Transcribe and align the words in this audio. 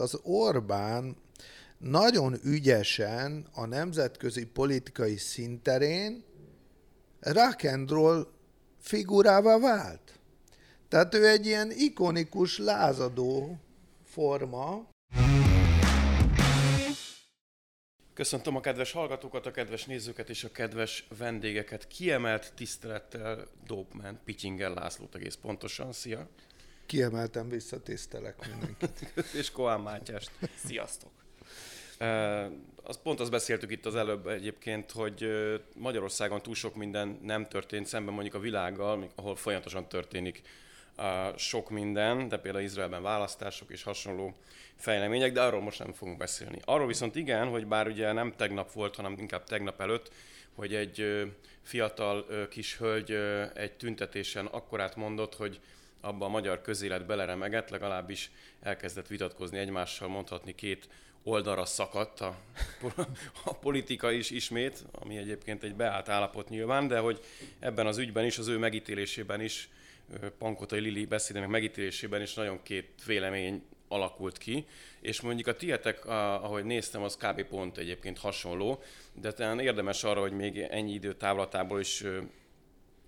Az 0.00 0.20
Orbán 0.22 1.16
nagyon 1.78 2.34
ügyesen 2.44 3.46
a 3.52 3.66
nemzetközi 3.66 4.46
politikai 4.46 5.16
szinterén 5.16 6.24
rock 7.20 7.64
and 7.64 7.90
roll 7.90 8.26
figurává 8.80 9.58
vált. 9.58 10.18
Tehát 10.88 11.14
ő 11.14 11.28
egy 11.28 11.46
ilyen 11.46 11.70
ikonikus, 11.70 12.58
lázadó 12.58 13.58
forma. 14.04 14.88
Köszöntöm 18.14 18.56
a 18.56 18.60
kedves 18.60 18.92
hallgatókat, 18.92 19.46
a 19.46 19.50
kedves 19.50 19.84
nézőket 19.84 20.28
és 20.28 20.44
a 20.44 20.50
kedves 20.50 21.06
vendégeket. 21.18 21.86
Kiemelt 21.86 22.52
tisztelettel 22.54 23.46
Dopeman, 23.66 24.20
Pityinger 24.24 24.70
Lászlót 24.70 25.14
egész 25.14 25.34
pontosan. 25.34 25.92
Szia! 25.92 26.28
Kiemeltem 26.86 27.48
visszatisztelek 27.48 28.48
mindenkit. 28.48 29.12
és 29.40 29.50
Koán 29.50 29.80
Mátyást. 29.80 30.30
Sziasztok! 30.64 31.10
Az 32.82 32.98
pont 33.02 33.20
azt 33.20 33.30
beszéltük 33.30 33.70
itt 33.70 33.86
az 33.86 33.94
előbb 33.94 34.26
egyébként, 34.26 34.90
hogy 34.90 35.28
Magyarországon 35.74 36.42
túl 36.42 36.54
sok 36.54 36.74
minden 36.74 37.18
nem 37.22 37.48
történt 37.48 37.86
szemben 37.86 38.14
mondjuk 38.14 38.34
a 38.34 38.38
világgal, 38.38 39.10
ahol 39.14 39.36
folyamatosan 39.36 39.88
történik 39.88 40.42
sok 41.36 41.70
minden, 41.70 42.28
de 42.28 42.38
például 42.38 42.64
Izraelben 42.64 43.02
választások 43.02 43.70
és 43.70 43.82
hasonló 43.82 44.34
fejlemények, 44.76 45.32
de 45.32 45.42
arról 45.42 45.60
most 45.60 45.78
nem 45.78 45.92
fogunk 45.92 46.18
beszélni. 46.18 46.58
Arról 46.64 46.86
viszont 46.86 47.16
igen, 47.16 47.48
hogy 47.48 47.66
bár 47.66 47.86
ugye 47.86 48.12
nem 48.12 48.32
tegnap 48.36 48.72
volt, 48.72 48.96
hanem 48.96 49.14
inkább 49.18 49.44
tegnap 49.44 49.80
előtt, 49.80 50.12
hogy 50.54 50.74
egy 50.74 51.22
fiatal 51.62 52.48
kis 52.48 52.76
hölgy 52.76 53.10
egy 53.54 53.72
tüntetésen 53.72 54.46
akkorát 54.46 54.96
mondott, 54.96 55.34
hogy 55.34 55.60
abba 56.04 56.24
a 56.24 56.28
magyar 56.28 56.60
közélet 56.60 57.06
beleremegett, 57.06 57.70
legalábbis 57.70 58.30
elkezdett 58.62 59.06
vitatkozni 59.06 59.58
egymással, 59.58 60.08
mondhatni 60.08 60.54
két 60.54 60.88
oldalra 61.22 61.64
szakadt 61.64 62.20
a, 62.20 62.38
a 63.44 63.54
politika 63.54 64.10
is 64.10 64.30
ismét, 64.30 64.84
ami 64.92 65.16
egyébként 65.16 65.62
egy 65.62 65.74
beállt 65.74 66.08
állapot 66.08 66.48
nyilván, 66.48 66.88
de 66.88 66.98
hogy 66.98 67.20
ebben 67.58 67.86
az 67.86 67.98
ügyben 67.98 68.24
is, 68.24 68.38
az 68.38 68.48
ő 68.48 68.58
megítélésében 68.58 69.40
is, 69.40 69.68
Pankotai 70.38 70.80
Lili 70.80 71.04
beszédének 71.06 71.48
megítélésében 71.48 72.22
is 72.22 72.34
nagyon 72.34 72.62
két 72.62 72.88
vélemény 73.06 73.62
alakult 73.88 74.38
ki, 74.38 74.66
és 75.00 75.20
mondjuk 75.20 75.46
a 75.46 75.56
tietek, 75.56 76.06
ahogy 76.06 76.64
néztem, 76.64 77.02
az 77.02 77.16
kb. 77.16 77.42
pont 77.42 77.78
egyébként 77.78 78.18
hasonló, 78.18 78.82
de 79.12 79.32
talán 79.32 79.60
érdemes 79.60 80.04
arra, 80.04 80.20
hogy 80.20 80.32
még 80.32 80.58
ennyi 80.58 80.92
idő 80.92 81.14
távlatából 81.14 81.80
is 81.80 82.04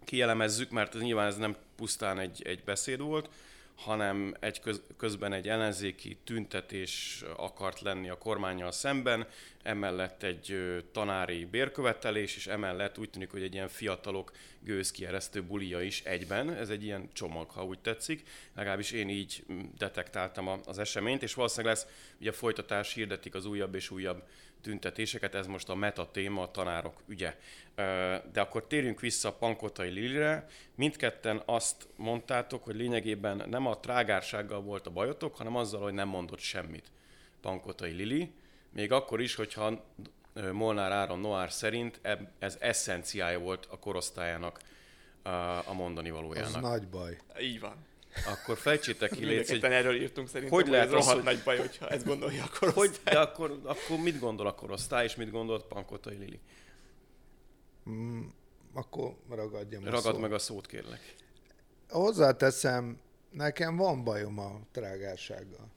kielemezzük, 0.07 0.71
mert 0.71 0.95
ez 0.95 1.01
nyilván 1.01 1.27
ez 1.27 1.37
nem 1.37 1.57
pusztán 1.77 2.19
egy, 2.19 2.43
egy 2.45 2.65
beszéd 2.65 3.01
volt, 3.01 3.29
hanem 3.77 4.35
egy 4.41 4.61
köz, 4.61 4.83
közben 4.97 5.33
egy 5.33 5.49
ellenzéki 5.49 6.17
tüntetés 6.25 7.25
akart 7.37 7.81
lenni 7.81 8.09
a 8.09 8.19
kormányjal 8.19 8.73
szemben, 8.73 9.27
emellett 9.63 10.23
egy 10.23 10.57
tanári 10.93 11.45
bérkövetelés, 11.45 12.37
és 12.37 12.47
emellett 12.47 12.99
úgy 12.99 13.11
tűnik, 13.11 13.31
hogy 13.31 13.43
egy 13.43 13.55
ilyen 13.55 13.69
fiatalok 13.69 14.33
gőzkieresztő 14.61 15.43
bulia 15.43 15.83
is 15.83 16.03
egyben. 16.05 16.55
Ez 16.55 16.69
egy 16.69 16.85
ilyen 16.85 17.09
csomag, 17.13 17.51
ha 17.51 17.65
úgy 17.65 17.79
tetszik. 17.79 18.23
Legalábbis 18.55 18.91
én 18.91 19.09
így 19.09 19.45
detektáltam 19.79 20.49
az 20.65 20.79
eseményt, 20.79 21.23
és 21.23 21.35
valószínűleg 21.35 21.75
lesz, 21.75 21.87
ugye 22.21 22.33
folytatás 22.33 22.93
hirdetik 22.93 23.35
az 23.35 23.45
újabb 23.45 23.75
és 23.75 23.91
újabb 23.91 24.23
tüntetéseket, 24.63 25.35
ez 25.35 25.47
most 25.47 25.69
a 25.69 25.75
meta 25.75 26.11
téma, 26.11 26.43
a 26.43 26.51
tanárok 26.51 27.03
ügye. 27.07 27.37
De 28.33 28.41
akkor 28.41 28.67
térjünk 28.67 29.01
vissza 29.01 29.33
Pankotai 29.33 29.91
Lilire. 29.91 30.49
Mindketten 30.75 31.43
azt 31.45 31.89
mondtátok, 31.97 32.65
hogy 32.65 32.77
lényegében 32.77 33.43
nem 33.49 33.67
a 33.67 33.81
trágársággal 33.81 34.61
volt 34.61 34.87
a 34.87 34.91
bajotok, 34.91 35.37
hanem 35.37 35.57
azzal, 35.57 35.83
hogy 35.83 35.93
nem 35.93 36.09
mondott 36.09 36.39
semmit 36.39 36.91
Pankotai 37.41 37.93
Lili. 37.93 38.33
Még 38.71 38.93
akkor 38.93 39.21
is, 39.21 39.35
hogyha 39.35 39.85
Molnár 40.53 40.93
Áron 40.93 41.19
Noár 41.19 41.53
szerint 41.53 42.01
ez 42.39 42.57
eszenciája 42.61 43.39
volt 43.39 43.67
a 43.71 43.79
korosztályának 43.79 44.61
a 45.67 45.73
mondani 45.73 46.11
valójának. 46.11 46.55
Az 46.55 46.61
nagy 46.61 46.89
baj. 46.89 47.19
Így 47.41 47.61
van. 47.61 47.77
Akkor 48.27 48.57
fejtsétek 48.57 49.11
ki, 49.11 49.25
légy, 49.25 49.49
hogy 49.49 49.65
erről 49.65 49.95
írtunk 49.95 50.29
szerintem, 50.29 50.59
hogy 50.59 50.69
lehet 50.69 50.89
hogy 50.89 50.99
ez 50.99 51.05
rohadt 51.07 51.25
nagy 51.25 51.43
baj, 51.45 51.59
hogyha 51.59 51.89
ezt 51.89 52.05
gondolja 52.05 52.45
a 52.45 52.51
korosztály. 52.59 52.87
Hogy, 52.87 53.01
de 53.05 53.19
akkor, 53.19 53.61
akkor 53.65 53.99
mit 53.99 54.19
gondol 54.19 54.47
a 54.47 54.55
korosztály, 54.55 55.05
és 55.05 55.15
mit 55.15 55.31
gondolt 55.31 55.65
Pankotai 55.65 56.17
Lili? 56.17 56.41
Mm, 57.91 58.23
akkor 58.75 59.17
ragadjam 59.29 59.83
a 59.83 59.91
Ragad 59.91 60.13
szót. 60.13 60.21
meg 60.21 60.33
a 60.33 60.39
szót, 60.39 60.67
kérlek. 60.67 61.15
Hozzáteszem, 61.89 63.01
nekem 63.31 63.77
van 63.77 64.05
bajom 64.05 64.39
a 64.39 64.61
trágársággal. 64.73 65.71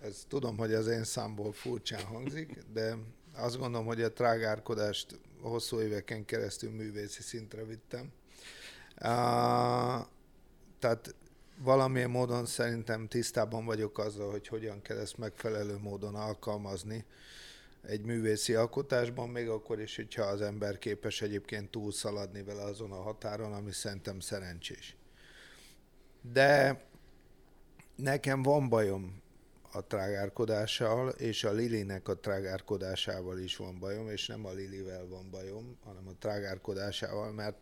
Ez 0.00 0.24
tudom, 0.28 0.56
hogy 0.56 0.74
az 0.74 0.86
én 0.86 1.04
számból 1.04 1.52
furcsán 1.52 2.04
hangzik, 2.04 2.58
de 2.72 2.96
azt 3.36 3.58
gondolom, 3.58 3.86
hogy 3.86 4.02
a 4.02 4.12
trágárkodást 4.12 5.18
hosszú 5.40 5.80
éveken 5.80 6.24
keresztül 6.24 6.70
művészi 6.70 7.22
szintre 7.22 7.64
vittem. 7.64 8.12
Uh, 9.00 10.06
tehát 10.78 11.14
valamilyen 11.58 12.10
módon 12.10 12.46
szerintem 12.46 13.08
tisztában 13.08 13.64
vagyok 13.64 13.98
azzal, 13.98 14.30
hogy 14.30 14.48
hogyan 14.48 14.82
kell 14.82 14.98
ezt 14.98 15.18
megfelelő 15.18 15.76
módon 15.76 16.14
alkalmazni 16.14 17.04
egy 17.82 18.04
művészi 18.04 18.54
alkotásban, 18.54 19.28
még 19.28 19.48
akkor 19.48 19.80
is, 19.80 19.96
hogyha 19.96 20.22
az 20.22 20.40
ember 20.40 20.78
képes 20.78 21.22
egyébként 21.22 21.70
túlszaladni 21.70 22.42
vele 22.42 22.62
azon 22.62 22.92
a 22.92 23.02
határon, 23.02 23.52
ami 23.52 23.72
szerintem 23.72 24.20
szerencsés. 24.20 24.96
De 26.32 26.80
nekem 27.96 28.42
van 28.42 28.68
bajom 28.68 29.22
a 29.72 29.86
trágárkodással, 29.86 31.08
és 31.08 31.44
a 31.44 31.52
Lilinek 31.52 32.08
a 32.08 32.16
trágárkodásával 32.16 33.38
is 33.38 33.56
van 33.56 33.78
bajom, 33.78 34.10
és 34.10 34.26
nem 34.26 34.46
a 34.46 34.52
Lilivel 34.52 35.06
van 35.06 35.30
bajom, 35.30 35.78
hanem 35.84 36.08
a 36.08 36.18
trágárkodásával, 36.18 37.32
mert 37.32 37.56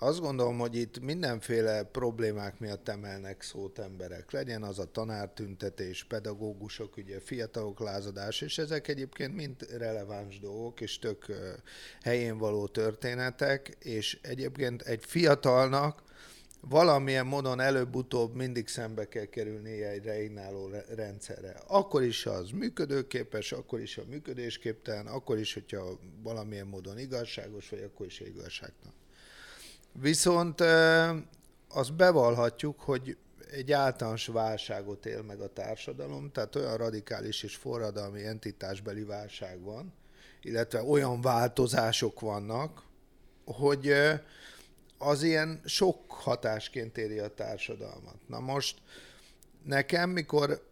azt 0.00 0.20
gondolom, 0.20 0.58
hogy 0.58 0.76
itt 0.76 1.00
mindenféle 1.00 1.82
problémák 1.82 2.58
miatt 2.58 2.88
emelnek 2.88 3.42
szót 3.42 3.78
emberek. 3.78 4.30
Legyen 4.30 4.62
az 4.62 4.78
a 4.78 4.90
tanártüntetés, 4.90 6.04
pedagógusok, 6.04 6.96
ugye 6.96 7.20
fiatalok 7.20 7.80
lázadás, 7.80 8.40
és 8.40 8.58
ezek 8.58 8.88
egyébként 8.88 9.34
mind 9.34 9.66
releváns 9.76 10.40
dolgok, 10.40 10.80
és 10.80 10.98
tök 10.98 11.26
helyén 12.02 12.38
való 12.38 12.66
történetek, 12.66 13.76
és 13.78 14.18
egyébként 14.22 14.82
egy 14.82 15.04
fiatalnak 15.04 16.02
valamilyen 16.60 17.26
módon 17.26 17.60
előbb-utóbb 17.60 18.34
mindig 18.34 18.68
szembe 18.68 19.08
kell 19.08 19.24
kerülni 19.24 19.82
egy 19.82 20.04
reignáló 20.04 20.70
rendszerre. 20.94 21.60
Akkor 21.66 22.02
is 22.02 22.26
az 22.26 22.50
működőképes, 22.50 23.52
akkor 23.52 23.80
is 23.80 23.98
a 23.98 24.02
működésképtelen, 24.08 25.06
akkor 25.06 25.38
is, 25.38 25.54
hogyha 25.54 25.98
valamilyen 26.22 26.66
módon 26.66 26.98
igazságos, 26.98 27.68
vagy 27.68 27.82
akkor 27.82 28.06
is 28.06 28.20
igazságtalan. 28.20 28.94
Viszont 30.00 30.60
azt 31.68 31.94
bevallhatjuk, 31.94 32.80
hogy 32.80 33.16
egy 33.50 33.72
általános 33.72 34.26
válságot 34.26 35.06
él 35.06 35.22
meg 35.22 35.40
a 35.40 35.52
társadalom, 35.52 36.30
tehát 36.32 36.56
olyan 36.56 36.76
radikális 36.76 37.42
és 37.42 37.56
forradalmi 37.56 38.24
entitásbeli 38.24 39.02
válság 39.02 39.60
van, 39.60 39.92
illetve 40.42 40.82
olyan 40.82 41.20
változások 41.20 42.20
vannak, 42.20 42.82
hogy 43.44 43.94
az 44.98 45.22
ilyen 45.22 45.60
sok 45.64 46.12
hatásként 46.12 46.98
éri 46.98 47.18
a 47.18 47.34
társadalmat. 47.34 48.16
Na 48.26 48.40
most 48.40 48.82
nekem, 49.64 50.10
mikor 50.10 50.66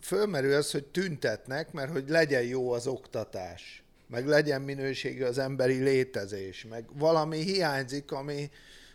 fölmerül 0.00 0.54
az, 0.54 0.70
hogy 0.70 0.84
tüntetnek, 0.84 1.72
mert 1.72 1.92
hogy 1.92 2.08
legyen 2.08 2.42
jó 2.42 2.72
az 2.72 2.86
oktatás, 2.86 3.82
meg 4.08 4.26
legyen 4.26 4.62
minőségű 4.62 5.24
az 5.24 5.38
emberi 5.38 5.82
létezés, 5.82 6.66
meg 6.70 6.84
valami 6.98 7.38
hiányzik, 7.42 8.12
ami, 8.12 8.50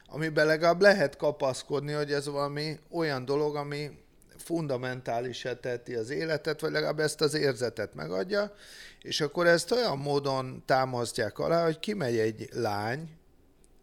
amiben 0.06 0.46
legalább 0.46 0.81
lehet 0.81 1.18
kapaszkodni, 1.18 1.91
hogy 1.91 2.12
ez 2.12 2.28
valami 2.28 2.79
olyan 2.91 3.25
dolog, 3.25 3.56
ami 3.56 3.91
fundamentális 4.38 5.47
teti 5.62 5.96
az 5.96 6.09
életet, 6.09 6.59
vagy 6.59 6.72
legalább 6.72 7.00
ezt 7.00 7.22
az 7.22 7.34
érzetet 7.34 7.93
megadja, 7.93 8.53
és 9.02 9.22
akkor 9.22 9.47
ezt 9.47 9.72
olyan 9.72 9.97
módon 9.97 10.64
támasztják 10.66 11.40
alá, 11.40 11.64
hogy 11.64 11.79
kimegy 11.79 12.17
egy 12.17 12.49
lány, 12.52 13.09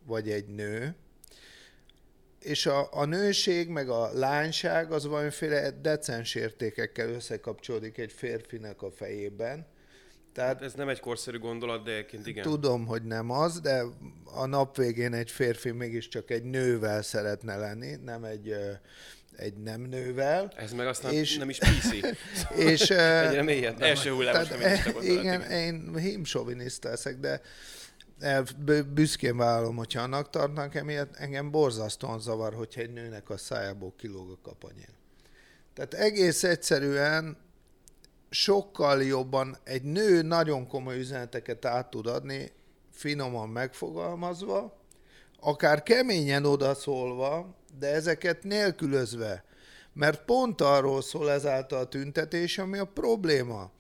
vagy 0.07 0.31
egy 0.31 0.47
nő, 0.47 0.95
és 2.41 2.67
a, 2.67 2.89
a 2.93 3.05
nőség 3.05 3.69
meg 3.69 3.89
a 3.89 4.11
lányság 4.13 4.93
az 4.93 5.07
valamiféle 5.07 5.71
decens 5.71 6.35
értékekkel 6.35 7.09
összekapcsolódik 7.09 7.99
egy 7.99 8.13
férfinek 8.13 8.83
a 8.83 8.91
fejében, 8.91 9.67
tehát, 10.33 10.53
hát 10.53 10.63
ez 10.63 10.75
nem 10.75 10.89
egy 10.89 11.01
korszerű 11.01 11.39
gondolat, 11.39 11.85
de 11.85 11.91
egyébként 11.91 12.27
igen. 12.27 12.45
Tudom, 12.45 12.87
hogy 12.87 13.03
nem 13.03 13.31
az, 13.31 13.61
de 13.61 13.83
a 14.25 14.47
nap 14.47 14.77
végén 14.77 15.13
egy 15.13 15.31
férfi 15.31 15.71
mégiscsak 15.71 16.31
egy 16.31 16.43
nővel 16.43 17.03
szeretne 17.03 17.57
lenni, 17.57 17.97
nem 18.05 18.25
egy 18.25 18.55
egy 19.37 19.57
nem 19.57 19.81
nővel. 19.81 20.53
Ez 20.57 20.73
meg 20.73 20.87
aztán 20.87 21.13
és, 21.13 21.37
nem 21.37 21.49
is 21.49 21.59
PC. 21.59 21.93
és, 22.71 22.91
Egyre 23.27 23.43
mélyebb. 23.43 23.83
Első 23.83 24.11
hullamos 24.11 24.49
Igen, 25.01 25.43
én 25.43 25.97
hímsoviniszta 25.97 26.89
leszek, 26.89 27.19
de 27.19 27.41
büszkén 28.95 29.37
vállalom, 29.37 29.77
hogyha 29.77 30.03
annak 30.03 30.31
tartnak, 30.31 30.75
emiatt 30.75 31.15
engem 31.17 31.51
borzasztóan 31.51 32.21
zavar, 32.21 32.55
hogyha 32.55 32.81
egy 32.81 32.93
nőnek 32.93 33.31
a 33.31 33.37
szájából 33.37 33.95
kilóg 33.99 34.31
a 34.31 34.39
kapanyél. 34.43 34.99
Tehát 35.75 35.95
egész 35.95 36.43
egyszerűen 36.43 37.37
sokkal 38.31 39.03
jobban 39.03 39.57
egy 39.65 39.83
nő 39.83 40.23
nagyon 40.23 40.67
komoly 40.67 40.99
üzeneteket 40.99 41.65
át 41.65 41.91
tud 41.91 42.07
adni, 42.07 42.53
finoman 42.91 43.49
megfogalmazva, 43.49 44.79
akár 45.41 45.83
keményen 45.83 46.45
odaszólva, 46.45 47.55
de 47.79 47.87
ezeket 47.87 48.43
nélkülözve. 48.43 49.45
Mert 49.93 50.25
pont 50.25 50.61
arról 50.61 51.03
szól 51.03 51.31
ezáltal 51.31 51.81
a 51.81 51.89
tüntetés, 51.89 52.59
ami 52.59 52.79
a 52.79 52.85
probléma. 52.85 53.71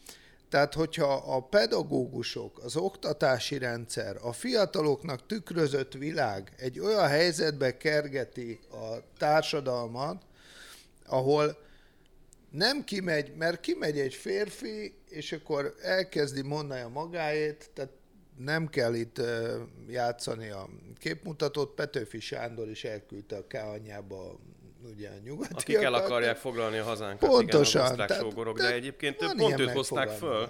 Tehát, 0.49 0.75
hogyha 0.75 1.12
a 1.14 1.41
pedagógusok, 1.41 2.58
az 2.64 2.76
oktatási 2.76 3.58
rendszer, 3.58 4.17
a 4.23 4.32
fiataloknak 4.32 5.26
tükrözött 5.26 5.93
világ 5.93 6.52
egy 6.56 6.81
olyan 6.81 7.08
helyzetbe 7.08 7.76
kergeti 7.76 8.58
a 8.70 8.97
társadalmat, 9.19 10.23
ahol 11.06 11.56
nem 12.50 12.85
kimegy, 12.85 13.32
mert 13.37 13.61
kimegy 13.61 13.99
egy 13.99 14.14
férfi, 14.14 14.94
és 15.08 15.32
akkor 15.32 15.75
elkezdi 15.82 16.43
mondani 16.43 16.81
a 16.81 16.88
magáét, 16.88 17.70
tehát 17.75 17.93
nem 18.37 18.69
kell 18.69 18.94
itt 18.94 19.20
játszani 19.88 20.49
a 20.49 20.69
képmutatót, 20.99 21.75
Petőfi 21.75 22.20
Sándor 22.20 22.69
is 22.69 22.85
elküldte 22.85 23.37
a 23.37 23.47
K 23.47 23.55
anyjába 23.55 24.38
ugye 24.82 25.08
a 25.08 25.19
nyugati. 25.25 25.55
Akik 25.55 25.76
el 25.76 25.94
akarják 25.94 26.37
foglalni 26.37 26.79
a 26.79 26.85
hazánkat, 26.85 27.29
Pontosan, 27.29 27.85
igen, 27.85 28.00
a 28.00 28.06
tehát, 28.06 28.23
sógorok, 28.23 28.58
de 28.58 28.73
egyébként 28.73 29.17
több 29.17 29.37
pont 29.37 29.61
őt 29.61 29.70
hozták 29.70 30.08
föl, 30.08 30.49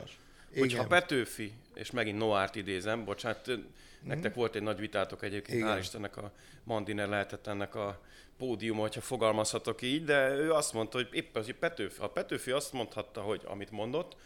hogyha 0.58 0.86
Petőfi, 0.86 1.52
és 1.74 1.90
megint 1.90 2.18
Noárt 2.18 2.56
idézem, 2.56 3.04
bocsánat, 3.04 3.50
mm. 3.50 3.60
nektek 4.02 4.34
volt 4.34 4.54
egy 4.54 4.62
nagy 4.62 4.78
vitátok 4.78 5.22
egyébként, 5.22 5.58
igen. 5.58 5.76
hál' 5.76 5.80
Istennek 5.80 6.16
a 6.16 6.32
Mandiner 6.64 7.08
lehetett 7.08 7.46
ennek 7.46 7.74
a 7.74 8.00
pódium, 8.40 8.78
hogyha 8.78 9.00
fogalmazhatok 9.00 9.82
így, 9.82 10.04
de 10.04 10.30
ő 10.30 10.52
azt 10.52 10.72
mondta, 10.72 10.96
hogy 10.96 11.08
épp 11.12 11.36
az, 11.36 11.44
hogy 11.44 11.54
Petőfi, 11.54 12.00
ha 12.00 12.08
Petőfi 12.08 12.50
azt 12.50 12.72
mondhatta, 12.72 13.20
hogy 13.20 13.42
amit 13.44 13.70
mondott, 13.70 14.16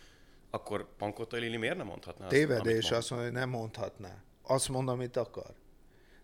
akkor 0.50 0.87
Pankota 0.96 1.37
Lili 1.37 1.56
miért 1.56 1.76
nem 1.76 1.87
mondhatná? 1.87 2.26
Tévedés 2.26 2.84
azt, 2.84 2.93
azt 2.93 3.11
mondja, 3.11 3.28
hogy 3.28 3.38
nem 3.38 3.49
mondhatná. 3.49 4.22
Azt 4.43 4.69
mond, 4.69 4.88
amit 4.88 5.16
akar. 5.16 5.55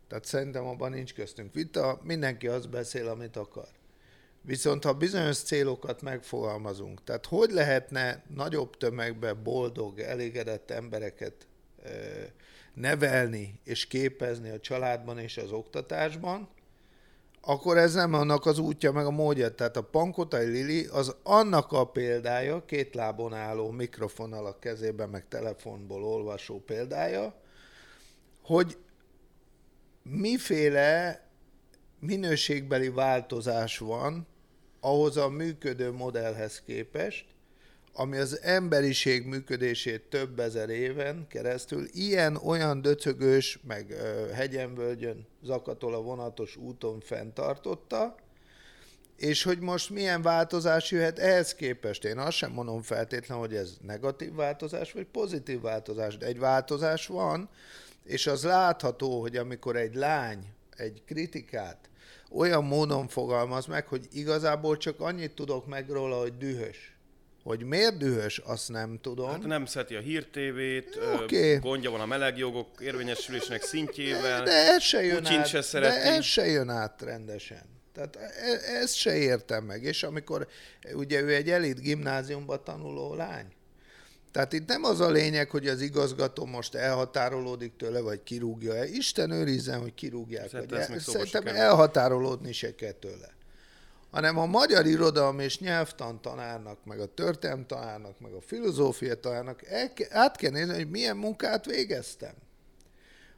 Tehát 0.08 0.24
szerintem 0.24 0.66
abban 0.66 0.90
nincs 0.90 1.14
köztünk 1.14 1.54
vita, 1.54 2.00
mindenki 2.02 2.46
azt 2.46 2.70
beszél, 2.70 3.08
amit 3.08 3.36
akar. 3.36 3.68
Viszont 4.42 4.84
ha 4.84 4.92
bizonyos 4.92 5.38
célokat 5.38 6.02
megfogalmazunk, 6.02 7.04
tehát 7.04 7.26
hogy 7.26 7.50
lehetne 7.50 8.24
nagyobb 8.34 8.76
tömegbe 8.76 9.32
boldog, 9.32 9.98
elégedett 9.98 10.70
embereket 10.70 11.46
nevelni 12.74 13.60
és 13.64 13.86
képezni 13.86 14.50
a 14.50 14.60
családban 14.60 15.18
és 15.18 15.36
az 15.36 15.52
oktatásban, 15.52 16.48
akkor 17.40 17.78
ez 17.78 17.94
nem 17.94 18.14
annak 18.14 18.46
az 18.46 18.58
útja, 18.58 18.92
meg 18.92 19.06
a 19.06 19.10
módja. 19.10 19.54
Tehát 19.54 19.76
a 19.76 19.82
Pankotai 19.82 20.46
Lili 20.46 20.86
az 20.86 21.16
annak 21.22 21.72
a 21.72 21.84
példája, 21.84 22.64
két 22.64 22.94
lábon 22.94 23.34
álló 23.34 23.70
mikrofonnal 23.70 24.46
a 24.46 24.58
kezében, 24.58 25.08
meg 25.08 25.28
telefonból 25.28 26.04
olvasó 26.04 26.60
példája, 26.60 27.34
hogy 28.42 28.78
miféle 30.02 31.24
minőségbeli 31.98 32.88
változás 32.88 33.78
van 33.78 34.26
ahhoz 34.80 35.16
a 35.16 35.28
működő 35.28 35.92
modellhez 35.92 36.62
képest, 36.66 37.29
ami 38.00 38.16
az 38.16 38.40
emberiség 38.42 39.26
működését 39.26 40.02
több 40.02 40.38
ezer 40.38 40.68
éven 40.68 41.26
keresztül 41.28 41.86
ilyen-olyan 41.92 42.82
döcögős, 42.82 43.58
meg 43.66 43.94
hegyenvölgyön 44.34 45.26
zakatol 45.42 45.94
a 45.94 46.02
vonatos 46.02 46.56
úton 46.56 47.00
fenntartotta, 47.00 48.14
és 49.16 49.42
hogy 49.42 49.58
most 49.58 49.90
milyen 49.90 50.22
változás 50.22 50.90
jöhet 50.90 51.18
ehhez 51.18 51.54
képest. 51.54 52.04
Én 52.04 52.18
azt 52.18 52.36
sem 52.36 52.52
mondom 52.52 52.82
feltétlenül, 52.82 53.46
hogy 53.46 53.54
ez 53.54 53.76
negatív 53.82 54.34
változás, 54.34 54.92
vagy 54.92 55.06
pozitív 55.06 55.60
változás, 55.60 56.16
de 56.16 56.26
egy 56.26 56.38
változás 56.38 57.06
van, 57.06 57.48
és 58.04 58.26
az 58.26 58.44
látható, 58.44 59.20
hogy 59.20 59.36
amikor 59.36 59.76
egy 59.76 59.94
lány 59.94 60.46
egy 60.76 61.02
kritikát 61.06 61.90
olyan 62.30 62.64
módon 62.64 63.08
fogalmaz 63.08 63.66
meg, 63.66 63.86
hogy 63.86 64.06
igazából 64.12 64.76
csak 64.76 65.00
annyit 65.00 65.34
tudok 65.34 65.66
meg 65.66 65.90
róla, 65.90 66.20
hogy 66.20 66.36
dühös 66.36 66.89
hogy 67.42 67.62
miért 67.64 67.96
dühös, 67.96 68.38
azt 68.38 68.68
nem 68.68 68.98
tudom. 69.02 69.30
Hát 69.30 69.46
nem 69.46 69.66
szereti 69.66 69.94
a 69.94 70.00
hírtévét, 70.00 70.98
okay. 71.22 71.56
gondja 71.56 71.90
van 71.90 72.00
a 72.00 72.06
melegjogok 72.06 72.68
érvényesülésnek 72.80 73.62
szintjével. 73.62 74.42
De, 74.42 74.72
ez 74.72 74.82
se 74.82 75.02
jön 75.02 75.26
át, 75.26 75.46
se 75.46 75.62
szereti. 75.62 75.94
De 75.94 76.02
ez 76.02 76.24
se 76.24 76.46
jön 76.46 76.68
át 76.68 77.02
rendesen. 77.02 77.62
Tehát 77.92 78.16
e, 78.16 78.76
ezt 78.80 78.94
se 78.94 79.16
értem 79.16 79.64
meg. 79.64 79.82
És 79.82 80.02
amikor 80.02 80.48
ugye 80.92 81.20
ő 81.20 81.34
egy 81.34 81.50
elit 81.50 81.80
gimnáziumban 81.80 82.64
tanuló 82.64 83.14
lány, 83.14 83.46
tehát 84.32 84.52
itt 84.52 84.66
nem 84.66 84.84
az 84.84 85.00
a 85.00 85.10
lényeg, 85.10 85.50
hogy 85.50 85.66
az 85.66 85.80
igazgató 85.80 86.44
most 86.44 86.74
elhatárolódik 86.74 87.76
tőle, 87.76 88.00
vagy 88.00 88.22
kirúgja. 88.22 88.84
Isten 88.84 89.30
őrizzen, 89.30 89.80
hogy 89.80 89.94
kirúgják. 89.94 90.48
Szerintem, 90.48 90.78
vagy 90.78 90.90
el, 90.90 90.98
szerintem 90.98 91.46
elhatárolódni 91.46 92.52
se 92.52 92.74
kell 92.74 92.92
tőle 92.92 93.38
hanem 94.10 94.38
a 94.38 94.46
magyar 94.46 94.86
irodalom 94.86 95.38
és 95.38 95.58
nyelvtan 95.58 96.20
tanárnak, 96.20 96.84
meg 96.84 97.00
a 97.00 97.14
történelm 97.14 97.66
tanárnak, 97.66 98.20
meg 98.20 98.32
a 98.32 98.40
filozófia 98.40 99.20
tanárnak 99.20 99.62
át 100.10 100.36
kell 100.36 100.50
nézni, 100.50 100.74
hogy 100.74 100.90
milyen 100.90 101.16
munkát 101.16 101.64
végeztem. 101.64 102.34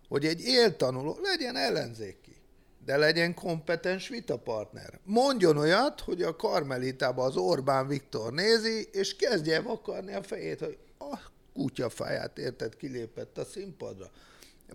Hogy 0.09 0.27
egy 0.27 0.41
éltanuló 0.41 1.19
legyen 1.23 1.57
ellenzéki, 1.57 2.37
de 2.85 2.97
legyen 2.97 3.35
kompetens 3.35 4.09
vitapartner. 4.09 4.99
Mondjon 5.05 5.57
olyat, 5.57 6.01
hogy 6.01 6.23
a 6.23 6.37
karmelitában 6.37 7.27
az 7.27 7.37
Orbán 7.37 7.87
Viktor 7.87 8.33
nézi, 8.33 8.89
és 8.93 9.17
kezdje 9.17 9.61
vakarni 9.61 10.15
a 10.15 10.23
fejét, 10.23 10.61
hogy 10.61 10.79
a 10.99 11.19
kutyafáját 11.55 12.39
érted, 12.39 12.77
kilépett 12.77 13.39
a 13.39 13.45
színpadra. 13.45 14.11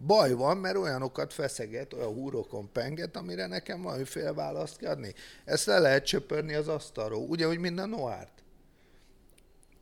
Baj 0.05 0.31
van, 0.31 0.57
mert 0.57 0.75
olyanokat 0.75 1.33
feszeget, 1.33 1.94
olyan 1.94 2.13
húrokon 2.13 2.71
penget, 2.71 3.15
amire 3.15 3.47
nekem 3.47 3.81
valamiféle 3.81 4.33
választ 4.33 4.77
kell 4.77 4.91
adni. 4.91 5.13
Ezt 5.45 5.65
le 5.65 5.79
lehet 5.79 6.05
csöpörni 6.05 6.53
az 6.53 6.67
asztalról, 6.67 7.27
ugye, 7.27 7.45
hogy 7.45 7.59
minden 7.59 7.89
Noárt. 7.89 8.44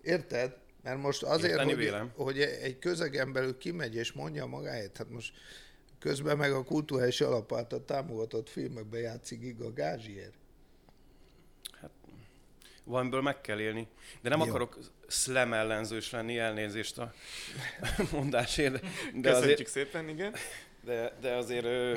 Érted? 0.01 0.55
Mert 0.83 1.01
most 1.01 1.23
azért, 1.23 1.61
hogy, 1.61 1.93
hogy 2.15 2.39
egy 2.39 2.79
közegen 2.79 3.33
belül 3.33 3.57
kimegy 3.57 3.95
és 3.95 4.11
mondja 4.11 4.45
magáét, 4.45 4.97
hát 4.97 5.09
most 5.09 5.33
közben 5.99 6.37
meg 6.37 6.51
a 6.51 6.63
kultúrás 6.63 7.21
alapáltal 7.21 7.85
támogatott 7.85 8.49
filmekben 8.49 9.01
játszik 9.01 9.39
Giga 9.39 9.73
Gázsier 9.73 10.31
valamiből 12.85 13.21
meg 13.21 13.41
kell 13.41 13.59
élni. 13.59 13.87
De 14.21 14.29
nem 14.29 14.39
Jó. 14.39 14.45
akarok 14.45 14.77
slam 15.07 15.53
ellenzős 15.53 16.11
lenni, 16.11 16.37
elnézést 16.37 16.97
a 16.97 17.13
mondásért. 18.11 18.73
De 19.13 19.29
Köszönjük 19.29 19.35
azért, 19.35 19.67
szépen, 19.67 20.09
igen. 20.09 20.35
De, 20.83 21.17
de 21.21 21.33
azért, 21.33 21.65
ö, 21.65 21.95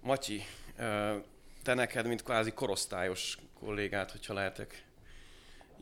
Matyi, 0.00 0.42
ö, 0.78 1.16
te 1.62 1.74
neked, 1.74 2.06
mint 2.06 2.22
kvázi 2.22 2.52
korosztályos 2.52 3.38
kollégát, 3.60 4.10
hogyha 4.10 4.34
lehetek 4.34 4.84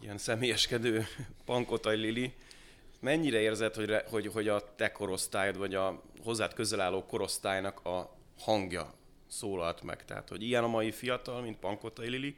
ilyen 0.01 0.19
személyeskedő 0.19 1.07
Pankotai 1.45 1.97
Lili, 1.97 2.33
mennyire 3.01 3.41
érzed, 3.41 3.75
hogy, 3.75 3.95
hogy, 4.11 4.27
hogy 4.27 4.49
a 4.49 4.75
te 4.77 4.93
korosztályod, 4.93 5.57
vagy 5.57 5.75
a 5.75 6.03
hozzád 6.23 6.55
közel 6.55 6.81
álló 6.81 7.07
korosztálynak 7.07 7.85
a 7.85 8.17
hangja 8.39 8.95
szólalt 9.27 9.83
meg? 9.83 10.05
Tehát, 10.05 10.29
hogy 10.29 10.43
ilyen 10.43 10.65
a 10.65 10.69
mai 10.69 10.91
fiatal, 10.91 11.41
mint 11.43 11.59
Pankotai 11.59 12.09
Lili, 12.09 12.37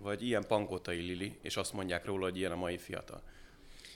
vagy 0.00 0.22
ilyen 0.26 0.46
pankotai 0.46 1.00
Lili, 1.00 1.38
és 1.42 1.56
azt 1.56 1.72
mondják 1.72 2.04
róla, 2.04 2.24
hogy 2.24 2.36
ilyen 2.36 2.52
a 2.52 2.56
mai 2.56 2.78
fiatal. 2.78 3.22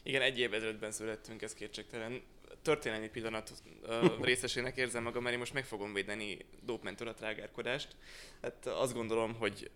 Igen, 0.02 0.22
egy 0.22 0.38
évezredben 0.38 0.92
születtünk, 0.92 1.42
ez 1.42 1.54
kétségtelen. 1.54 2.22
Történelmi 2.62 3.08
pillanat 3.08 3.52
uh, 3.82 4.24
részesének 4.24 4.76
érzem 4.76 5.02
magam, 5.02 5.22
mert 5.22 5.34
én 5.34 5.40
most 5.40 5.52
meg 5.52 5.64
fogom 5.64 5.92
védeni 5.92 6.38
Dópmentől 6.64 7.08
a 7.08 7.14
trágárkodást. 7.14 7.96
Hát 8.42 8.66
azt 8.66 8.94
gondolom, 8.94 9.34
hogy 9.34 9.70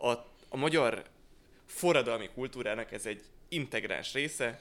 a, 0.00 0.10
a 0.48 0.56
magyar 0.56 1.04
forradalmi 1.66 2.28
kultúrának 2.34 2.92
ez 2.92 3.06
egy 3.06 3.24
integráns 3.48 4.12
része. 4.12 4.60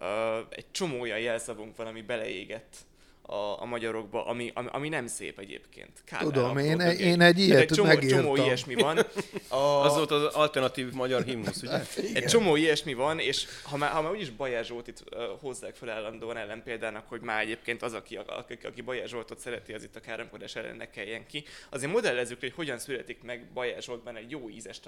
Uh, 0.00 0.36
egy 0.50 0.70
csomó 0.70 1.00
olyan 1.00 1.20
jelszavunk 1.20 1.76
van, 1.76 1.86
ami 1.86 2.02
beleégett 2.02 2.76
a, 3.22 3.60
a 3.60 3.64
magyarokba, 3.64 4.26
ami, 4.26 4.50
ami, 4.54 4.68
ami 4.72 4.88
nem 4.88 5.06
szép 5.06 5.38
egyébként. 5.38 5.90
Kár 6.04 6.22
Tudom, 6.22 6.58
én, 6.58 6.80
egy, 6.80 7.00
én 7.00 7.20
egy 7.20 7.38
ilyet 7.38 7.60
egy 7.60 7.76
csomó, 7.76 7.88
megírtam. 7.88 8.20
csomó 8.22 8.36
ilyesmi 8.36 8.74
van. 8.74 8.98
A... 9.48 9.56
Az 9.56 9.94
volt 9.94 10.10
az 10.10 10.34
alternatív 10.34 10.92
magyar 10.92 11.22
himnusz, 11.22 11.62
ugye? 11.62 11.70
Hát, 11.70 11.96
egy 12.14 12.24
csomó 12.24 12.56
ilyesmi 12.56 12.94
van, 12.94 13.18
és 13.18 13.46
ha 13.62 13.76
már, 13.76 13.90
ha 13.90 14.02
már 14.02 14.12
úgyis 14.12 14.30
Bajer 14.30 14.64
Zsoltit 14.64 15.04
uh, 15.10 15.22
hozzák 15.40 15.74
fel 15.74 15.88
állandóan 15.88 16.36
ellenpéldának, 16.36 17.08
hogy 17.08 17.20
már 17.20 17.40
egyébként 17.40 17.82
az, 17.82 17.92
aki, 17.92 18.18
aki, 18.26 18.58
aki 18.62 18.80
Bajer 18.80 19.08
Zsoltot 19.08 19.38
szereti, 19.38 19.72
az 19.72 19.82
itt 19.82 19.96
a 19.96 20.00
káromkodás 20.00 20.56
ellennek 20.56 20.90
kelljen 20.90 21.26
ki, 21.26 21.44
azért 21.70 21.92
modellezzük, 21.92 22.40
hogy 22.40 22.52
hogyan 22.56 22.78
születik 22.78 23.22
meg 23.22 23.46
Bajer 23.54 23.82
Zsoltban 23.82 24.16
egy 24.16 24.30
jó 24.30 24.50
ízes 24.50 24.80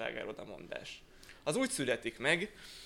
mondás 0.47 1.03
az 1.45 1.57
úgy 1.57 1.71
születik 1.71 2.19
meg, 2.19 2.39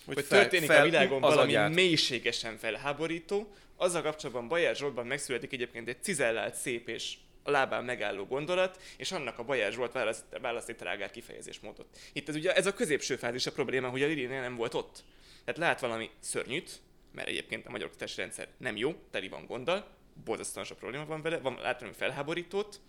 hogy, 0.05 0.15
hogy 0.15 0.25
fel, 0.25 0.41
történik 0.41 0.71
fel, 0.71 0.81
a 0.81 0.85
világon 0.85 1.21
valami 1.21 1.57
agyát. 1.57 1.75
mélységesen 1.75 2.57
felháborító, 2.57 3.53
azzal 3.79 4.03
kapcsolatban 4.03 4.49
Bajer 4.49 4.77
Zsoltban 4.77 5.07
megszületik 5.07 5.53
egyébként 5.53 5.89
egy 5.89 6.03
cizellált, 6.03 6.55
szép 6.55 6.89
és 6.89 7.17
a 7.43 7.51
lábán 7.51 7.85
megálló 7.85 8.25
gondolat, 8.25 8.83
és 8.97 9.13
annak 9.13 9.39
a 9.39 9.45
Bajer 9.45 9.73
Zsolt 9.73 9.93
választ, 9.93 10.25
választ 10.41 10.69
egy 10.69 10.77
trágár 10.77 11.11
kifejezésmódot. 11.11 11.87
Itt 12.13 12.29
ez 12.29 12.35
ugye 12.35 12.55
ez 12.55 12.67
a 12.67 12.75
középső 12.75 13.17
fázis 13.17 13.47
a 13.47 13.53
probléma, 13.53 13.89
hogy 13.89 14.03
a 14.03 14.07
Lilinél 14.07 14.41
nem 14.41 14.57
volt 14.57 14.75
ott. 14.75 15.05
Tehát 15.45 15.61
lát 15.61 15.81
valami 15.81 16.11
szörnyűt, 16.21 16.81
mert 17.13 17.29
egyébként 17.29 17.67
a 17.67 17.71
magyar 17.71 17.87
oktatási 17.87 18.21
rendszer 18.21 18.49
nem 18.57 18.77
jó, 18.77 18.95
teli 19.11 19.29
van 19.29 19.47
gonddal, 19.47 19.87
borzasztóan 20.25 20.67
sok 20.67 20.79
probléma 20.79 21.05
van 21.05 21.23
vele, 21.23 21.39
van, 21.39 21.59
lát 21.63 21.79
valami 21.79 21.97
felháborítót, 21.97 22.81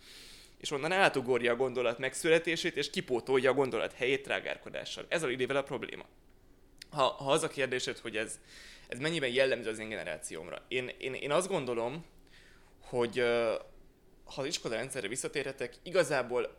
és 0.58 0.70
onnan 0.70 0.92
átugorja 0.92 1.52
a 1.52 1.56
gondolat 1.56 1.98
megszületését, 1.98 2.76
és 2.76 2.90
kipótolja 2.90 3.50
a 3.50 3.54
gondolat 3.54 3.92
helyét 3.92 4.22
trágárkodással. 4.22 5.06
Ez 5.08 5.22
a 5.22 5.26
Lilivel 5.26 5.56
a 5.56 5.62
probléma. 5.62 6.04
Ha, 6.90 7.02
ha 7.02 7.32
az 7.32 7.42
a 7.42 7.48
kérdésed, 7.48 7.98
hogy 7.98 8.16
ez, 8.16 8.40
ez 8.88 8.98
mennyiben 8.98 9.30
jellemző 9.30 9.70
az 9.70 9.78
én 9.78 9.88
generációmra. 9.88 10.62
Én, 10.68 10.90
én, 10.98 11.14
én 11.14 11.30
azt 11.32 11.48
gondolom, 11.48 12.04
hogy 12.80 13.18
ha 14.24 14.40
az 14.40 14.46
iskola 14.46 14.74
rendszerre 14.74 15.08
visszatérhetek, 15.08 15.74
igazából 15.82 16.58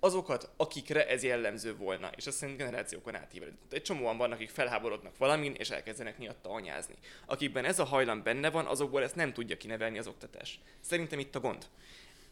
azokat, 0.00 0.50
akikre 0.56 1.08
ez 1.08 1.22
jellemző 1.22 1.76
volna, 1.76 2.10
és 2.16 2.26
azt 2.26 2.36
szerint 2.36 2.58
generációkon 2.58 3.14
átívelő. 3.14 3.52
Egy 3.70 3.82
csomóan 3.82 4.16
vannak, 4.16 4.38
akik 4.38 4.50
felháborodnak 4.50 5.16
valamin, 5.16 5.54
és 5.54 5.70
elkezdenek 5.70 6.18
miatta 6.18 6.50
anyázni. 6.50 6.94
Akikben 7.26 7.64
ez 7.64 7.78
a 7.78 7.84
hajlam 7.84 8.22
benne 8.22 8.50
van, 8.50 8.66
azokból 8.66 9.02
ezt 9.02 9.14
nem 9.14 9.32
tudja 9.32 9.56
kinevelni 9.56 9.98
az 9.98 10.06
oktatás. 10.06 10.60
Szerintem 10.80 11.18
itt 11.18 11.34
a 11.34 11.40
gond. 11.40 11.66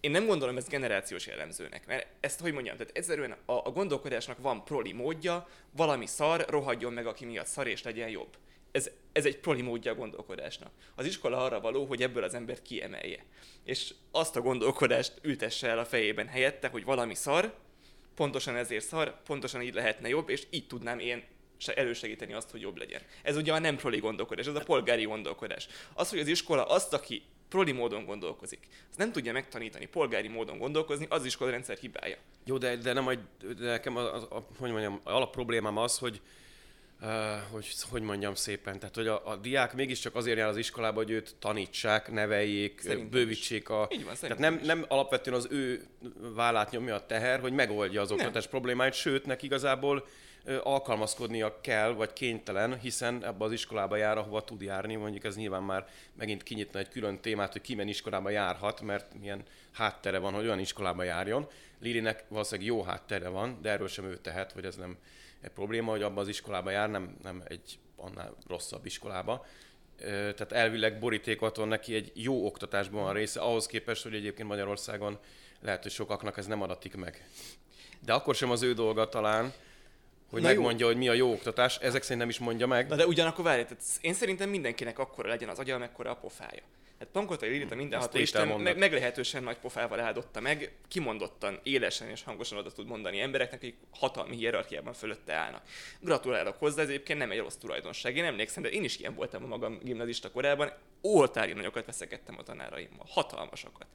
Én 0.07 0.13
nem 0.13 0.27
gondolom 0.27 0.57
ezt 0.57 0.69
generációs 0.69 1.27
jellemzőnek, 1.27 1.87
mert 1.87 2.07
ezt 2.21 2.41
hogy 2.41 2.53
mondjam, 2.53 2.77
tehát 2.77 2.97
egyszerűen 2.97 3.37
a, 3.45 3.53
a 3.53 3.71
gondolkodásnak 3.71 4.39
van 4.39 4.65
proli 4.65 4.93
módja, 4.93 5.49
valami 5.71 6.07
szar, 6.07 6.45
rohadjon 6.49 6.93
meg, 6.93 7.07
aki 7.07 7.25
miatt 7.25 7.47
szar, 7.47 7.67
és 7.67 7.83
legyen 7.83 8.09
jobb. 8.09 8.37
Ez, 8.73 8.91
ez 9.13 9.25
egy 9.25 9.39
proli 9.39 9.63
módja 9.63 9.93
a 9.93 9.95
gondolkodásnak. 9.95 10.71
Az 10.95 11.07
iskola 11.07 11.45
arra 11.45 11.61
való, 11.61 11.85
hogy 11.85 12.03
ebből 12.03 12.23
az 12.23 12.35
embert 12.35 12.63
kiemelje. 12.63 13.25
És 13.65 13.95
azt 14.11 14.37
a 14.37 14.41
gondolkodást 14.41 15.13
ültesse 15.23 15.69
el 15.69 15.79
a 15.79 15.85
fejében 15.85 16.27
helyette, 16.27 16.69
hogy 16.69 16.85
valami 16.85 17.15
szar, 17.15 17.55
pontosan 18.15 18.57
ezért 18.57 18.85
szar, 18.85 19.23
pontosan 19.23 19.63
így 19.63 19.75
lehetne 19.75 20.09
jobb, 20.09 20.29
és 20.29 20.47
így 20.51 20.67
tudnám 20.67 20.99
én 20.99 21.25
elősegíteni 21.75 22.33
azt, 22.33 22.51
hogy 22.51 22.61
jobb 22.61 22.77
legyen. 22.77 23.01
Ez 23.23 23.37
ugye 23.37 23.53
a 23.53 23.59
nem 23.59 23.77
proli 23.77 23.99
gondolkodás, 23.99 24.47
ez 24.47 24.55
a 24.55 24.61
polgári 24.61 25.05
gondolkodás. 25.05 25.69
Az, 25.95 26.11
hogy 26.11 26.19
az 26.19 26.27
iskola 26.27 26.65
azt, 26.65 26.93
aki 26.93 27.23
proli 27.49 27.73
módon 27.73 28.05
gondolkozik. 28.05 28.67
Azt 28.89 28.99
nem 28.99 29.13
tudja 29.13 29.33
megtanítani 29.33 29.87
polgári 29.87 30.29
módon 30.29 30.59
gondolkozni, 30.59 31.07
az 31.11 31.25
iskola 31.25 31.51
rendszer 31.51 31.77
hibája. 31.77 32.17
Jó, 32.45 32.59
de, 32.59 32.77
de 32.77 32.93
nem, 32.93 33.05
hogy 33.05 33.19
de 33.59 33.71
nekem 33.71 33.97
a, 33.97 34.15
a, 34.15 34.37
a, 34.37 34.47
hogy 34.59 34.71
mondjam, 34.71 35.01
alap 35.05 35.33
problémám 35.33 35.77
az, 35.77 35.99
hogy 35.99 36.21
Uh, 37.01 37.11
hogy, 37.51 37.67
hogy 37.91 38.03
mondjam 38.03 38.35
szépen, 38.35 38.79
tehát 38.79 38.95
hogy 38.95 39.07
a, 39.07 39.29
a 39.29 39.37
diák 39.37 39.75
mégiscsak 39.75 40.15
azért 40.15 40.39
jár 40.39 40.49
az 40.49 40.57
iskolába, 40.57 40.97
hogy 40.97 41.11
őt 41.11 41.35
tanítsák, 41.39 42.11
neveljék, 42.13 42.81
szerintem 42.81 43.11
bővítsék 43.11 43.69
a... 43.69 43.89
Így 43.93 44.05
van, 44.05 44.15
tehát 44.21 44.39
nem, 44.39 44.61
nem 44.65 44.85
alapvetően 44.89 45.37
az 45.37 45.49
ő 45.51 45.87
vállát 46.35 46.71
nyomja 46.71 46.95
a 46.95 47.07
teher, 47.07 47.41
hogy 47.41 47.53
megoldja 47.53 48.01
az 48.01 48.11
oktatás 48.11 48.47
problémáit, 48.47 48.93
sőt, 48.93 49.27
neki 49.27 49.47
igazából 49.47 50.07
alkalmazkodnia 50.63 51.61
kell, 51.61 51.93
vagy 51.93 52.13
kénytelen, 52.13 52.79
hiszen 52.79 53.25
ebbe 53.25 53.45
az 53.45 53.53
iskolába 53.53 53.97
jár, 53.97 54.19
ahova 54.19 54.45
tud 54.45 54.61
járni. 54.61 54.95
Mondjuk 54.95 55.25
ez 55.25 55.37
nyilván 55.37 55.63
már 55.63 55.89
megint 56.15 56.43
kinyitna 56.43 56.79
egy 56.79 56.89
külön 56.89 57.21
témát, 57.21 57.53
hogy 57.53 57.61
ki 57.61 57.73
milyen 57.73 57.89
iskolába 57.89 58.31
járhat, 58.31 58.81
mert 58.81 59.19
milyen 59.21 59.43
háttere 59.73 60.19
van, 60.19 60.33
hogy 60.33 60.45
olyan 60.45 60.59
iskolába 60.59 61.03
járjon. 61.03 61.49
Lilinek 61.81 62.25
valószínűleg 62.29 62.71
jó 62.71 62.83
háttere 62.83 63.29
van, 63.29 63.59
de 63.63 63.71
erről 63.71 63.89
sem 63.89 64.05
ő 64.05 64.17
tehet, 64.17 64.53
hogy 64.53 64.65
ez 64.65 64.77
nem 64.77 64.97
egy 65.41 65.51
probléma, 65.51 65.91
hogy 65.91 66.03
abban 66.03 66.19
az 66.19 66.29
iskolába 66.29 66.71
jár, 66.71 66.91
nem, 66.91 67.17
nem 67.23 67.43
egy 67.49 67.79
annál 67.97 68.35
rosszabb 68.47 68.87
iskolába. 68.87 69.47
Tehát 69.99 70.53
elvileg 70.53 70.99
borítékot 70.99 71.57
van 71.57 71.69
neki, 71.69 71.95
egy 71.95 72.13
jó 72.15 72.47
oktatásban 72.47 73.03
van 73.03 73.13
része, 73.13 73.41
ahhoz 73.41 73.67
képest, 73.67 74.03
hogy 74.03 74.15
egyébként 74.15 74.49
Magyarországon 74.49 75.19
lehet, 75.61 75.83
hogy 75.83 75.93
sokaknak 75.93 76.37
ez 76.37 76.47
nem 76.47 76.63
adatik 76.63 76.95
meg. 76.95 77.29
De 78.05 78.13
akkor 78.13 78.35
sem 78.35 78.51
az 78.51 78.63
ő 78.63 78.73
dolga 78.73 79.09
talán, 79.09 79.53
hogy 80.31 80.43
Na 80.43 80.49
megmondja, 80.49 80.87
jó. 80.87 80.93
hogy 80.93 81.01
mi 81.01 81.09
a 81.09 81.13
jó 81.13 81.33
oktatás, 81.33 81.79
ezek 81.79 82.03
szerint 82.03 82.21
nem 82.21 82.29
is 82.29 82.39
mondja 82.39 82.67
meg. 82.67 82.89
Na 82.89 82.97
de 82.97 83.07
ugyanakkor 83.07 83.45
várj, 83.45 83.63
tehát 83.63 83.83
én 84.01 84.15
szerintem 84.15 84.51
mindenkinek 84.51 84.99
akkora 84.99 85.29
legyen 85.29 85.49
az 85.49 85.59
agya, 85.59 85.75
amekkora 85.75 86.11
a 86.11 86.17
pofája. 86.17 86.63
Hát 86.99 87.09
Pankotai 87.09 87.49
Lilita 87.49 87.73
hm, 87.73 87.79
mindenható 87.79 88.19
Isten 88.19 88.61
meg, 88.61 88.79
meglehetősen 88.79 89.43
nagy 89.43 89.59
pofával 89.59 90.01
áldotta 90.01 90.41
meg, 90.41 90.73
kimondottan, 90.89 91.61
élesen 91.63 92.09
és 92.09 92.23
hangosan 92.23 92.59
oda 92.59 92.73
tud 92.73 92.87
mondani 92.87 93.21
embereknek, 93.21 93.61
akik 93.61 93.77
hatalmi 93.91 94.37
hierarchiában 94.37 94.93
fölötte 94.93 95.33
állnak. 95.33 95.63
Gratulálok 96.01 96.59
hozzá, 96.59 96.83
ez 96.83 96.89
egyébként 96.89 97.19
nem 97.19 97.31
egy 97.31 97.39
rossz 97.39 97.55
tulajdonság. 97.55 98.17
Én 98.17 98.25
emlékszem, 98.25 98.63
de 98.63 98.69
én 98.69 98.85
is 98.85 98.99
ilyen 98.99 99.15
voltam 99.15 99.45
a 99.45 99.47
magam 99.47 99.79
gimnazista 99.83 100.31
korában, 100.31 100.73
oltári 101.01 101.53
nagyokat 101.53 101.87
veszekedtem 101.87 102.39
a 102.39 102.43
tanáraimmal, 102.43 103.07
hatalmasakat. 103.09 103.87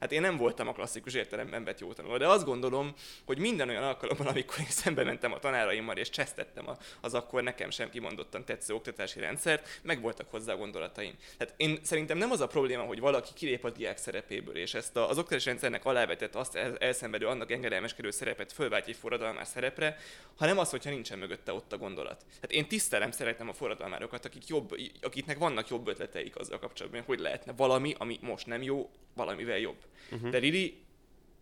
Hát 0.00 0.12
én 0.12 0.20
nem 0.20 0.36
voltam 0.36 0.68
a 0.68 0.72
klasszikus 0.72 1.14
értelemben 1.14 1.64
vett 1.64 1.80
jó 1.80 1.92
tanuló, 1.92 2.16
de 2.16 2.28
azt 2.28 2.44
gondolom, 2.44 2.94
hogy 3.24 3.38
minden 3.38 3.68
olyan 3.68 3.82
alkalommal, 3.82 4.26
amikor 4.26 4.58
én 4.58 4.66
szembe 4.68 5.04
mentem 5.04 5.32
a 5.32 5.38
tanáraimmal 5.38 5.96
és 5.96 6.10
csesztettem 6.10 6.68
az 7.00 7.14
akkor 7.14 7.42
nekem 7.42 7.70
sem 7.70 7.90
kimondottan 7.90 8.44
tetsző 8.44 8.74
oktatási 8.74 9.20
rendszert, 9.20 9.80
meg 9.82 10.00
voltak 10.00 10.30
hozzá 10.30 10.54
gondolataim. 10.54 11.14
Tehát 11.36 11.54
én 11.56 11.78
szerintem 11.82 12.18
nem 12.18 12.30
az 12.30 12.40
a 12.40 12.46
probléma, 12.46 12.82
hogy 12.82 13.00
valaki 13.00 13.30
kilép 13.34 13.64
a 13.64 13.70
diák 13.70 13.96
szerepéből, 13.96 14.56
és 14.56 14.74
ezt 14.74 14.96
az 14.96 15.18
oktatási 15.18 15.48
rendszernek 15.48 15.84
alávetett, 15.84 16.34
azt 16.34 16.56
elszenvedő, 16.78 17.26
annak 17.26 17.50
engedelmeskedő 17.50 18.10
szerepet 18.10 18.52
fölváltja 18.52 18.92
egy 18.92 18.98
forradalmár 18.98 19.46
szerepre, 19.46 19.96
hanem 20.36 20.58
az, 20.58 20.70
hogyha 20.70 20.90
nincsen 20.90 21.18
mögötte 21.18 21.52
ott 21.52 21.72
a 21.72 21.78
gondolat. 21.78 22.24
Hát 22.40 22.52
én 22.52 22.68
tisztelem, 22.68 23.10
szeretem 23.10 23.48
a 23.48 23.52
forradalmárokat, 23.52 24.24
akik 24.24 24.46
jobb, 24.46 24.76
akiknek 25.02 25.38
vannak 25.38 25.68
jobb 25.68 25.88
ötleteik 25.88 26.36
azzal 26.36 26.58
kapcsolatban, 26.58 27.02
hogy 27.02 27.18
lehetne 27.18 27.52
valami, 27.52 27.94
ami 27.98 28.18
most 28.22 28.46
nem 28.46 28.62
jó, 28.62 28.90
valamivel 29.14 29.58
jobb. 29.58 29.88
Uh-huh. 30.12 30.30
De 30.30 30.38
Lili 30.38 30.82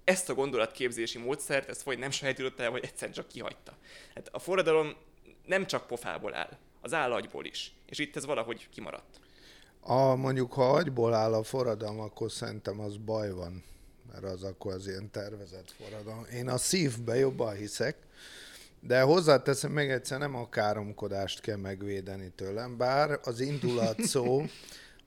ezt 0.05 0.29
a 0.29 0.35
gondolatképzési 0.35 1.19
módszert, 1.19 1.69
ezt 1.69 1.83
vagy 1.83 1.99
nem 1.99 2.11
sajátította 2.11 2.63
el, 2.63 2.71
vagy 2.71 2.85
egyszerűen 2.85 3.13
csak 3.13 3.29
kihagyta. 3.29 3.77
Hát 4.15 4.29
a 4.33 4.39
forradalom 4.39 4.95
nem 5.47 5.67
csak 5.67 5.87
pofából 5.87 6.35
áll, 6.35 6.59
az 6.81 6.95
áll 6.95 7.13
agyból 7.13 7.45
is. 7.45 7.73
És 7.87 7.99
itt 7.99 8.17
ez 8.17 8.27
valahogy 8.27 8.69
kimaradt. 8.71 9.21
A, 9.81 10.15
mondjuk, 10.15 10.53
ha 10.53 10.71
agyból 10.71 11.15
áll 11.15 11.35
a 11.35 11.43
forradalom, 11.43 12.01
akkor 12.01 12.33
szerintem 12.33 12.81
az 12.81 12.97
baj 12.97 13.31
van, 13.31 13.65
mert 14.13 14.25
az 14.25 14.43
akkor 14.43 14.73
az 14.73 14.87
ilyen 14.87 15.11
tervezett 15.11 15.71
forradalom. 15.71 16.27
Én 16.33 16.49
a 16.49 16.59
szívbe 16.59 17.17
jobban 17.17 17.55
hiszek, 17.55 17.97
de 18.81 19.01
hozzáteszem 19.01 19.73
még 19.73 19.91
egyszer, 19.91 20.19
nem 20.19 20.35
a 20.35 20.49
káromkodást 20.49 21.41
kell 21.41 21.57
megvédeni 21.57 22.33
tőlem, 22.35 22.77
bár 22.77 23.21
az 23.23 23.41
indulat 23.41 24.01
szó 24.01 24.43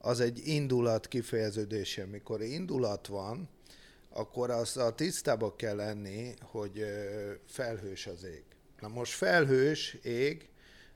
az 0.01 0.19
egy 0.19 0.47
indulat 0.47 1.07
kifejeződése. 1.07 2.05
Mikor 2.05 2.41
indulat 2.41 3.07
van, 3.07 3.49
akkor 4.09 4.49
az 4.49 4.77
a 4.77 4.95
tisztába 4.95 5.55
kell 5.55 5.75
lenni, 5.75 6.33
hogy 6.41 6.85
felhős 7.45 8.07
az 8.07 8.23
ég. 8.23 8.43
Na 8.79 8.87
most 8.87 9.13
felhős 9.13 9.97
ég 10.03 10.49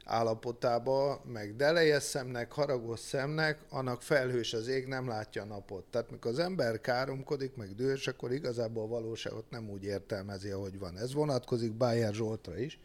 állapotába, 0.06 1.22
meg 1.34 1.56
delejes 1.56 2.04
szemnek, 2.04 2.52
haragos 2.52 3.00
szemnek, 3.00 3.60
annak 3.70 4.02
felhős 4.02 4.54
az 4.54 4.68
ég, 4.68 4.88
nem 4.88 5.08
látja 5.08 5.42
a 5.42 5.46
napot. 5.46 5.84
Tehát 5.84 6.12
mikor 6.12 6.32
az 6.32 6.40
ember 6.40 6.82
káromkodik, 6.82 7.56
meg 7.56 7.76
dühös, 7.76 8.08
akkor 8.08 8.32
igazából 8.32 8.84
a 8.84 8.88
valóságot 8.88 9.50
nem 9.50 9.70
úgy 9.70 9.84
értelmezi, 9.84 10.50
ahogy 10.50 10.80
van. 10.80 10.98
Ez 10.98 11.14
vonatkozik 11.14 11.74
Bájer 11.74 12.14
Zsoltra 12.14 12.58
is, 12.58 12.80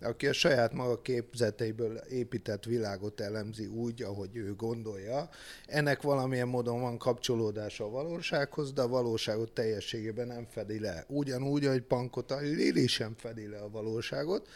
aki 0.00 0.26
a 0.26 0.32
saját 0.32 0.72
maga 0.72 1.02
képzeteiből 1.02 1.96
épített 1.96 2.64
világot 2.64 3.20
elemzi 3.20 3.66
úgy, 3.66 4.02
ahogy 4.02 4.36
ő 4.36 4.54
gondolja. 4.54 5.28
Ennek 5.66 6.02
valamilyen 6.02 6.48
módon 6.48 6.80
van 6.80 6.98
kapcsolódása 6.98 7.84
a 7.84 7.90
valósághoz, 7.90 8.72
de 8.72 8.82
a 8.82 8.88
valóságot 8.88 9.52
teljességében 9.52 10.26
nem 10.26 10.46
fedi 10.50 10.80
le. 10.80 11.04
Ugyanúgy, 11.08 11.66
hogy 11.66 11.82
Pankota 11.82 12.38
Lili 12.38 12.86
sem 12.86 13.14
fedi 13.16 13.48
le 13.48 13.58
a 13.58 13.70
valóságot, 13.70 14.48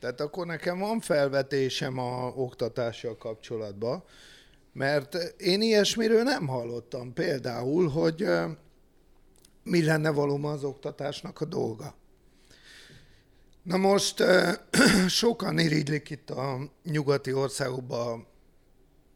tehát 0.00 0.20
akkor 0.20 0.46
nekem 0.46 0.78
van 0.78 1.00
felvetésem 1.00 1.98
a 1.98 2.32
oktatással 2.36 3.16
kapcsolatban, 3.16 4.04
mert 4.72 5.14
én 5.38 5.62
ilyesmiről 5.62 6.22
nem 6.22 6.46
hallottam. 6.46 7.12
Például, 7.12 7.88
hogy 7.88 8.28
mi 9.62 9.84
lenne 9.84 10.10
valóban 10.10 10.52
az 10.52 10.64
oktatásnak 10.64 11.40
a 11.40 11.44
dolga. 11.44 11.94
Na 13.62 13.76
most 13.76 14.22
sokan 15.08 15.58
irigylik 15.58 16.10
itt 16.10 16.30
a 16.30 16.58
nyugati 16.82 17.32
országokban 17.32 18.26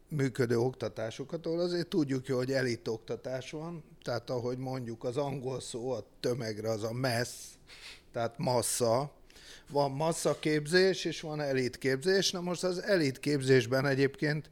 működő 0.07 0.59
oktatásokat, 0.59 1.45
ahol 1.45 1.59
azért 1.59 1.87
tudjuk 1.87 2.27
jó, 2.27 2.37
hogy 2.37 2.51
elit 2.51 2.87
oktatás 2.87 3.51
van, 3.51 3.83
tehát 4.03 4.29
ahogy 4.29 4.57
mondjuk 4.57 5.03
az 5.03 5.17
angol 5.17 5.59
szó 5.59 5.91
a 5.91 6.05
tömegre 6.19 6.69
az 6.69 6.83
a 6.83 6.93
mass, 6.93 7.29
tehát 8.11 8.37
massza, 8.37 9.11
van 9.71 9.91
masszaképzés 9.91 11.05
és 11.05 11.21
van 11.21 11.41
elitképzés. 11.41 12.31
Na 12.31 12.41
most 12.41 12.63
az 12.63 12.83
elitképzésben 12.83 13.85
egyébként 13.85 14.49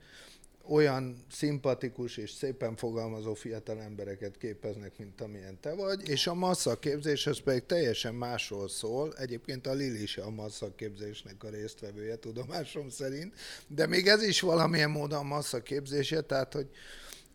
olyan 0.70 1.26
szimpatikus 1.32 2.18
és 2.18 2.32
szépen 2.32 2.76
fogalmazó 2.76 3.34
fiatal 3.34 3.82
embereket 3.82 4.38
képeznek, 4.38 4.98
mint 4.98 5.22
amilyen 5.22 5.60
te 5.62 5.74
vagy, 5.74 6.10
és 6.10 6.28
a 6.28 6.34
masszaképzés 6.34 7.28
az 7.28 7.40
pedig 7.40 7.66
teljesen 7.66 8.16
másról 8.16 8.70
szól. 8.70 9.14
Egyébként 9.18 9.68
a 9.68 9.74
Lili 9.74 10.02
is 10.02 10.18
a 10.18 10.30
masszaképzésnek 10.30 11.44
a 11.44 11.50
résztvevője, 11.50 12.16
tudomásom 12.16 12.90
szerint, 12.90 13.34
de 13.68 13.88
még 13.88 14.08
ez 14.08 14.24
is 14.24 14.42
valamilyen 14.42 14.90
módon 14.90 15.26
masszaképzése, 15.26 16.22
tehát 16.22 16.54
hogy 16.54 16.70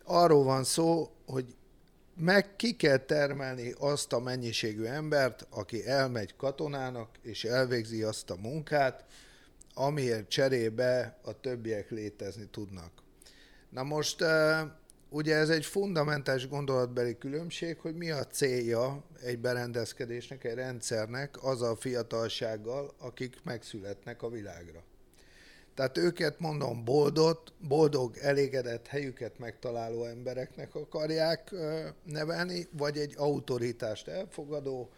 arról 0.03 0.43
van 0.43 0.63
szó, 0.63 1.11
hogy 1.25 1.45
meg 2.15 2.55
ki 2.55 2.75
kell 2.75 2.97
termelni 2.97 3.73
azt 3.79 4.13
a 4.13 4.19
mennyiségű 4.19 4.83
embert, 4.83 5.47
aki 5.49 5.87
elmegy 5.87 6.35
katonának, 6.35 7.09
és 7.21 7.43
elvégzi 7.43 8.03
azt 8.03 8.29
a 8.29 8.35
munkát, 8.35 9.05
amiért 9.73 10.29
cserébe 10.29 11.17
a 11.21 11.39
többiek 11.39 11.89
létezni 11.89 12.47
tudnak. 12.51 12.91
Na 13.69 13.83
most 13.83 14.23
ugye 15.09 15.35
ez 15.35 15.49
egy 15.49 15.65
fundamentális 15.65 16.47
gondolatbeli 16.47 17.17
különbség, 17.17 17.79
hogy 17.79 17.95
mi 17.95 18.11
a 18.11 18.27
célja 18.27 19.03
egy 19.21 19.39
berendezkedésnek, 19.39 20.43
egy 20.43 20.55
rendszernek 20.55 21.43
az 21.43 21.61
a 21.61 21.75
fiatalsággal, 21.75 22.93
akik 22.99 23.43
megszületnek 23.43 24.21
a 24.21 24.29
világra. 24.29 24.83
Tehát 25.75 25.97
őket 25.97 26.39
mondom 26.39 26.83
boldog, 26.83 27.43
boldog, 27.67 28.17
elégedett 28.17 28.87
helyüket 28.87 29.39
megtaláló 29.39 30.05
embereknek 30.05 30.75
akarják 30.75 31.51
nevelni, 32.03 32.67
vagy 32.71 32.97
egy 32.97 33.13
autoritást 33.17 34.07
elfogadó, 34.07 34.89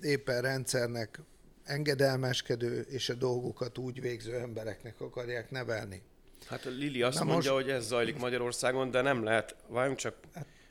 éppen 0.00 0.40
rendszernek 0.40 1.20
engedelmeskedő 1.64 2.80
és 2.80 3.08
a 3.08 3.14
dolgokat 3.14 3.78
úgy 3.78 4.00
végző 4.00 4.34
embereknek 4.36 5.00
akarják 5.00 5.50
nevelni. 5.50 6.02
Hát 6.46 6.64
Lili 6.64 7.02
azt 7.02 7.18
Na 7.18 7.24
mondja, 7.24 7.52
most... 7.52 7.64
hogy 7.64 7.72
ez 7.72 7.86
zajlik 7.86 8.18
Magyarországon, 8.18 8.90
de 8.90 9.00
nem 9.00 9.24
lehet, 9.24 9.56
várjunk 9.68 9.98
csak, 9.98 10.14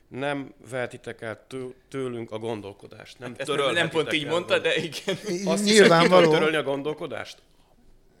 nem 0.08 0.54
vehetitek 0.70 1.20
el 1.20 1.46
tőlünk 1.88 2.30
a 2.30 2.38
gondolkodást. 2.38 3.18
Nem, 3.18 3.34
hát 3.38 3.72
nem 3.72 3.88
pont 3.88 4.12
így 4.12 4.26
mondta, 4.26 4.58
de 4.58 4.74
igen. 4.76 5.16
Azt 5.44 5.64
Nyilvánvaló. 5.64 6.30
törölni 6.30 6.56
a 6.56 6.62
gondolkodást? 6.62 7.42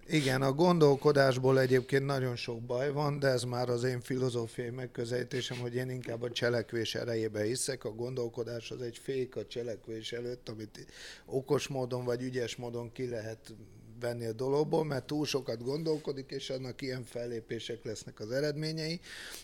Igen, 0.06 0.42
a 0.42 0.52
gondolkodásból 0.52 1.60
egyébként 1.60 2.04
nagyon 2.04 2.36
sok 2.36 2.60
baj 2.60 2.92
van, 2.92 3.18
de 3.18 3.28
ez 3.28 3.42
már 3.42 3.68
az 3.68 3.84
én 3.84 4.00
filozófiai 4.00 4.70
megközelítésem, 4.70 5.58
hogy 5.58 5.74
én 5.74 5.90
inkább 5.90 6.22
a 6.22 6.30
cselekvés 6.30 6.94
erejébe 6.94 7.42
hiszek. 7.42 7.84
A 7.84 7.90
gondolkodás 7.90 8.70
az 8.70 8.82
egy 8.82 8.98
fék 8.98 9.36
a 9.36 9.46
cselekvés 9.46 10.12
előtt, 10.12 10.48
amit 10.48 10.86
okos 11.26 11.68
módon 11.68 12.04
vagy 12.04 12.22
ügyes 12.22 12.56
módon 12.56 12.92
ki 12.92 13.08
lehet 13.08 13.54
venni 14.00 14.26
a 14.26 14.32
dologból, 14.32 14.84
mert 14.84 15.06
túl 15.06 15.26
sokat 15.26 15.62
gondolkodik, 15.62 16.30
és 16.30 16.50
annak 16.50 16.82
ilyen 16.82 17.04
fellépések 17.04 17.84
lesznek 17.84 18.20
az 18.20 18.30
eredményei. 18.30 19.00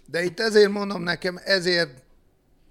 De 0.07 0.23
itt 0.23 0.41
ezért 0.41 0.71
mondom 0.71 1.03
nekem, 1.03 1.41
ezért 1.45 2.03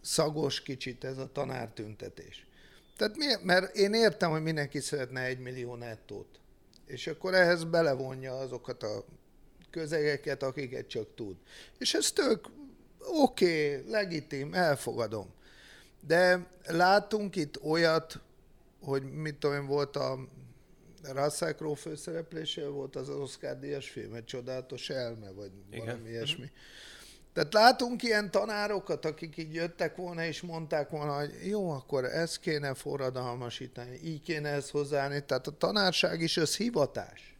szagos 0.01 0.61
kicsit 0.61 1.03
ez 1.03 1.17
a 1.17 1.29
tanártüntetés. 1.33 2.45
Tehát 2.97 3.17
mi, 3.17 3.25
mert 3.43 3.75
én 3.75 3.93
értem, 3.93 4.31
hogy 4.31 4.43
mindenki 4.43 4.79
szeretne 4.79 5.21
egy 5.21 5.39
millió 5.39 5.75
nettót 5.75 6.39
és 6.87 7.07
akkor 7.07 7.33
ehhez 7.33 7.63
belevonja 7.63 8.37
azokat 8.37 8.83
a 8.83 9.05
közegeket, 9.69 10.43
akiket 10.43 10.87
csak 10.87 11.15
tud. 11.15 11.35
És 11.77 11.93
ez 11.93 12.11
tök 12.11 12.45
oké, 12.99 13.77
okay, 13.77 13.91
legitim, 13.91 14.53
elfogadom. 14.53 15.33
De 16.07 16.47
látunk 16.65 17.35
itt 17.35 17.63
olyat, 17.63 18.19
hogy 18.81 19.03
mit 19.03 19.35
tudom 19.35 19.65
volt 19.65 19.95
a 19.95 20.27
Russell 21.03 21.53
Crowe 21.53 21.75
főszereplése, 21.75 22.67
volt 22.67 22.95
az 22.95 23.09
Oscar 23.09 23.59
díjas 23.59 23.89
film, 23.89 24.13
egy 24.13 24.25
csodálatos 24.25 24.89
elme, 24.89 25.31
vagy 25.31 25.51
Igen. 25.71 25.85
valami 25.85 26.09
ilyesmi. 26.09 26.43
Uh-huh. 26.43 26.57
Tehát 27.37 27.53
látunk 27.53 28.03
ilyen 28.03 28.31
tanárokat, 28.31 29.05
akik 29.05 29.37
így 29.37 29.53
jöttek 29.53 29.95
volna, 29.95 30.25
és 30.25 30.41
mondták 30.41 30.89
volna, 30.89 31.17
hogy 31.17 31.33
jó, 31.43 31.69
akkor 31.69 32.05
ezt 32.05 32.39
kéne 32.39 32.73
forradalmasítani, 32.73 33.99
így 34.03 34.21
kéne 34.21 34.49
ezt 34.49 34.69
hozzáállni. 34.69 35.25
Tehát 35.25 35.47
a 35.47 35.57
tanárság 35.57 36.21
is 36.21 36.37
az 36.37 36.57
hivatás. 36.57 37.37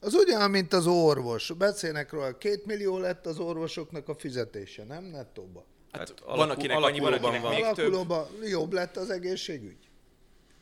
Az 0.00 0.14
ugyan, 0.14 0.50
mint 0.50 0.72
az 0.72 0.86
orvos. 0.86 1.52
Beszélnek 1.58 2.12
róla, 2.12 2.38
két 2.38 2.66
millió 2.66 2.98
lett 2.98 3.26
az 3.26 3.38
orvosoknak 3.38 4.08
a 4.08 4.14
fizetése, 4.14 4.84
nem 4.84 5.04
nettóba? 5.04 5.64
Hát, 5.92 6.08
hát 6.08 6.36
van, 6.36 6.50
akinek 6.50 6.76
annyi, 6.76 6.98
van, 6.98 7.12
akinek 7.12 7.42
van. 7.42 7.54
még 7.54 7.64
Alakulóban 7.64 8.26
jobb 8.42 8.72
lett 8.72 8.96
az 8.96 9.10
egészségügy. 9.10 9.88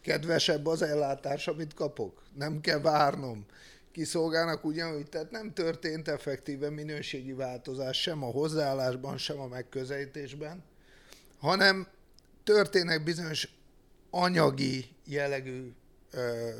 Kedvesebb 0.03 0.67
az 0.67 0.83
ellátás, 0.83 1.49
amit 1.49 1.75
kapok. 1.75 2.23
Nem 2.35 2.61
kell 2.61 2.81
várnom 2.81 3.47
kiszolgálnak 3.93 4.65
ugyanúgy, 4.65 5.09
tehát 5.09 5.31
nem 5.31 5.53
történt 5.53 6.09
effektíve 6.09 6.71
minőségi 6.71 7.33
változás 7.33 8.01
sem 8.01 8.23
a 8.23 8.31
hozzáállásban, 8.31 9.19
sem 9.19 9.41
a 9.41 9.47
megközelítésben, 9.47 10.65
hanem 11.39 11.87
történnek 12.45 13.05
bizonyos 13.05 13.49
anyagi 14.11 14.89
jellegű 15.05 15.73
ö, 16.11 16.51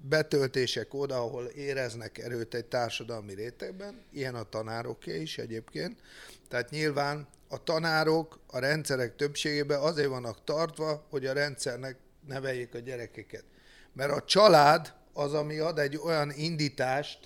betöltések 0.00 0.94
oda, 0.94 1.16
ahol 1.16 1.44
éreznek 1.44 2.18
erőt 2.18 2.54
egy 2.54 2.64
társadalmi 2.64 3.34
rétegben, 3.34 4.02
ilyen 4.12 4.34
a 4.34 4.42
tanároké 4.42 5.20
is 5.20 5.38
egyébként. 5.38 6.00
Tehát 6.48 6.70
nyilván 6.70 7.28
a 7.48 7.62
tanárok 7.62 8.38
a 8.46 8.58
rendszerek 8.58 9.16
többségében 9.16 9.80
azért 9.80 10.08
vannak 10.08 10.44
tartva, 10.44 11.06
hogy 11.10 11.26
a 11.26 11.32
rendszernek 11.32 11.96
neveljék 12.26 12.74
a 12.74 12.78
gyerekeket. 12.78 13.44
Mert 13.92 14.12
a 14.12 14.24
család 14.24 14.94
az, 15.18 15.34
ami 15.34 15.58
ad 15.58 15.78
egy 15.78 15.96
olyan 16.04 16.32
indítást 16.36 17.18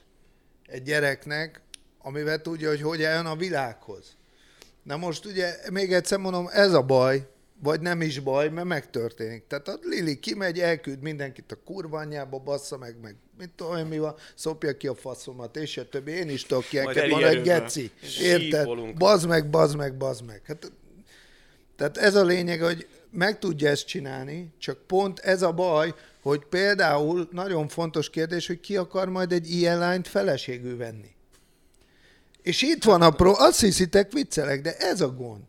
egy 0.66 0.82
gyereknek, 0.82 1.60
amivel 1.98 2.40
tudja, 2.40 2.68
hogy 2.68 2.82
hogy 2.82 3.02
eljön 3.02 3.26
a 3.26 3.36
világhoz. 3.36 4.16
Na 4.82 4.96
most 4.96 5.24
ugye, 5.24 5.56
még 5.70 5.92
egyszer 5.92 6.18
mondom, 6.18 6.48
ez 6.52 6.72
a 6.72 6.82
baj, 6.82 7.28
vagy 7.62 7.80
nem 7.80 8.00
is 8.00 8.20
baj, 8.20 8.48
mert 8.48 8.66
megtörténik. 8.66 9.46
Tehát 9.46 9.68
a 9.68 9.78
Lili 9.82 10.18
kimegy, 10.18 10.60
elküld 10.60 11.00
mindenkit 11.00 11.52
a 11.52 11.58
kurványába, 11.64 12.38
bassza 12.38 12.78
meg, 12.78 12.96
meg 13.02 13.16
mit 13.38 13.50
tudom 13.56 13.76
én 13.76 13.86
mi 13.86 13.98
van, 13.98 14.14
szopja 14.34 14.76
ki 14.76 14.86
a 14.86 14.94
faszomat, 14.94 15.56
és 15.56 15.76
a 15.76 15.88
többi. 15.88 16.10
Én 16.10 16.28
is 16.28 16.42
tudok 16.42 16.72
ilyenket, 16.72 17.10
van 17.10 17.24
egy 17.24 17.42
geci. 17.42 17.90
Érted? 18.20 18.94
Bazd 18.94 19.28
meg, 19.28 19.50
bazd 19.50 19.76
meg, 19.76 19.96
bazd 19.96 20.24
meg. 20.24 20.42
Hát, 20.46 20.72
tehát 21.76 21.96
ez 21.96 22.14
a 22.14 22.24
lényeg, 22.24 22.60
hogy 22.60 22.88
meg 23.10 23.38
tudja 23.38 23.68
ezt 23.68 23.86
csinálni, 23.86 24.52
csak 24.58 24.78
pont 24.86 25.18
ez 25.18 25.42
a 25.42 25.52
baj, 25.52 25.94
hogy 26.22 26.44
például 26.50 27.28
nagyon 27.30 27.68
fontos 27.68 28.10
kérdés, 28.10 28.46
hogy 28.46 28.60
ki 28.60 28.76
akar 28.76 29.08
majd 29.08 29.32
egy 29.32 29.50
ilyen 29.50 29.78
lányt 29.78 30.08
feleségül 30.08 30.76
venni. 30.76 31.10
És 32.42 32.62
itt 32.62 32.84
van 32.84 33.02
a 33.02 33.10
pro, 33.10 33.32
azt 33.36 33.60
hiszitek 33.60 34.12
viccelek, 34.12 34.60
de 34.60 34.76
ez 34.76 35.00
a 35.00 35.08
gond. 35.08 35.42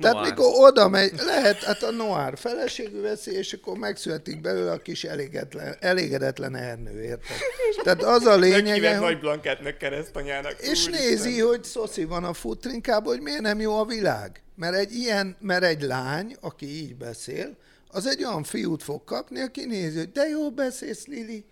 Tehát 0.00 0.16
Noir. 0.16 0.28
mikor 0.28 0.46
oda 0.54 0.88
megy, 0.88 1.12
lehet, 1.16 1.62
hát 1.62 1.82
a 1.82 1.90
Noir 1.90 2.38
feleségű 2.38 3.00
veszi, 3.00 3.30
és 3.32 3.52
akkor 3.52 3.76
megszületik 3.76 4.40
belőle 4.40 4.70
a 4.70 4.78
kis 4.78 5.04
elégedetlen, 5.04 5.76
elégedetlen 5.80 6.56
Ernő, 6.56 7.02
érted? 7.02 7.36
Tehát 7.82 8.02
az 8.02 8.24
a 8.26 8.36
lényeg, 8.36 8.82
hogy... 8.82 9.00
Nagy 9.00 9.20
Blanketnek 9.20 9.76
keresztanyának. 9.76 10.56
És 10.60 10.84
nézi, 10.84 11.30
Isten. 11.30 11.46
hogy 11.46 11.64
szoszi 11.64 12.04
van 12.04 12.24
a 12.24 12.32
futrinkában, 12.32 13.14
hogy 13.14 13.22
miért 13.22 13.40
nem 13.40 13.60
jó 13.60 13.78
a 13.78 13.84
világ. 13.84 14.42
Mert 14.54 14.74
egy 14.74 14.94
ilyen, 14.94 15.36
mert 15.40 15.62
egy 15.62 15.82
lány, 15.82 16.36
aki 16.40 16.66
így 16.66 16.96
beszél, 16.96 17.56
az 17.96 18.06
egy 18.06 18.24
olyan 18.24 18.42
fiút 18.42 18.82
fog 18.82 19.04
kapni, 19.04 19.40
aki 19.40 19.64
nézi, 19.64 19.98
hogy 19.98 20.12
de 20.12 20.28
jó 20.28 20.50
beszélsz, 20.50 21.06
Lili, 21.06 21.44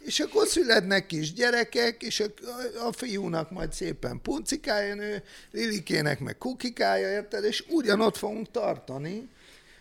és 0.00 0.20
akkor 0.20 0.46
születnek 0.46 1.06
kis 1.06 1.32
gyerekek, 1.32 2.02
és 2.02 2.20
a, 2.20 2.24
a 2.86 2.92
fiúnak 2.92 3.50
majd 3.50 3.72
szépen 3.72 4.22
puncikája 4.22 4.94
nő, 4.94 5.22
Lilikének 5.50 6.20
meg 6.20 6.38
kukikája, 6.38 7.10
érted? 7.10 7.44
És 7.44 7.64
ugyanott 7.68 8.16
fogunk 8.16 8.50
tartani, 8.50 9.28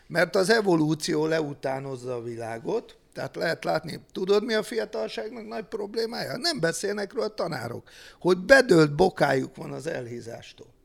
mert 0.08 0.36
az 0.36 0.50
evolúció 0.50 1.26
leutánozza 1.26 2.16
a 2.16 2.24
világot, 2.24 2.96
tehát 3.14 3.36
lehet 3.36 3.64
látni, 3.64 4.00
tudod 4.12 4.44
mi 4.44 4.54
a 4.54 4.64
fiatalságnak 4.64 5.48
nagy 5.48 5.66
problémája? 5.66 6.38
Nem 6.38 6.60
beszélnek 6.60 7.14
róla 7.14 7.26
a 7.26 7.34
tanárok, 7.34 7.90
hogy 8.20 8.38
bedölt 8.38 8.96
bokájuk 8.96 9.56
van 9.56 9.72
az 9.72 9.88
elhízástól 9.88 10.76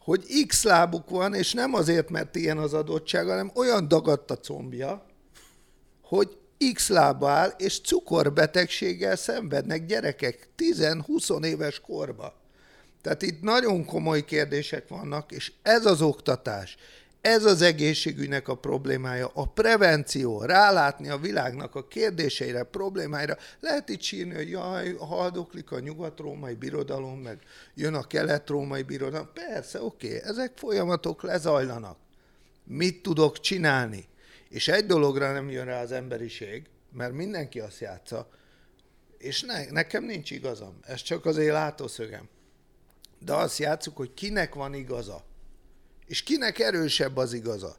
hogy 0.00 0.44
X 0.46 0.62
lábuk 0.62 1.10
van, 1.10 1.34
és 1.34 1.52
nem 1.52 1.74
azért, 1.74 2.10
mert 2.10 2.36
ilyen 2.36 2.58
az 2.58 2.74
adottság, 2.74 3.26
hanem 3.26 3.50
olyan 3.54 3.88
dagadt 3.88 4.30
a 4.30 4.36
combja, 4.36 5.06
hogy 6.02 6.38
X 6.72 6.88
lába 6.88 7.28
áll, 7.28 7.54
és 7.58 7.80
cukorbetegséggel 7.80 9.16
szenvednek 9.16 9.86
gyerekek 9.86 10.48
10-20 10.58 11.44
éves 11.44 11.80
korba. 11.80 12.34
Tehát 13.02 13.22
itt 13.22 13.40
nagyon 13.40 13.84
komoly 13.84 14.24
kérdések 14.24 14.88
vannak, 14.88 15.32
és 15.32 15.52
ez 15.62 15.86
az 15.86 16.02
oktatás, 16.02 16.76
ez 17.20 17.44
az 17.44 17.62
egészségügynek 17.62 18.48
a 18.48 18.56
problémája, 18.56 19.30
a 19.34 19.46
prevenció, 19.46 20.42
rálátni 20.42 21.08
a 21.08 21.18
világnak 21.18 21.74
a 21.74 21.86
kérdéseire, 21.86 22.62
problémáira. 22.62 23.36
Lehet 23.60 23.88
itt 23.88 24.00
sírni, 24.00 24.34
hogy 24.34 24.50
jaj, 24.50 24.94
haldoklik 24.94 25.70
a 25.70 25.80
nyugat-római 25.80 26.54
birodalom, 26.54 27.18
meg 27.18 27.38
jön 27.74 27.94
a 27.94 28.06
kelet-római 28.06 28.82
birodalom. 28.82 29.28
Persze, 29.34 29.82
oké, 29.82 30.06
okay, 30.06 30.28
ezek 30.30 30.52
folyamatok 30.56 31.22
lezajlanak. 31.22 31.98
Mit 32.64 33.02
tudok 33.02 33.40
csinálni? 33.40 34.08
És 34.48 34.68
egy 34.68 34.86
dologra 34.86 35.32
nem 35.32 35.50
jön 35.50 35.64
rá 35.64 35.82
az 35.82 35.92
emberiség, 35.92 36.66
mert 36.92 37.12
mindenki 37.12 37.60
azt 37.60 37.80
játsza, 37.80 38.28
és 39.18 39.42
ne, 39.42 39.70
nekem 39.70 40.04
nincs 40.04 40.30
igazam, 40.30 40.78
ez 40.82 41.02
csak 41.02 41.24
az 41.24 41.36
én 41.36 41.52
látószögem. 41.52 42.28
De 43.18 43.34
azt 43.34 43.58
játszuk, 43.58 43.96
hogy 43.96 44.14
kinek 44.14 44.54
van 44.54 44.74
igaza 44.74 45.28
és 46.10 46.22
kinek 46.22 46.58
erősebb 46.58 47.16
az 47.16 47.32
igaza. 47.32 47.76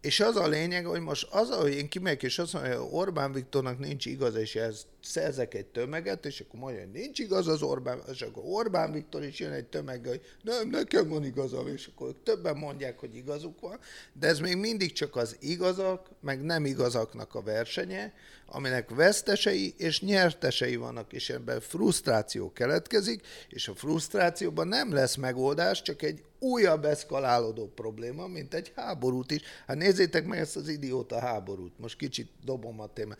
És 0.00 0.20
az 0.20 0.36
a 0.36 0.48
lényeg, 0.48 0.84
hogy 0.84 1.00
most 1.00 1.28
az, 1.30 1.50
hogy 1.50 1.72
én 1.72 1.88
kimegyek, 1.88 2.22
és 2.22 2.38
azt 2.38 2.52
mondom, 2.52 2.72
hogy 2.72 2.88
Orbán 2.90 3.32
Viktornak 3.32 3.78
nincs 3.78 4.06
igaza, 4.06 4.40
és 4.40 4.56
ez 4.56 4.86
szerzek 5.02 5.54
egy 5.54 5.66
tömeget, 5.66 6.26
és 6.26 6.40
akkor 6.40 6.60
mondja, 6.60 6.80
hogy 6.80 6.90
nincs 6.90 7.18
igaz 7.18 7.48
az 7.48 7.62
Orbán, 7.62 8.02
és 8.12 8.22
akkor 8.22 8.42
Orbán 8.46 8.92
Viktor 8.92 9.24
is 9.24 9.38
jön 9.38 9.52
egy 9.52 9.64
tömeggel, 9.64 10.10
hogy 10.10 10.20
nem, 10.42 10.68
nekem 10.68 11.08
van 11.08 11.24
igazam, 11.24 11.68
és 11.68 11.90
akkor 11.94 12.14
többen 12.22 12.56
mondják, 12.56 12.98
hogy 12.98 13.16
igazuk 13.16 13.60
van, 13.60 13.78
de 14.12 14.26
ez 14.26 14.38
még 14.38 14.56
mindig 14.56 14.92
csak 14.92 15.16
az 15.16 15.36
igazak, 15.40 16.08
meg 16.20 16.42
nem 16.42 16.64
igazaknak 16.64 17.34
a 17.34 17.42
versenye, 17.42 18.12
aminek 18.46 18.90
vesztesei 18.90 19.74
és 19.76 20.00
nyertesei 20.00 20.76
vannak, 20.76 21.12
és 21.12 21.30
ebben 21.30 21.60
frusztráció 21.60 22.52
keletkezik, 22.52 23.26
és 23.48 23.68
a 23.68 23.74
frusztrációban 23.74 24.68
nem 24.68 24.92
lesz 24.92 25.16
megoldás, 25.16 25.82
csak 25.82 26.02
egy 26.02 26.22
újabb 26.40 26.84
eszkalálódó 26.84 27.66
probléma, 27.74 28.26
mint 28.26 28.54
egy 28.54 28.72
háborút 28.76 29.30
is. 29.30 29.42
Hát 29.66 29.76
nézzétek 29.76 30.26
meg 30.26 30.38
ezt 30.38 30.56
az 30.56 30.68
idióta 30.68 31.18
háborút, 31.18 31.78
most 31.78 31.96
kicsit 31.96 32.30
dobom 32.44 32.80
a 32.80 32.92
témát. 32.92 33.18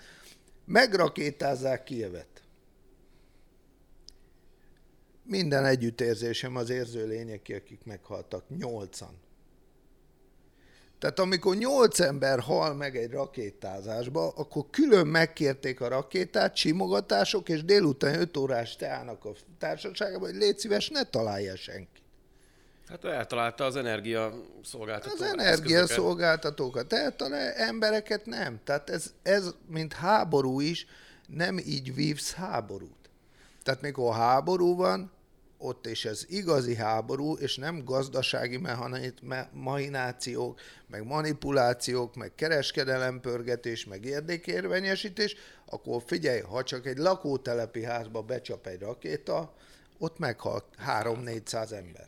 Megrakétázzák 0.65 1.85
Kievet. 1.85 2.43
Minden 5.23 5.65
együttérzésem 5.65 6.57
az 6.57 6.71
érző 6.71 7.07
lények, 7.07 7.53
akik 7.57 7.85
meghaltak, 7.85 8.45
nyolcan. 8.59 9.19
Tehát 10.99 11.19
amikor 11.19 11.57
nyolc 11.57 12.01
ember 12.01 12.41
hal 12.41 12.75
meg 12.75 12.97
egy 12.97 13.11
rakétázásba, 13.11 14.29
akkor 14.29 14.65
külön 14.71 15.07
megkérték 15.07 15.81
a 15.81 15.89
rakétát, 15.89 16.57
simogatások, 16.57 17.49
és 17.49 17.65
délután 17.65 18.21
5 18.21 18.37
órás 18.37 18.77
teának 18.77 19.25
a 19.25 19.33
társaságában, 19.59 20.31
hogy 20.31 20.39
légy 20.39 20.59
szíves, 20.59 20.89
ne 20.89 21.05
találja 21.05 21.57
senki. 21.57 22.00
Hát 22.90 23.05
eltalálta 23.05 23.64
az 23.64 23.76
energiaszolgáltatókat. 23.76 25.20
Az 25.20 25.38
energiaszolgáltatókat 25.38 26.92
eltalál, 26.92 27.53
embereket 27.53 28.26
nem. 28.26 28.61
Tehát 28.64 28.90
ez, 28.90 29.12
ez, 29.22 29.55
mint 29.66 29.92
háború 29.92 30.61
is, 30.61 30.87
nem 31.26 31.59
így 31.59 31.94
vívsz 31.94 32.33
háborút. 32.33 33.11
Tehát 33.62 33.81
mikor 33.81 34.14
háború 34.14 34.76
van, 34.76 35.12
ott 35.59 35.87
és 35.87 36.05
ez 36.05 36.24
igazi 36.29 36.74
háború, 36.74 37.35
és 37.35 37.57
nem 37.57 37.85
gazdasági 37.85 38.61
mahinációk, 39.53 40.61
meg 40.87 41.07
manipulációk, 41.07 42.14
meg 42.14 42.35
kereskedelempörgetés, 42.35 43.85
meg 43.85 44.05
érdekérvényesítés, 44.05 45.37
akkor 45.66 46.03
figyelj, 46.07 46.40
ha 46.40 46.62
csak 46.62 46.87
egy 46.87 46.98
lakótelepi 46.98 47.85
házba 47.85 48.22
becsap 48.22 48.66
egy 48.66 48.81
rakéta, 48.81 49.55
ott 49.98 50.18
meghal 50.18 50.64
3-400 50.87 51.72
ember. 51.72 52.07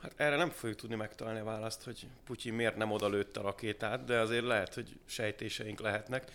Hát 0.00 0.12
erre 0.16 0.36
nem 0.36 0.50
fogjuk 0.50 0.78
tudni 0.78 0.96
megtalálni 0.96 1.40
a 1.40 1.44
választ, 1.44 1.82
hogy 1.82 2.06
Putyin 2.24 2.54
miért 2.54 2.76
nem 2.76 2.90
odalőtt 2.90 3.36
a 3.36 3.42
rakétát, 3.42 4.04
de 4.04 4.18
azért 4.18 4.44
lehet, 4.44 4.74
hogy 4.74 4.98
sejtéseink 5.06 5.80
lehetnek. 5.80 6.30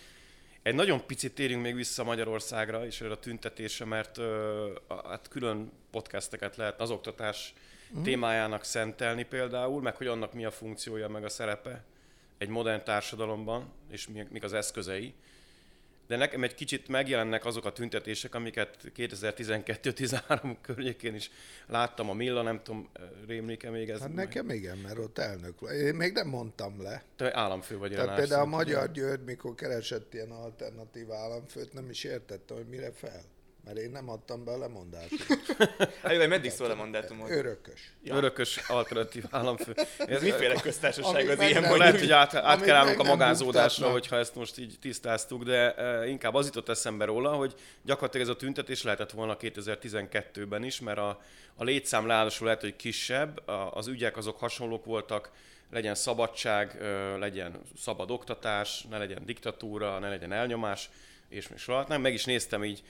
Egy 0.62 0.74
nagyon 0.74 1.06
picit 1.06 1.34
térjünk 1.34 1.62
még 1.62 1.74
vissza 1.74 2.04
Magyarországra 2.04 2.86
és 2.86 3.00
a 3.00 3.18
tüntetésre, 3.18 3.84
mert 3.84 4.18
ö, 4.18 4.72
hát 5.04 5.28
külön 5.28 5.72
podcasteket 5.90 6.56
lehet 6.56 6.80
az 6.80 6.90
oktatás 6.90 7.54
mm. 7.98 8.02
témájának 8.02 8.64
szentelni 8.64 9.22
például, 9.22 9.82
meg 9.82 9.96
hogy 9.96 10.06
annak 10.06 10.32
mi 10.32 10.44
a 10.44 10.50
funkciója, 10.50 11.08
meg 11.08 11.24
a 11.24 11.28
szerepe 11.28 11.84
egy 12.38 12.48
modern 12.48 12.84
társadalomban, 12.84 13.72
és 13.90 14.08
mik 14.30 14.42
az 14.42 14.52
eszközei 14.52 15.14
de 16.06 16.16
nekem 16.16 16.42
egy 16.42 16.54
kicsit 16.54 16.88
megjelennek 16.88 17.44
azok 17.44 17.64
a 17.64 17.72
tüntetések, 17.72 18.34
amiket 18.34 18.76
2012-13 18.96 20.56
környékén 20.66 21.14
is 21.14 21.30
láttam 21.66 22.10
a 22.10 22.12
Milla, 22.12 22.42
nem 22.42 22.62
tudom, 22.62 22.90
rémlik-e 23.26 23.70
még 23.70 23.90
ez? 23.90 24.00
Hát 24.00 24.14
nekem 24.14 24.50
igen, 24.50 24.78
mert 24.78 24.98
ott 24.98 25.18
elnök 25.18 25.60
Én 25.60 25.94
még 25.94 26.12
nem 26.12 26.28
mondtam 26.28 26.82
le. 26.82 27.02
Te 27.16 27.36
államfő 27.36 27.78
vagy. 27.78 27.92
Tehát 27.92 28.16
például 28.16 28.42
a 28.42 28.56
Magyar 28.56 28.90
György, 28.90 29.24
mikor 29.24 29.54
keresett 29.54 30.14
ilyen 30.14 30.30
alternatív 30.30 31.12
államfőt, 31.12 31.72
nem 31.72 31.90
is 31.90 32.04
értette, 32.04 32.54
hogy 32.54 32.66
mire 32.66 32.92
fel. 32.92 33.22
Mert 33.64 33.76
én 33.76 33.90
nem 33.90 34.08
adtam 34.08 34.44
be 34.44 34.50
a 34.50 34.58
lemondást. 34.58 35.26
hát, 36.02 36.26
meddig 36.28 36.50
szól 36.50 36.70
a 36.70 36.74
mandátum? 36.74 37.30
Örökös. 37.30 37.92
Ja. 38.02 38.14
Örökös 38.14 38.56
alternatív 38.68 39.24
államfő. 39.30 39.74
Ez 39.98 40.22
miféle 40.22 40.60
köztársaság 40.60 41.28
az 41.28 41.40
ilyen 41.40 41.60
mondjuk? 41.60 41.78
Lehet, 41.78 41.98
hogy 41.98 42.10
át, 42.10 42.34
át 42.34 42.62
kell 42.62 42.76
állnunk 42.76 43.00
a 43.00 43.02
magázódásra, 43.02 43.90
hogyha 43.90 44.16
ezt 44.16 44.34
most 44.34 44.58
így 44.58 44.76
tisztáztuk, 44.80 45.42
de 45.42 45.74
uh, 45.76 46.08
inkább 46.08 46.34
az 46.34 46.46
jutott 46.46 46.68
eszembe 46.68 47.04
róla, 47.04 47.32
hogy 47.32 47.54
gyakorlatilag 47.82 48.26
ez 48.26 48.34
a 48.34 48.36
tüntetés 48.36 48.82
lehetett 48.82 49.10
volna 49.10 49.36
2012-ben 49.40 50.64
is, 50.64 50.80
mert 50.80 50.98
a, 50.98 51.20
a 51.56 51.64
létszám 51.64 52.06
ráadásul 52.06 52.46
lehet, 52.46 52.60
hogy 52.60 52.76
kisebb, 52.76 53.48
a, 53.48 53.74
az 53.74 53.86
ügyek 53.86 54.16
azok 54.16 54.38
hasonlók 54.38 54.84
voltak, 54.84 55.30
legyen 55.70 55.94
szabadság, 55.94 56.78
legyen 57.18 57.60
szabad 57.78 58.10
oktatás, 58.10 58.86
ne 58.90 58.98
legyen 58.98 59.22
diktatúra, 59.24 59.98
ne 59.98 60.08
legyen 60.08 60.32
elnyomás, 60.32 60.90
és 61.28 61.48
még 61.48 61.58
sorolhatnám. 61.58 62.00
Meg 62.00 62.12
is 62.12 62.24
néztem 62.24 62.64
így 62.64 62.82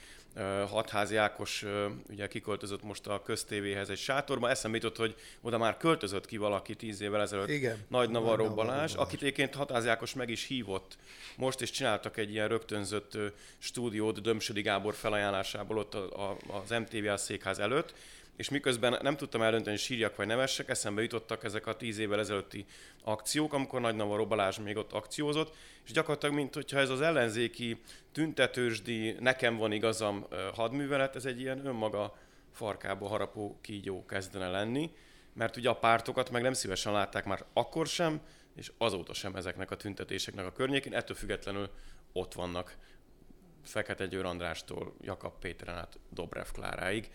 Hatházi 0.68 1.16
Ákos 1.16 1.64
ugye 2.10 2.28
kiköltözött 2.28 2.82
most 2.82 3.06
a 3.06 3.22
köztévéhez 3.22 3.90
egy 3.90 3.98
sátorba. 3.98 4.50
Eszembe 4.50 4.76
jutott, 4.76 4.96
hogy 4.96 5.14
oda 5.40 5.58
már 5.58 5.76
költözött 5.76 6.26
ki 6.26 6.36
valaki 6.36 6.74
tíz 6.74 7.00
évvel 7.00 7.20
ezelőtt. 7.20 7.48
Igen. 7.48 7.84
Nagy 7.88 8.10
Navarro 8.10 8.54
Balázs, 8.54 8.94
akit 8.94 9.22
egyébként 9.22 9.54
Hatházi 9.54 9.88
Ákos 9.88 10.14
meg 10.14 10.30
is 10.30 10.46
hívott 10.46 10.96
most, 11.36 11.60
és 11.60 11.70
csináltak 11.70 12.16
egy 12.16 12.30
ilyen 12.30 12.48
rögtönzött 12.48 13.18
stúdiót 13.58 14.20
Dömsödi 14.20 14.62
Gábor 14.62 14.94
felajánlásából 14.94 15.78
ott 15.78 15.94
az 15.94 16.70
MTV 16.70 17.14
székház 17.14 17.58
előtt, 17.58 17.94
és 18.36 18.48
miközben 18.48 18.98
nem 19.02 19.16
tudtam 19.16 19.42
eldönteni, 19.42 19.76
hogy 19.76 19.84
sírjak 19.84 20.16
vagy 20.16 20.26
nevessek, 20.26 20.68
eszembe 20.68 21.02
jutottak 21.02 21.44
ezek 21.44 21.66
a 21.66 21.76
tíz 21.76 21.98
évvel 21.98 22.18
ezelőtti 22.18 22.66
akciók, 23.04 23.52
amikor 23.52 23.80
Nagy 23.80 23.94
Navarro 23.94 24.26
Balázs 24.26 24.58
még 24.58 24.76
ott 24.76 24.92
akciózott, 24.92 25.54
és 25.84 25.92
gyakorlatilag, 25.92 26.34
mint 26.34 26.54
hogyha 26.54 26.78
ez 26.78 26.90
az 26.90 27.00
ellenzéki 27.00 27.80
tüntetősdi, 28.12 29.16
nekem 29.20 29.56
van 29.56 29.72
igazam 29.72 30.26
hadművelet, 30.54 31.16
ez 31.16 31.24
egy 31.24 31.40
ilyen 31.40 31.66
önmaga 31.66 32.18
farkába 32.52 33.08
harapó 33.08 33.58
kígyó 33.60 34.04
kezdene 34.04 34.48
lenni, 34.48 34.90
mert 35.32 35.56
ugye 35.56 35.68
a 35.68 35.76
pártokat 35.76 36.30
meg 36.30 36.42
nem 36.42 36.52
szívesen 36.52 36.92
látták 36.92 37.24
már 37.24 37.44
akkor 37.52 37.86
sem, 37.86 38.20
és 38.56 38.72
azóta 38.78 39.14
sem 39.14 39.36
ezeknek 39.36 39.70
a 39.70 39.76
tüntetéseknek 39.76 40.46
a 40.46 40.52
környékén, 40.52 40.94
ettől 40.94 41.16
függetlenül 41.16 41.70
ott 42.12 42.34
vannak 42.34 42.76
Fekete 43.64 44.06
Győr 44.06 44.24
Andrástól 44.24 44.94
Jakab 45.00 45.38
Péteren 45.40 45.76
át 45.76 45.98
Dobrev 46.10 46.46
Kláráig. 46.52 47.10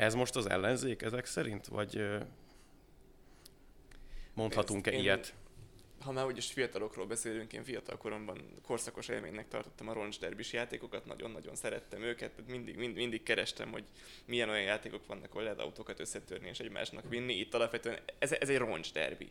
Ez 0.00 0.14
most 0.14 0.36
az 0.36 0.48
ellenzék 0.48 1.02
ezek 1.02 1.26
szerint, 1.26 1.66
vagy 1.66 2.06
mondhatunk-e 4.34 4.92
ilyet? 4.92 5.34
ha 6.00 6.12
már 6.12 6.26
úgyis 6.26 6.52
fiatalokról 6.52 7.06
beszélünk, 7.06 7.52
én 7.52 7.64
fiatal 7.64 7.96
koromban 7.96 8.40
korszakos 8.62 9.08
élménynek 9.08 9.48
tartottam 9.48 9.88
a 9.88 9.92
roncsderbis 9.92 10.52
játékokat, 10.52 11.06
nagyon-nagyon 11.06 11.56
szerettem 11.56 12.02
őket, 12.02 12.30
mindig, 12.48 12.76
mind, 12.76 12.96
mindig 12.96 13.22
kerestem, 13.22 13.70
hogy 13.70 13.84
milyen 14.24 14.48
olyan 14.48 14.62
játékok 14.62 15.06
vannak, 15.06 15.30
ahol 15.30 15.42
lehet 15.42 15.58
autókat 15.58 16.00
összetörni 16.00 16.48
és 16.48 16.58
egymásnak 16.58 17.08
vinni. 17.08 17.34
Itt 17.34 17.54
alapvetően 17.54 17.98
ez, 18.18 18.32
ez 18.32 18.48
egy 18.48 18.58
roncsderbi. 18.58 19.30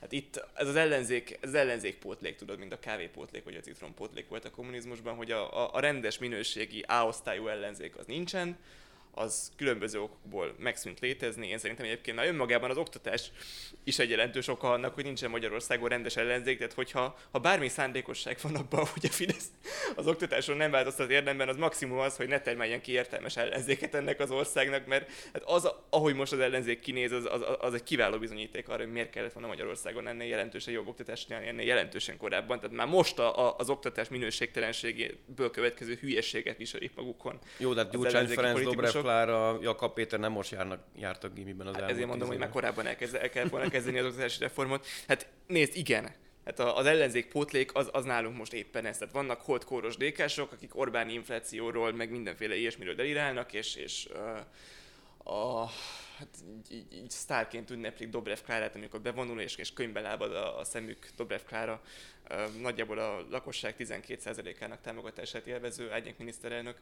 Hát 0.00 0.12
itt 0.12 0.44
ez 0.54 0.68
az 0.68 0.76
ellenzék, 0.76 1.38
ez 1.40 1.48
az 1.48 1.54
ellenzék 1.54 1.98
pótlék, 1.98 2.36
tudod, 2.36 2.58
mint 2.58 2.72
a 2.72 2.78
kávépótlék 2.78 3.44
vagy 3.44 3.56
a 3.56 3.60
citronpótlék 3.60 4.28
volt 4.28 4.44
a 4.44 4.50
kommunizmusban, 4.50 5.14
hogy 5.14 5.30
a, 5.30 5.64
a, 5.64 5.74
a 5.74 5.80
rendes 5.80 6.18
minőségi 6.18 6.80
A-osztályú 6.80 7.46
ellenzék 7.46 7.96
az 7.96 8.06
nincsen, 8.06 8.56
az 9.10 9.50
különböző 9.56 10.00
okokból 10.00 10.54
megszűnt 10.58 11.00
létezni. 11.00 11.48
Én 11.48 11.58
szerintem 11.58 11.86
egyébként 11.86 12.16
na, 12.16 12.26
önmagában 12.26 12.70
az 12.70 12.76
oktatás 12.76 13.30
is 13.84 13.98
egy 13.98 14.10
jelentős 14.10 14.48
oka 14.48 14.70
annak, 14.70 14.94
hogy 14.94 15.04
nincsen 15.04 15.30
Magyarországon 15.30 15.88
rendes 15.88 16.16
ellenzék, 16.16 16.58
tehát 16.58 16.72
hogyha 16.72 17.18
ha 17.30 17.38
bármi 17.38 17.68
szándékosság 17.68 18.38
van 18.42 18.54
abban, 18.54 18.86
hogy 18.86 19.06
a 19.06 19.12
Fidesz 19.12 19.46
az 19.96 20.06
oktatáson 20.06 20.56
nem 20.56 20.70
változtat 20.70 21.10
érdemben, 21.10 21.48
az 21.48 21.56
maximum 21.56 21.98
az, 21.98 22.16
hogy 22.16 22.28
ne 22.28 22.40
termeljen 22.40 22.80
ki 22.80 22.92
értelmes 22.92 23.36
ellenzéket 23.36 23.94
ennek 23.94 24.20
az 24.20 24.30
országnak, 24.30 24.86
mert 24.86 25.10
hát 25.32 25.42
az, 25.44 25.68
ahogy 25.90 26.14
most 26.14 26.32
az 26.32 26.38
ellenzék 26.38 26.80
kinéz, 26.80 27.12
az, 27.12 27.24
az, 27.24 27.42
az 27.58 27.74
egy 27.74 27.82
kiváló 27.82 28.18
bizonyíték 28.18 28.68
arra, 28.68 28.82
hogy 28.82 28.92
miért 28.92 29.10
kellett 29.10 29.32
volna 29.32 29.48
Magyarországon 29.48 30.06
ennél 30.06 30.28
jelentősen 30.28 30.74
jobb 30.74 30.88
oktatást 30.88 31.26
csinálni, 31.26 31.48
ennél 31.48 31.66
jelentősen 31.66 32.16
korábban. 32.16 32.60
Tehát 32.60 32.76
már 32.76 32.86
most 32.86 33.18
a, 33.18 33.46
a, 33.46 33.54
az 33.58 33.70
oktatás 33.70 34.08
minőségtelenségéből 34.08 35.50
következő 35.50 35.98
hülyességet 36.00 36.56
viselik 36.56 36.94
magukon. 36.94 37.38
Jó, 37.58 37.74
de 37.74 37.88
Gyurcsány 37.92 38.26
Ferenc 38.26 38.62
Dobrev 38.62 39.07
Klára, 39.08 39.58
Jakab 39.60 39.94
Péter 39.94 40.18
nem 40.18 40.32
most 40.32 40.50
járnak, 40.50 40.80
jártak 40.96 41.34
gimiben 41.34 41.66
az 41.66 41.74
hát 41.74 41.90
Ezért 41.90 42.06
mondom, 42.06 42.28
hogy 42.28 42.38
már 42.38 42.48
korábban 42.48 42.86
elkezd, 42.86 43.14
el 43.14 43.28
kellett 43.28 43.50
volna 43.50 43.68
kezdeni 43.76 43.98
az 43.98 44.06
oktatási 44.06 44.40
reformot. 44.40 44.86
Hát 45.08 45.26
nézd, 45.46 45.76
igen, 45.76 46.10
Hát 46.44 46.58
az 46.60 46.86
ellenzék 46.86 47.28
pótlék 47.28 47.74
az, 47.74 47.88
az 47.92 48.04
nálunk 48.04 48.36
most 48.36 48.52
éppen 48.52 48.86
ez. 48.86 48.98
Tehát 48.98 49.14
vannak 49.14 49.40
holdkóros 49.40 49.96
dékások, 49.96 50.52
akik 50.52 50.76
Orbáni 50.76 51.12
inflációról, 51.12 51.92
meg 51.92 52.10
mindenféle 52.10 52.56
ilyesmiről 52.56 52.94
delirálnak, 52.94 53.52
és, 53.52 53.74
és 53.76 54.08
uh, 55.24 55.32
a, 55.34 55.70
hát 56.18 56.28
így, 56.48 56.72
így, 56.76 56.92
így 56.92 57.10
sztárként 57.10 57.70
ünneplik 57.70 58.08
Dobrev 58.08 58.38
Klárát, 58.44 58.74
amikor 58.74 59.00
bevonul, 59.00 59.40
és, 59.40 59.56
és 59.56 59.72
könyvbe 59.72 60.00
lábad 60.00 60.34
a, 60.34 60.58
a 60.58 60.64
szemük 60.64 61.08
Dobrev 61.16 61.40
Klára 61.46 61.82
nagyjából 62.60 62.98
a 62.98 63.26
lakosság 63.30 63.74
12%-ának 63.78 64.80
támogatását 64.80 65.46
élvező 65.46 65.90
árnyék 65.90 66.18
miniszterelnök 66.18 66.80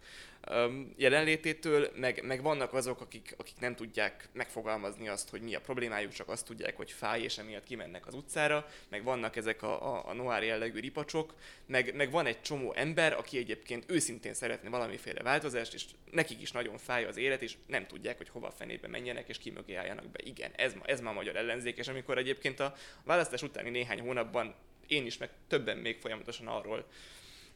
jelenlététől, 0.97 1.91
meg, 1.95 2.25
meg 2.25 2.43
vannak 2.43 2.73
azok, 2.73 3.01
akik, 3.01 3.35
akik 3.39 3.61
nem 3.61 3.75
tudják 3.75 4.29
megfogalmazni 4.33 5.09
azt, 5.09 5.31
hogy 5.31 5.41
mi 5.41 5.55
a 5.55 5.61
problémájuk, 5.61 6.13
csak 6.13 6.29
azt 6.29 6.47
tudják, 6.47 6.77
hogy 6.77 6.91
fáj, 6.93 7.23
és 7.23 7.39
emiatt 7.39 7.65
kimennek 7.65 8.07
az 8.07 8.15
utcára, 8.15 8.69
meg 8.89 9.05
vannak 9.05 9.37
ezek 9.37 9.63
a, 9.63 9.95
a, 9.95 10.09
a 10.09 10.13
noir 10.13 10.43
jellegű 10.43 10.81
ripacsok, 10.81 11.35
meg, 11.67 11.95
meg 11.95 12.11
van 12.11 12.27
egy 12.27 12.41
csomó 12.41 12.73
ember, 12.73 13.13
aki 13.13 13.39
egyébként 13.39 13.85
őszintén 13.87 14.35
szeretne 14.35 14.69
valamiféle 14.69 15.23
változást, 15.23 15.75
és 15.75 15.85
nekik 16.11 16.43
is 16.43 16.53
nagyon 16.53 16.79
fáj 16.79 17.05
az 17.05 17.17
élet, 17.17 17.43
és 17.43 17.57
nem 17.67 17.87
tudják, 17.87 18.17
hogy 18.17 18.29
hova 18.29 18.51
fenébe 18.51 18.89
menjenek, 18.89 19.29
és 19.29 19.39
ki 19.39 19.51
mögé 19.51 19.75
álljanak 19.75 20.07
be. 20.07 20.19
Igen, 20.25 20.51
ez, 20.57 20.75
ez 20.85 21.01
ma 21.01 21.11
a 21.11 21.13
magyar 21.13 21.37
ellenzék, 21.37 21.79
és 21.79 21.89
amikor 21.89 22.19
egyébként 22.19 22.61
a 22.61 22.75
választás 23.05 23.43
utáni 23.43 23.71
néhány 23.71 24.01
hónapban 24.01 24.55
én 24.89 25.07
is, 25.07 25.19
meg 25.19 25.31
többen 25.49 25.77
még 25.77 25.97
folyamatosan 26.01 26.47
arról 26.47 26.87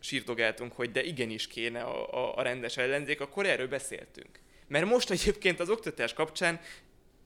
sírtogáltunk, 0.01 0.73
hogy 0.73 0.91
de 0.91 1.03
igenis 1.03 1.47
kéne 1.47 1.83
a, 1.83 2.15
a, 2.15 2.37
a 2.37 2.43
rendes 2.43 2.77
ellenzék, 2.77 3.21
akkor 3.21 3.47
erről 3.47 3.69
beszéltünk. 3.69 4.41
Mert 4.67 4.87
most 4.87 5.11
egyébként 5.11 5.61
az 5.61 5.71
oktatás 5.71 6.13
kapcsán 6.13 6.61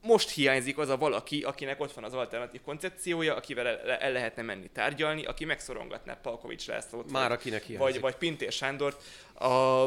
most 0.01 0.29
hiányzik 0.29 0.77
az 0.77 0.89
a 0.89 0.97
valaki, 0.97 1.43
akinek 1.43 1.81
ott 1.81 1.93
van 1.93 2.03
az 2.03 2.13
alternatív 2.13 2.61
koncepciója, 2.61 3.35
akivel 3.35 3.67
el, 3.67 3.91
el 3.91 4.11
lehetne 4.11 4.41
menni 4.41 4.69
tárgyalni, 4.73 5.25
aki 5.25 5.45
megszorongatná 5.45 6.13
Palkovics 6.13 6.67
Lászlót. 6.67 7.11
Már 7.11 7.31
akinek 7.31 7.63
hiányzik. 7.63 7.91
Vagy, 7.91 8.01
vagy 8.01 8.15
Pintér 8.15 8.51
Sándort. 8.51 9.03
A, 9.33 9.85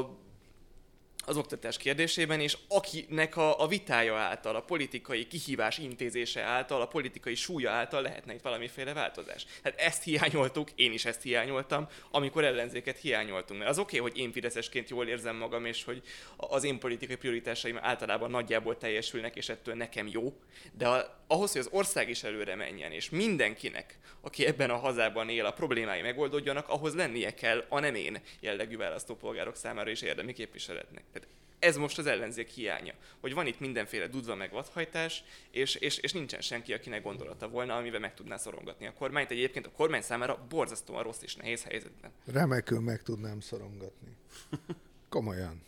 az 1.29 1.37
oktatás 1.37 1.77
kérdésében, 1.77 2.41
és 2.41 2.57
akinek 2.69 3.37
a, 3.37 3.61
a 3.61 3.67
vitája 3.67 4.17
által, 4.17 4.57
a 4.57 4.61
politikai 4.61 5.27
kihívás 5.27 5.79
intézése 5.79 6.43
által, 6.43 6.81
a 6.81 6.87
politikai 6.87 7.35
súlya 7.35 7.71
által 7.71 8.03
lehetne 8.03 8.35
itt 8.35 8.43
valamiféle 8.43 8.93
változás. 8.93 9.47
Hát 9.65 9.81
ezt 9.81 10.03
hiányoltuk, 10.03 10.71
én 10.75 10.93
is 10.93 11.05
ezt 11.05 11.23
hiányoltam, 11.23 11.89
amikor 12.11 12.45
ellenzéket 12.45 12.99
hiányoltunk. 12.99 13.59
Mert 13.59 13.71
az 13.71 13.79
oké, 13.79 13.99
okay, 13.99 14.11
hogy 14.11 14.21
én 14.21 14.33
fideszesként 14.33 14.91
jól 14.91 15.07
érzem 15.07 15.37
magam, 15.37 15.65
és 15.65 15.85
hogy 15.85 16.03
az 16.37 16.65
én 16.65 16.79
politikai 16.79 17.17
prioritásaim 17.17 17.79
általában 17.81 18.31
nagyjából 18.31 18.79
teljesülnek, 18.79 19.37
és 19.37 19.49
ettől 19.49 19.75
nekem 19.75 20.09
jó, 20.11 20.33
de 20.73 20.89
a, 20.89 21.25
ahhoz, 21.27 21.53
hogy 21.53 21.61
az 21.61 21.69
ország 21.73 22.09
is 22.09 22.23
előre 22.23 22.55
menjen, 22.55 22.93
és 22.93 23.11
mindenkinek, 23.11 23.99
aki 24.21 24.47
ebben 24.47 24.71
a 24.71 24.77
hazában 24.77 25.29
él, 25.29 25.47
a 25.47 25.53
problémái 25.53 26.03
megoldódjanak, 26.03 26.69
ahhoz 26.69 26.95
lennie 26.95 27.35
kell 27.35 27.65
a 27.69 27.81
nem 27.81 27.95
én 27.95 28.21
jellegű 28.41 28.77
választópolgárok 28.77 29.57
számára 29.57 29.91
is 29.91 30.03
érdemi 30.03 30.33
képviseletnek. 30.33 31.05
Ez 31.59 31.77
most 31.77 31.99
az 31.99 32.07
ellenzék 32.07 32.49
hiánya, 32.49 32.95
hogy 33.21 33.35
van 33.35 33.47
itt 33.47 33.61
mindenféle 33.61 34.07
dudva 34.07 34.35
meg 34.35 34.51
vadhajtás, 34.51 35.25
és, 35.51 35.75
és, 35.75 35.99
és 35.99 36.13
nincsen 36.13 36.41
senki, 36.41 36.73
akinek 36.73 37.03
gondolata 37.03 37.49
volna, 37.49 37.77
amivel 37.77 38.01
meg 38.01 38.15
tudná 38.15 38.37
szorongatni 38.37 38.87
a 38.87 38.93
kormányt. 38.93 39.31
Egyébként 39.31 39.67
a 39.67 39.71
kormány 39.71 40.03
számára 40.03 40.47
borzasztóan 40.49 41.03
rossz 41.03 41.23
és 41.23 41.37
nehéz 41.37 41.65
helyzetben. 41.65 42.11
Remekül 42.25 42.81
meg 42.81 43.03
tudnám 43.03 43.41
szorongatni. 43.41 44.17
Komolyan. 45.09 45.63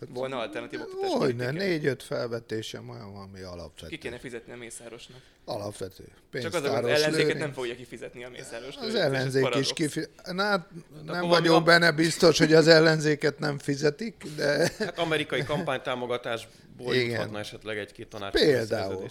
Tehát 0.00 0.14
Volna 0.14 0.38
alternatív 0.38 0.80
oktatás 0.80 1.10
Hogy 1.10 1.36
ne, 1.36 1.50
négy-öt 1.50 2.02
felvetésem 2.02 2.88
olyan 2.88 3.12
valami 3.12 3.40
alapvető. 3.40 3.88
Ki 3.88 3.98
kéne 3.98 4.18
fizetni 4.18 4.52
a 4.52 4.56
Mészárosnak? 4.56 5.20
Alapvető. 5.44 6.04
Csak 6.32 6.54
az, 6.54 6.62
az 6.62 6.84
ellenzéket 6.84 7.38
nem 7.38 7.52
fogja 7.52 7.74
kifizetni 7.74 8.24
a 8.24 8.28
Mészáros. 8.28 8.76
Az 8.76 8.94
ellenzék 8.94 9.54
is 9.54 9.72
kifizet. 9.72 10.10
Na, 10.32 10.42
hát 10.42 10.68
nem 11.04 11.28
vagyok 11.28 11.56
a... 11.56 11.60
benne 11.60 11.92
biztos, 11.92 12.38
hogy 12.38 12.52
az 12.52 12.68
ellenzéket 12.68 13.38
nem 13.38 13.58
fizetik, 13.58 14.24
de... 14.36 14.72
Hát 14.78 14.98
amerikai 14.98 15.44
kampánytámogatásból 15.44 16.94
juthatna 16.94 17.38
esetleg 17.38 17.78
egy-két 17.78 18.08
tanács. 18.08 18.32
Például. 18.32 19.06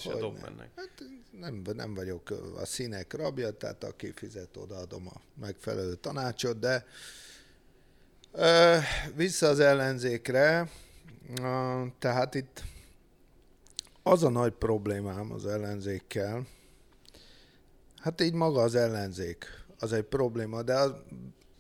Hát 0.75 0.89
nem, 1.39 1.61
nem 1.75 1.93
vagyok 1.93 2.29
a 2.61 2.65
színek 2.65 3.13
rabja, 3.13 3.51
tehát 3.51 3.83
aki 3.83 4.11
fizet, 4.15 4.57
odaadom 4.57 5.07
a 5.07 5.21
megfelelő 5.41 5.95
tanácsot, 5.95 6.59
de 6.59 6.85
vissza 9.15 9.47
az 9.47 9.59
ellenzékre, 9.59 10.69
tehát 11.99 12.35
itt 12.35 12.63
az 14.03 14.23
a 14.23 14.29
nagy 14.29 14.53
problémám 14.53 15.31
az 15.31 15.45
ellenzékkel, 15.45 16.47
hát 18.01 18.21
így 18.21 18.33
maga 18.33 18.61
az 18.61 18.75
ellenzék, 18.75 19.45
az 19.79 19.93
egy 19.93 20.03
probléma, 20.03 20.61
de 20.61 20.73
az, 20.73 20.91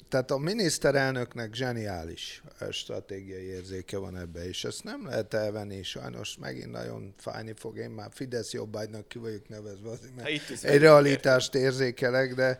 tehát 0.09 0.31
a 0.31 0.37
miniszterelnöknek 0.37 1.53
zseniális 1.53 2.43
stratégiai 2.69 3.43
érzéke 3.43 3.97
van 3.97 4.17
ebbe, 4.17 4.47
és 4.47 4.63
ezt 4.63 4.83
nem 4.83 5.05
lehet 5.05 5.33
elvenni, 5.33 5.83
sajnos 5.83 6.37
megint 6.37 6.71
nagyon 6.71 7.13
fájni 7.17 7.53
fog, 7.55 7.77
én 7.77 7.89
már 7.89 8.09
Fidesz 8.13 8.53
jobbágynak 8.53 9.07
ki 9.07 9.17
vagyok 9.19 9.49
nevezve, 9.49 9.89
azért, 9.89 10.15
mert 10.15 10.63
egy 10.63 10.79
realitást 10.79 11.55
érzékelek, 11.55 12.33
de 12.33 12.59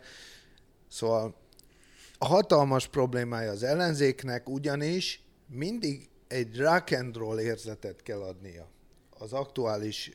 szóval 0.88 1.34
hatalmas 2.26 2.88
problémája 2.88 3.50
az 3.50 3.62
ellenzéknek 3.62 4.48
ugyanis 4.48 5.22
mindig 5.46 6.08
egy 6.28 6.58
rock 6.58 6.90
and 6.90 7.16
roll 7.16 7.40
érzetet 7.40 8.02
kell 8.02 8.20
adnia 8.20 8.68
az 9.18 9.32
aktuális 9.32 10.10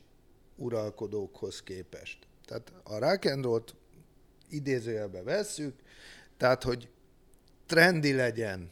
uralkodókhoz 0.55 1.63
képest. 1.63 2.27
Tehát 2.45 2.73
a 2.83 2.97
rock 2.99 3.25
and 3.25 3.43
roll-t 3.43 3.75
idézőjelbe 4.49 5.23
vesszük, 5.23 5.79
tehát 6.37 6.63
hogy 6.63 6.89
trendi 7.65 8.13
legyen, 8.13 8.71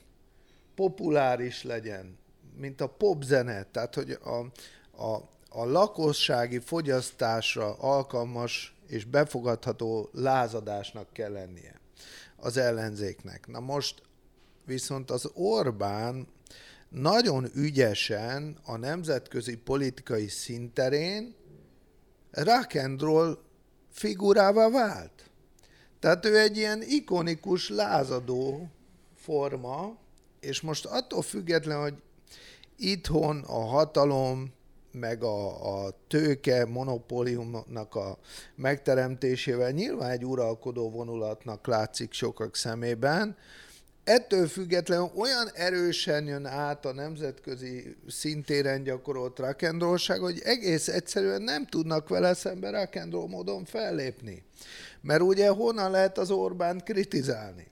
populáris 0.75 1.63
legyen, 1.63 2.17
mint 2.57 2.81
a 2.81 2.87
popzene, 2.87 3.63
tehát 3.63 3.95
hogy 3.95 4.11
a, 4.11 4.37
a, 5.03 5.29
a 5.49 5.65
lakossági 5.65 6.59
fogyasztásra 6.59 7.73
alkalmas 7.73 8.75
és 8.87 9.05
befogadható 9.05 10.09
lázadásnak 10.11 11.13
kell 11.13 11.31
lennie 11.31 11.81
az 12.43 12.57
ellenzéknek. 12.57 13.47
Na 13.47 13.59
most 13.59 14.01
viszont 14.65 15.11
az 15.11 15.29
Orbán 15.33 16.27
nagyon 16.89 17.49
ügyesen 17.55 18.57
a 18.65 18.77
nemzetközi 18.77 19.57
politikai 19.57 20.27
szinterén 20.27 21.35
rock 22.31 22.75
and 22.75 23.01
roll 23.01 23.37
figurává 23.91 24.69
vált. 24.69 25.29
Tehát 25.99 26.25
ő 26.25 26.39
egy 26.39 26.57
ilyen 26.57 26.81
ikonikus 26.81 27.69
lázadó 27.69 28.69
forma, 29.15 29.97
és 30.39 30.61
most 30.61 30.85
attól 30.85 31.21
független, 31.21 31.81
hogy 31.81 31.95
itthon 32.77 33.39
a 33.39 33.59
hatalom 33.59 34.53
meg 34.93 35.23
a, 35.23 35.85
a 35.85 35.93
tőke 36.07 36.65
monopóliumnak 36.65 37.95
a 37.95 38.17
megteremtésével 38.55 39.71
nyilván 39.71 40.09
egy 40.09 40.25
uralkodó 40.25 40.89
vonulatnak 40.89 41.67
látszik 41.67 42.13
sokak 42.13 42.55
szemében, 42.55 43.37
ettől 44.03 44.47
függetlenül 44.47 45.11
olyan 45.15 45.49
erősen 45.53 46.25
jön 46.25 46.45
át 46.45 46.85
a 46.85 46.93
nemzetközi 46.93 47.95
szintéren 48.07 48.83
gyakorolt 48.83 49.39
rakendrolság, 49.39 50.19
hogy 50.19 50.39
egész 50.43 50.87
egyszerűen 50.87 51.41
nem 51.41 51.65
tudnak 51.65 52.09
vele 52.09 52.33
szemben 52.33 52.71
rakendrol 52.71 53.27
módon 53.27 53.65
fellépni. 53.65 54.43
Mert 55.01 55.21
ugye 55.21 55.49
honnan 55.49 55.91
lehet 55.91 56.17
az 56.17 56.31
Orbánt 56.31 56.83
kritizálni? 56.83 57.67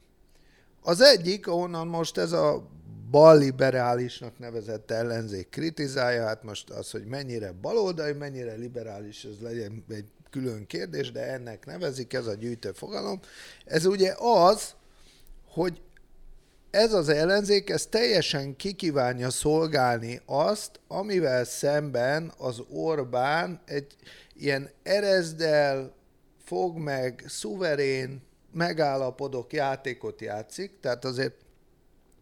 Az 0.81 1.01
egyik, 1.01 1.47
ahonnan 1.47 1.87
most 1.87 2.17
ez 2.17 2.31
a 2.31 2.69
balliberálisnak 3.11 4.39
nevezett 4.39 4.91
ellenzék 4.91 5.49
kritizálja, 5.49 6.25
hát 6.25 6.43
most 6.43 6.69
az, 6.69 6.91
hogy 6.91 7.05
mennyire 7.05 7.51
baloldali, 7.51 8.13
mennyire 8.13 8.53
liberális, 8.53 9.23
ez 9.23 9.41
legyen 9.41 9.83
egy 9.89 10.11
külön 10.29 10.65
kérdés, 10.67 11.11
de 11.11 11.31
ennek 11.31 11.65
nevezik, 11.65 12.13
ez 12.13 12.25
a 12.25 12.33
gyűjtő 12.33 12.71
fogalom. 12.71 13.19
Ez 13.65 13.85
ugye 13.85 14.13
az, 14.17 14.73
hogy 15.47 15.81
ez 16.71 16.93
az 16.93 17.09
ellenzék, 17.09 17.69
ez 17.69 17.85
teljesen 17.85 18.55
kikívánja 18.55 19.29
szolgálni 19.29 20.21
azt, 20.25 20.79
amivel 20.87 21.43
szemben 21.43 22.33
az 22.37 22.61
Orbán 22.69 23.61
egy 23.65 23.95
ilyen 24.33 24.69
erezdel, 24.83 25.93
fog 26.45 26.77
meg, 26.77 27.23
szuverén, 27.27 28.21
megállapodok 28.53 29.53
játékot 29.53 30.21
játszik, 30.21 30.79
tehát 30.79 31.05
azért 31.05 31.35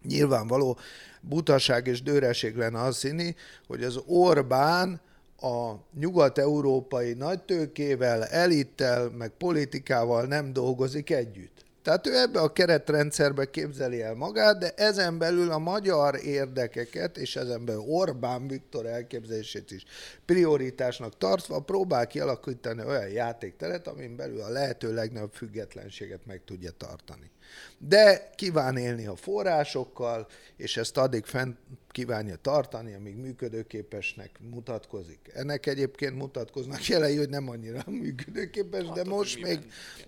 nyilvánvaló 0.03 0.77
butaság 1.21 1.87
és 1.87 2.01
dőreség 2.01 2.55
lenne 2.55 2.81
azt 2.81 3.01
hinni, 3.01 3.35
hogy 3.67 3.83
az 3.83 4.01
Orbán 4.05 5.01
a 5.41 5.73
nyugat-európai 5.99 7.13
nagytőkével, 7.13 8.25
elittel, 8.25 9.09
meg 9.09 9.29
politikával 9.29 10.25
nem 10.25 10.53
dolgozik 10.53 11.09
együtt. 11.09 11.65
Tehát 11.81 12.07
ő 12.07 12.17
ebbe 12.17 12.39
a 12.39 12.53
keretrendszerbe 12.53 13.49
képzeli 13.49 14.01
el 14.01 14.13
magát, 14.13 14.57
de 14.57 14.73
ezen 14.75 15.17
belül 15.17 15.51
a 15.51 15.57
magyar 15.57 16.15
érdekeket, 16.23 17.17
és 17.17 17.35
ezen 17.35 17.65
belül 17.65 17.81
Orbán 17.81 18.47
Viktor 18.47 18.85
elképzelését 18.85 19.71
is 19.71 19.83
prioritásnak 20.25 21.17
tartva 21.17 21.59
próbál 21.59 22.07
kialakítani 22.07 22.83
olyan 22.85 23.09
játékteret, 23.09 23.87
amin 23.87 24.15
belül 24.15 24.41
a 24.41 24.49
lehető 24.49 24.93
legnagyobb 24.93 25.33
függetlenséget 25.33 26.25
meg 26.25 26.41
tudja 26.45 26.71
tartani. 26.71 27.31
De 27.77 28.29
kíván 28.35 28.77
élni 28.77 29.05
a 29.05 29.15
forrásokkal, 29.15 30.27
és 30.57 30.77
ezt 30.77 30.97
addig 30.97 31.25
fent 31.25 31.57
kívánja 31.89 32.35
tartani, 32.35 32.93
amíg 32.93 33.15
működőképesnek 33.15 34.29
mutatkozik. 34.49 35.19
Ennek 35.33 35.65
egyébként 35.65 36.15
mutatkoznak 36.15 36.85
jelei, 36.85 37.17
hogy 37.17 37.29
nem 37.29 37.49
annyira 37.49 37.83
működőképes, 38.01 38.89
de 38.89 39.03
most 39.03 39.41
még, 39.41 39.59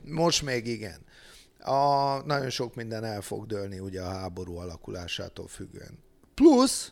most 0.02 0.42
még 0.42 0.68
igen. 0.68 1.00
A, 1.64 2.22
nagyon 2.26 2.50
sok 2.50 2.76
minden 2.76 3.04
el 3.04 3.22
fog 3.22 3.46
dőlni 3.46 3.80
ugye 3.80 4.02
a 4.02 4.10
háború 4.10 4.56
alakulásától 4.58 5.48
függően. 5.48 6.00
Plusz, 6.34 6.92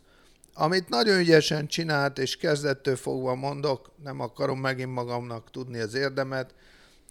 amit 0.54 0.90
nagyon 0.90 1.20
ügyesen 1.20 1.68
csinált, 1.68 2.20
és 2.20 2.38
kezdettől 2.38 2.96
fogva 2.96 3.36
mondok, 3.36 3.92
nem 4.04 4.20
akarom 4.20 4.60
megint 4.60 4.94
magamnak 4.94 5.52
tudni 5.52 5.80
az 5.80 5.94
érdemet, 5.94 6.56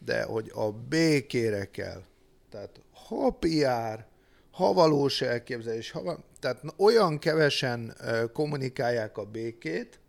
de 0.05 0.23
hogy 0.23 0.51
a 0.55 0.71
békére 0.73 1.71
kell. 1.71 2.03
Tehát 2.51 2.81
ha 3.09 3.31
PR, 3.31 4.07
ha 4.51 4.73
valós 4.73 5.21
elképzelés, 5.21 5.91
ha, 5.91 6.19
tehát 6.41 6.63
olyan 6.77 7.19
kevesen 7.19 7.97
kommunikálják 8.33 9.19
a 9.19 9.25
békét, 9.25 10.01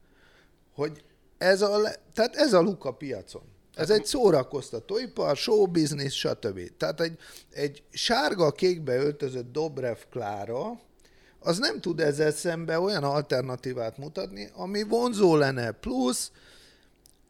hogy 0.74 1.04
ez 1.38 1.62
a, 1.62 1.90
tehát 2.14 2.36
ez 2.36 2.54
a 2.54 2.62
luka 2.62 2.92
piacon. 2.92 3.49
Ez 3.80 3.90
egy 3.90 4.06
szórakoztatóipar, 4.06 5.38
show 5.38 5.66
business, 5.66 6.18
stb. 6.18 6.60
Tehát 6.78 7.02
egy, 7.02 7.18
egy 7.52 7.84
sárga-kékbe 7.92 8.96
öltözött 8.96 9.52
Dobrev 9.52 9.98
Klára, 10.12 10.80
az 11.40 11.58
nem 11.58 11.80
tud 11.80 12.00
ezzel 12.00 12.32
szembe 12.32 12.80
olyan 12.80 13.04
alternatívát 13.04 13.98
mutatni, 13.98 14.50
ami 14.54 14.84
vonzó 14.84 15.36
lenne, 15.36 15.72
plusz 15.72 16.32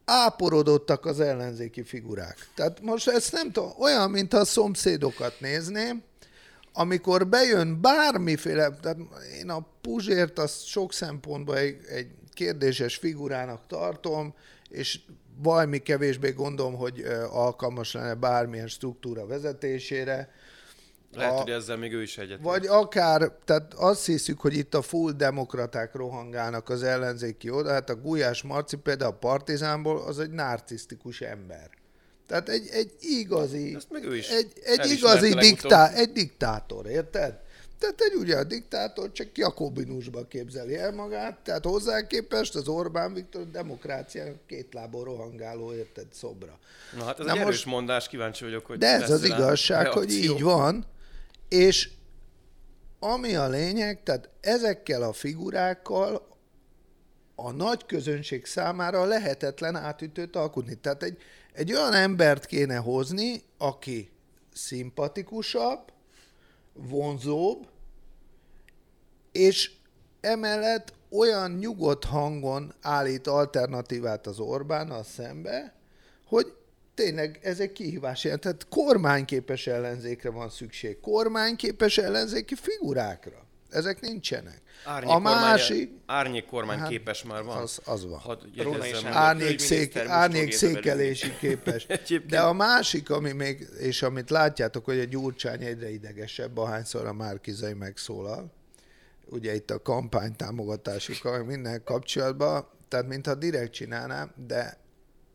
áporodottak 0.04 1.06
az 1.06 1.20
ellenzéki 1.20 1.82
figurák. 1.82 2.48
Tehát 2.54 2.80
most 2.80 3.08
ezt 3.08 3.32
nem 3.32 3.50
tudom, 3.52 3.72
olyan, 3.78 4.10
mint 4.10 4.32
a 4.32 4.44
szomszédokat 4.44 5.40
nézném, 5.40 6.02
amikor 6.72 7.26
bejön 7.26 7.80
bármiféle, 7.80 8.70
tehát 8.70 8.98
én 9.38 9.50
a 9.50 9.66
Puzsért 9.80 10.38
azt 10.38 10.64
sok 10.66 10.92
szempontból 10.92 11.56
egy, 11.56 11.76
egy 11.88 12.08
kérdéses 12.32 12.96
figurának 12.96 13.66
tartom, 13.66 14.34
és 14.68 15.00
valami 15.42 15.78
kevésbé 15.78 16.30
gondolom, 16.30 16.74
hogy 16.74 17.04
alkalmas 17.30 17.92
lenne 17.92 18.14
bármilyen 18.14 18.68
struktúra 18.68 19.26
vezetésére. 19.26 20.30
Lehet, 21.14 21.32
a, 21.32 21.34
hogy 21.34 21.50
ezzel 21.50 21.76
még 21.76 21.92
ő 21.92 22.02
is 22.02 22.18
egyet. 22.18 22.38
Vagy 22.42 22.66
akár, 22.66 23.32
tehát 23.44 23.74
azt 23.74 24.06
hiszük, 24.06 24.40
hogy 24.40 24.54
itt 24.54 24.74
a 24.74 24.82
full 24.82 25.12
demokraták 25.12 25.94
rohangálnak 25.94 26.68
az 26.68 26.82
ellenzéki 26.82 27.50
oda, 27.50 27.70
hát 27.70 27.90
a 27.90 27.96
Gulyás 27.96 28.42
Marci 28.42 28.76
például 28.76 29.12
a 29.12 29.18
Partizánból 29.18 30.02
az 30.02 30.18
egy 30.18 30.30
narcisztikus 30.30 31.20
ember. 31.20 31.70
Tehát 32.26 32.48
egy, 32.48 32.68
egy 32.72 32.92
igazi, 33.00 33.74
Ezt 33.74 33.90
meg 33.90 34.04
ő 34.04 34.16
is 34.16 34.28
egy, 34.28 34.52
egy 34.64 34.90
igazi 34.90 35.34
diktá, 35.34 35.92
egy 35.92 36.12
diktátor, 36.12 36.86
érted? 36.86 37.38
Tehát 37.80 38.00
egy 38.00 38.14
ugye 38.14 38.36
a 38.36 38.44
diktátor 38.44 39.12
csak 39.12 39.38
jakobinusba 39.38 40.26
képzeli 40.26 40.76
el 40.76 40.92
magát, 40.92 41.38
tehát 41.38 41.64
hozzá 41.64 42.06
képest 42.06 42.54
az 42.54 42.68
Orbán 42.68 43.14
Viktor 43.14 43.50
demokráciának 43.50 44.46
két 44.46 44.74
lábon 44.74 45.04
rohangáló, 45.04 45.72
érted, 45.74 46.06
szobra. 46.12 46.58
Na 46.96 47.04
hát 47.04 47.20
ez 47.20 47.26
Na 47.26 47.32
egy 47.32 47.38
most, 47.38 47.48
erős 47.48 47.64
mondás, 47.64 48.08
kíváncsi 48.08 48.44
vagyok, 48.44 48.66
hogy 48.66 48.78
De 48.78 48.86
ez 48.86 49.10
az 49.10 49.24
igazság, 49.24 49.82
reakció. 49.82 50.02
hogy 50.02 50.12
így 50.12 50.42
van, 50.42 50.86
és 51.48 51.90
ami 52.98 53.34
a 53.34 53.48
lényeg, 53.48 54.02
tehát 54.02 54.28
ezekkel 54.40 55.02
a 55.02 55.12
figurákkal 55.12 56.28
a 57.34 57.50
nagy 57.50 57.86
közönség 57.86 58.46
számára 58.46 59.04
lehetetlen 59.04 59.76
átütőt 59.76 60.36
alkotni. 60.36 60.74
Tehát 60.74 61.02
egy, 61.02 61.18
egy 61.52 61.72
olyan 61.72 61.92
embert 61.92 62.46
kéne 62.46 62.76
hozni, 62.76 63.42
aki 63.58 64.10
szimpatikusabb, 64.52 65.92
vonzóbb, 66.72 67.66
és 69.32 69.70
emellett 70.20 70.92
olyan 71.10 71.50
nyugodt 71.50 72.04
hangon 72.04 72.74
állít 72.80 73.26
alternatívát 73.26 74.26
az 74.26 74.38
Orbán 74.38 75.02
szembe, 75.02 75.74
hogy 76.26 76.52
tényleg 76.94 77.38
ez 77.42 77.60
egy 77.60 77.72
kihívás 77.72 78.24
jelent. 78.24 78.42
Tehát 78.42 78.66
kormányképes 78.68 79.66
ellenzékre 79.66 80.30
van 80.30 80.50
szükség, 80.50 81.00
kormányképes 81.00 81.98
ellenzéki 81.98 82.54
figurákra. 82.54 83.48
Ezek 83.70 84.00
nincsenek. 84.00 84.60
Árnyék 84.84 85.14
a 85.14 85.18
másik... 85.18 85.90
Árnyék 86.06 86.46
kormány 86.46 86.78
hát, 86.78 86.88
képes 86.88 87.22
már 87.22 87.42
van. 87.42 87.56
Az, 87.56 87.80
az 87.84 88.06
van. 88.06 88.20
árnyék, 89.04 89.58
szék, 89.58 89.96
árnyék 89.96 90.52
székelési 90.52 91.36
képes. 91.38 91.86
De 92.28 92.40
a 92.40 92.52
másik, 92.52 93.10
ami 93.10 93.32
még, 93.32 93.68
és 93.78 94.02
amit 94.02 94.30
látjátok, 94.30 94.84
hogy 94.84 94.98
a 94.98 95.04
Gyurcsány 95.04 95.62
egyre 95.62 95.90
idegesebb, 95.90 96.56
ahányszor 96.56 97.06
a 97.06 97.12
Márkizai 97.12 97.72
megszólal, 97.72 98.52
ugye 99.30 99.54
itt 99.54 99.70
a 99.70 99.82
kampány 99.82 100.36
támogatásukkal, 100.36 101.44
minden 101.44 101.84
kapcsolatban, 101.84 102.68
tehát 102.88 103.06
mintha 103.06 103.34
direkt 103.34 103.72
csinálnám, 103.72 104.32
de 104.46 104.78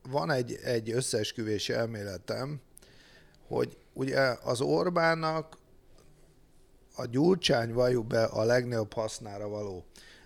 van 0.09 0.31
egy, 0.31 0.59
egy 0.63 0.91
összeesküvés 0.91 1.69
elméletem, 1.69 2.61
hogy 3.47 3.77
ugye 3.93 4.19
az 4.43 4.61
Orbánnak 4.61 5.57
a 6.95 7.05
gyurcsány 7.05 7.73
valljuk 7.73 8.07
be 8.07 8.23
a 8.23 8.43
legnagyobb 8.43 8.93
hasznára 8.93 9.47
való. 9.47 9.85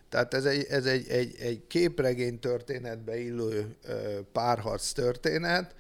Tehát 0.09 0.33
ez 0.33 0.45
egy, 0.45 0.65
ez 0.69 0.85
egy, 0.85 1.07
egy, 1.07 1.35
egy 1.39 1.67
képregény 1.67 2.39
történetbe 2.39 3.19
illő 3.19 3.75
párharc 4.31 4.91
történet, 4.91 5.75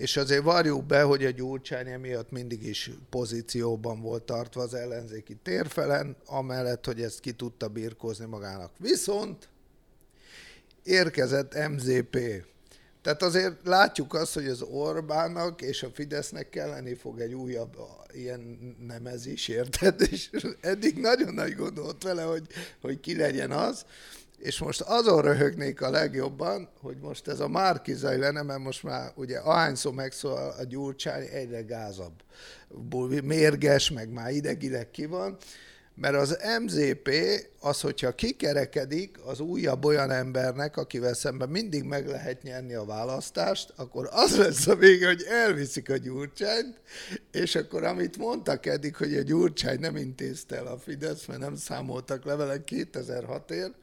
és 0.00 0.16
azért 0.16 0.42
varjuk 0.42 0.84
be, 0.84 1.02
hogy 1.02 1.24
a 1.24 1.30
Gyurcsány 1.30 1.88
emiatt 1.88 2.30
mindig 2.30 2.62
is 2.62 2.90
pozícióban 3.10 4.00
volt 4.00 4.22
tartva 4.22 4.62
az 4.62 4.74
ellenzéki 4.74 5.36
térfelen, 5.42 6.16
amellett, 6.26 6.84
hogy 6.84 7.02
ezt 7.02 7.20
ki 7.20 7.32
tudta 7.32 7.68
birkózni 7.68 8.24
magának. 8.24 8.70
Viszont 8.78 9.48
érkezett 10.82 11.68
MZP, 11.68 12.18
tehát 13.02 13.22
azért 13.22 13.56
látjuk 13.64 14.14
azt, 14.14 14.34
hogy 14.34 14.46
az 14.46 14.62
Orbánnak 14.62 15.62
és 15.62 15.82
a 15.82 15.90
Fidesznek 15.92 16.48
kelleni 16.48 16.94
fog 16.94 17.20
egy 17.20 17.34
újabb 17.34 17.76
ilyen 18.12 18.58
nemezés, 18.86 19.48
érted? 19.48 20.00
És 20.10 20.30
eddig 20.60 20.96
nagyon 20.96 21.34
nagy 21.34 21.54
gond 21.54 21.78
volt 21.78 22.02
vele, 22.02 22.22
hogy, 22.22 22.46
hogy 22.80 23.00
ki 23.00 23.16
legyen 23.16 23.50
az. 23.50 23.84
És 24.40 24.58
most 24.58 24.80
azon 24.80 25.22
röhögnék 25.22 25.80
a 25.80 25.90
legjobban, 25.90 26.68
hogy 26.80 26.96
most 27.00 27.28
ez 27.28 27.40
a 27.40 27.48
Márkizai 27.48 28.16
lenne, 28.16 28.42
mert 28.42 28.60
most 28.60 28.82
már 28.82 29.12
ugye 29.14 29.38
ahányszor 29.38 29.94
megszól 29.94 30.54
a 30.58 30.64
Gyurcsány, 30.64 31.26
egyre 31.32 31.62
gázabb. 31.62 32.22
Mérges, 33.22 33.90
meg 33.90 34.10
már 34.10 34.30
idegileg 34.30 34.90
ki 34.90 35.06
van 35.06 35.38
mert 36.00 36.14
az 36.14 36.38
MZP 36.64 37.10
az, 37.60 37.80
hogyha 37.80 38.14
kikerekedik 38.14 39.18
az 39.24 39.40
újabb 39.40 39.84
olyan 39.84 40.10
embernek, 40.10 40.76
akivel 40.76 41.14
szemben 41.14 41.48
mindig 41.48 41.84
meg 41.84 42.06
lehet 42.06 42.42
nyerni 42.42 42.74
a 42.74 42.84
választást, 42.84 43.72
akkor 43.76 44.08
az 44.12 44.36
lesz 44.36 44.66
a 44.66 44.76
vége, 44.76 45.06
hogy 45.06 45.22
elviszik 45.28 45.90
a 45.90 45.96
gyurcsányt, 45.96 46.80
és 47.32 47.54
akkor 47.54 47.84
amit 47.84 48.16
mondtak 48.16 48.66
eddig, 48.66 48.96
hogy 48.96 49.16
a 49.16 49.22
gyurcsány 49.22 49.80
nem 49.80 49.96
intézte 49.96 50.56
el 50.56 50.66
a 50.66 50.78
Fidesz, 50.78 51.26
mert 51.26 51.40
nem 51.40 51.56
számoltak 51.56 52.24
levelek 52.24 52.62
2006-ért, 52.66 53.74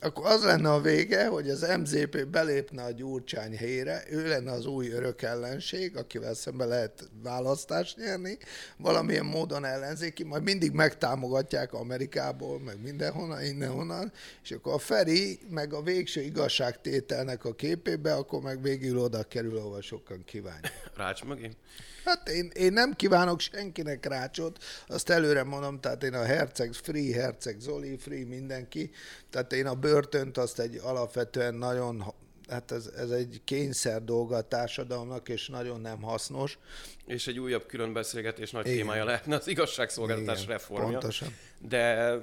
akkor 0.00 0.26
az 0.26 0.44
lenne 0.44 0.72
a 0.72 0.80
vége, 0.80 1.26
hogy 1.26 1.50
az 1.50 1.66
MZP 1.78 2.26
belépne 2.26 2.82
a 2.82 2.90
Gyurcsány 2.90 3.56
helyére, 3.56 4.02
ő 4.10 4.28
lenne 4.28 4.50
az 4.52 4.66
új 4.66 4.90
örök 4.90 5.22
ellenség, 5.22 5.96
akivel 5.96 6.34
szemben 6.34 6.68
lehet 6.68 7.08
választást 7.22 7.96
nyerni, 7.96 8.38
valamilyen 8.76 9.24
módon 9.24 9.64
ellenzéki, 9.64 10.24
majd 10.24 10.42
mindig 10.42 10.72
megtámogatják 10.72 11.72
Amerikából, 11.72 12.60
meg 12.60 12.82
mindenhonnan, 12.82 13.44
innenhonnan, 13.44 14.12
és 14.42 14.50
akkor 14.50 14.72
a 14.72 14.78
Feri 14.78 15.38
meg 15.48 15.72
a 15.72 15.82
végső 15.82 16.20
igazságtételnek 16.20 17.44
a 17.44 17.54
képébe, 17.54 18.14
akkor 18.14 18.40
meg 18.40 18.62
végül 18.62 18.98
oda 18.98 19.22
kerül, 19.22 19.56
ahol 19.56 19.82
sokan 19.82 20.24
kívánják. 20.24 20.90
Rács 20.96 21.24
megint? 21.24 21.56
Hát 22.04 22.28
én, 22.28 22.50
én 22.54 22.72
nem 22.72 22.92
kívánok 22.92 23.40
senkinek 23.40 24.06
rácsot, 24.06 24.64
azt 24.86 25.10
előre 25.10 25.42
mondom, 25.42 25.80
tehát 25.80 26.02
én 26.02 26.14
a 26.14 26.24
Herceg, 26.24 26.72
Free 26.72 27.14
Herceg 27.14 27.60
Zoli, 27.60 27.96
Free 27.96 28.26
mindenki, 28.26 28.90
tehát 29.30 29.52
én 29.52 29.66
a 29.66 29.74
börtönt 29.74 30.38
azt 30.38 30.60
egy 30.60 30.80
alapvetően 30.82 31.54
nagyon 31.54 32.04
hát 32.48 32.70
ez, 32.70 32.90
ez 32.96 33.10
egy 33.10 33.40
kényszer 33.44 34.04
dolga 34.04 34.36
a 34.36 34.40
társadalomnak, 34.40 35.28
és 35.28 35.48
nagyon 35.48 35.80
nem 35.80 36.02
hasznos. 36.02 36.58
És 37.06 37.26
egy 37.26 37.38
újabb 37.38 37.66
külön 37.66 37.92
beszélgetés 37.92 38.50
nagy 38.50 38.66
Igen. 38.66 38.78
témája 38.78 39.04
lehetne 39.04 39.36
az 39.36 39.46
igazságszolgáltatás 39.46 40.42
Igen, 40.42 40.52
reformja. 40.52 40.90
Pontosan. 40.90 41.36
De 41.58 42.14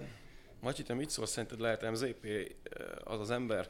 Matyi, 0.62 0.84
te 0.84 0.94
mit 0.94 1.10
szólsz, 1.10 1.32
szerinted 1.32 1.60
lehet 1.60 1.92
MZP 1.92 2.26
eh, 2.26 2.42
az 3.04 3.20
az 3.20 3.32
ember? 3.32 3.70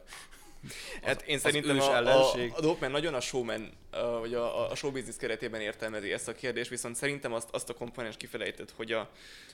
Hát 1.03 1.21
én 1.21 1.39
szerintem 1.39 1.79
a, 1.79 1.97
a, 1.97 2.33
a 2.55 2.61
Dopman 2.61 2.91
nagyon 2.91 3.13
a 3.13 3.19
showman, 3.19 3.71
vagy 4.19 4.33
a, 4.33 4.71
a 4.71 4.75
showbiznisz 4.75 5.15
keretében 5.15 5.61
értelmezi 5.61 6.11
ezt 6.11 6.27
a 6.27 6.33
kérdést, 6.33 6.69
viszont 6.69 6.95
szerintem 6.95 7.33
azt, 7.33 7.49
azt 7.51 7.69
a 7.69 7.73
komponens 7.73 8.17
kifelejtett, 8.17 8.71
hogy 8.71 8.91
a, 8.91 9.09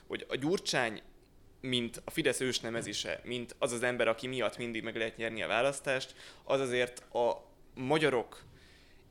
hogy 0.06 0.26
a 0.28 0.36
Gyurcsány 0.36 1.02
mint 1.60 2.02
a 2.04 2.10
Fidesz 2.10 2.40
ősnemezise, 2.40 3.20
mint 3.24 3.54
az 3.58 3.72
az 3.72 3.82
ember, 3.82 4.08
aki 4.08 4.26
miatt 4.26 4.56
mindig 4.56 4.82
meg 4.82 4.96
lehet 4.96 5.16
nyerni 5.16 5.42
a 5.42 5.46
választást, 5.46 6.14
az 6.44 6.60
azért 6.60 7.14
a 7.14 7.50
magyarok 7.74 8.44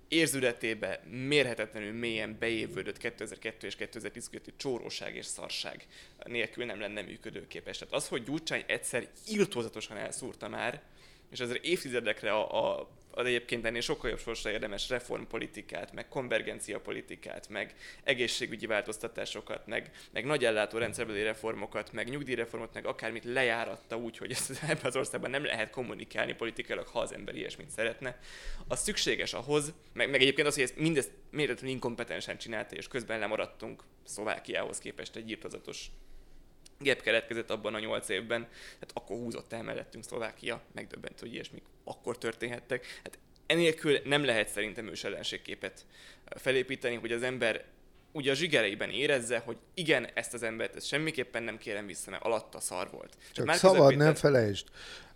érzületébe 0.07 1.03
mérhetetlenül 1.09 1.93
mélyen 1.93 2.37
beévődött 2.39 2.97
2002 2.97 3.63
és 3.63 3.75
2010 3.75 4.29
közötti 4.29 4.53
csóróság 4.57 5.15
és 5.15 5.25
szarság 5.25 5.87
nélkül 6.23 6.65
nem 6.65 6.79
lenne 6.79 7.01
működőképes. 7.01 7.77
Tehát 7.77 7.93
az, 7.93 8.07
hogy 8.07 8.23
Gyurcsány 8.23 8.63
egyszer 8.67 9.07
írtózatosan 9.27 9.97
elszúrta 9.97 10.47
már, 10.47 10.81
és 11.33 11.39
azért 11.39 11.65
évtizedekre 11.65 12.31
a, 12.31 12.71
a 12.71 12.89
az 13.15 13.25
egyébként 13.25 13.65
ennél 13.65 13.81
sokkal 13.81 14.09
jobb 14.09 14.19
sorsra 14.19 14.49
érdemes 14.49 14.89
reformpolitikát, 14.89 15.93
meg 15.93 16.07
konvergencia 16.07 16.79
politikát, 16.79 17.49
meg 17.49 17.73
egészségügyi 18.03 18.65
változtatásokat, 18.65 19.67
meg, 19.67 19.91
meg 20.11 20.25
nagy 20.25 20.45
ellátórendszerbeli 20.45 21.23
reformokat, 21.23 21.91
meg 21.91 22.09
nyugdíjreformot, 22.09 22.73
meg 22.73 22.85
akármit 22.85 23.23
lejáratta 23.23 23.97
úgy, 23.97 24.17
hogy 24.17 24.31
ezt 24.31 24.63
ebben 24.63 24.85
az 24.85 24.95
országban 24.95 25.29
nem 25.29 25.45
lehet 25.45 25.69
kommunikálni 25.69 26.33
politikailag, 26.33 26.87
ha 26.87 26.99
az 26.99 27.13
ember 27.13 27.35
ilyesmit 27.35 27.69
szeretne. 27.69 28.19
Az 28.67 28.79
szükséges 28.79 29.33
ahhoz, 29.33 29.73
meg, 29.93 30.09
meg 30.09 30.21
egyébként 30.21 30.47
az, 30.47 30.53
hogy 30.53 30.63
ezt 30.63 30.77
mindezt 30.77 31.11
méretlenül 31.29 31.73
inkompetensen 31.73 32.37
csinálta, 32.37 32.75
és 32.75 32.87
közben 32.87 33.19
lemaradtunk 33.19 33.83
Szlovákiához 34.03 34.77
képest 34.77 35.15
egy 35.15 35.29
írtozatos 35.29 35.87
gap 36.83 37.01
keletkezett 37.01 37.49
abban 37.49 37.73
a 37.73 37.79
nyolc 37.79 38.09
évben, 38.09 38.47
hát 38.79 38.91
akkor 38.93 39.17
húzott 39.17 39.53
el 39.53 39.63
mellettünk 39.63 40.03
Szlovákia, 40.03 40.61
megdöbbent, 40.73 41.19
hogy 41.19 41.33
ilyesmik 41.33 41.63
akkor 41.83 42.17
történhettek. 42.17 42.85
Hát 43.03 43.17
enélkül 43.45 43.99
nem 44.03 44.25
lehet 44.25 44.49
szerintem 44.49 44.87
ős 44.87 45.03
ellenségképet 45.03 45.85
felépíteni, 46.25 46.95
hogy 46.95 47.11
az 47.11 47.23
ember 47.23 47.65
ugye 48.11 48.31
a 48.31 48.35
zsigereiben 48.35 48.89
érezze, 48.89 49.37
hogy 49.37 49.57
igen, 49.73 50.07
ezt 50.13 50.33
az 50.33 50.43
embert 50.43 50.75
ezt 50.75 50.87
semmiképpen 50.87 51.43
nem 51.43 51.57
kérem 51.57 51.85
vissza, 51.85 52.11
mert 52.11 52.23
alatta 52.23 52.59
szar 52.59 52.89
volt. 52.91 53.17
Csak 53.31 53.45
Már 53.45 53.55
szabad, 53.55 53.87
Péter... 53.87 54.05
nem 54.05 54.15
felejtsd. 54.15 54.67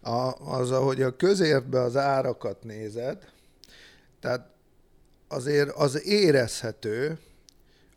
A, 0.02 0.32
az, 0.32 0.72
ahogy 0.72 1.02
a 1.02 1.16
közértbe 1.16 1.82
az 1.82 1.96
árakat 1.96 2.64
nézed, 2.64 3.30
tehát 4.20 4.50
azért 5.28 5.70
az 5.70 6.06
érezhető, 6.06 7.20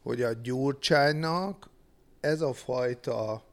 hogy 0.03 0.23
a 0.23 0.33
gyurcsánynak 0.33 1.71
ez 2.21 2.41
a 2.41 2.53
fajta 2.53 3.45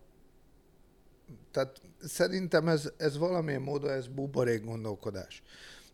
tehát 1.58 1.82
szerintem 2.02 2.68
ez, 2.68 2.92
ez 2.98 3.18
valamilyen 3.18 3.62
módon 3.62 3.90
ez 3.90 4.08
buborék 4.08 4.66
gondolkodás. 4.66 5.44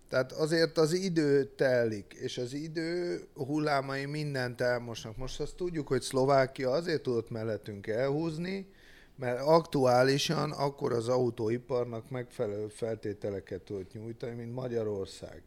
Tehát 0.09 0.31
azért 0.31 0.77
az 0.77 0.93
idő 0.93 1.43
telik, 1.55 2.13
és 2.19 2.37
az 2.37 2.53
idő 2.53 3.21
hullámai 3.33 4.05
mindent 4.05 4.61
elmosnak. 4.61 5.17
Most 5.17 5.39
azt 5.39 5.55
tudjuk, 5.55 5.87
hogy 5.87 6.01
Szlovákia 6.01 6.71
azért 6.71 7.01
tudott 7.01 7.29
mellettünk 7.29 7.87
elhúzni, 7.87 8.67
mert 9.15 9.41
aktuálisan 9.41 10.51
akkor 10.51 10.93
az 10.93 11.07
autóiparnak 11.07 12.09
megfelelő 12.09 12.67
feltételeket 12.67 13.61
tudott 13.61 13.93
nyújtani, 13.93 14.33
mint 14.35 14.53
Magyarország. 14.53 15.43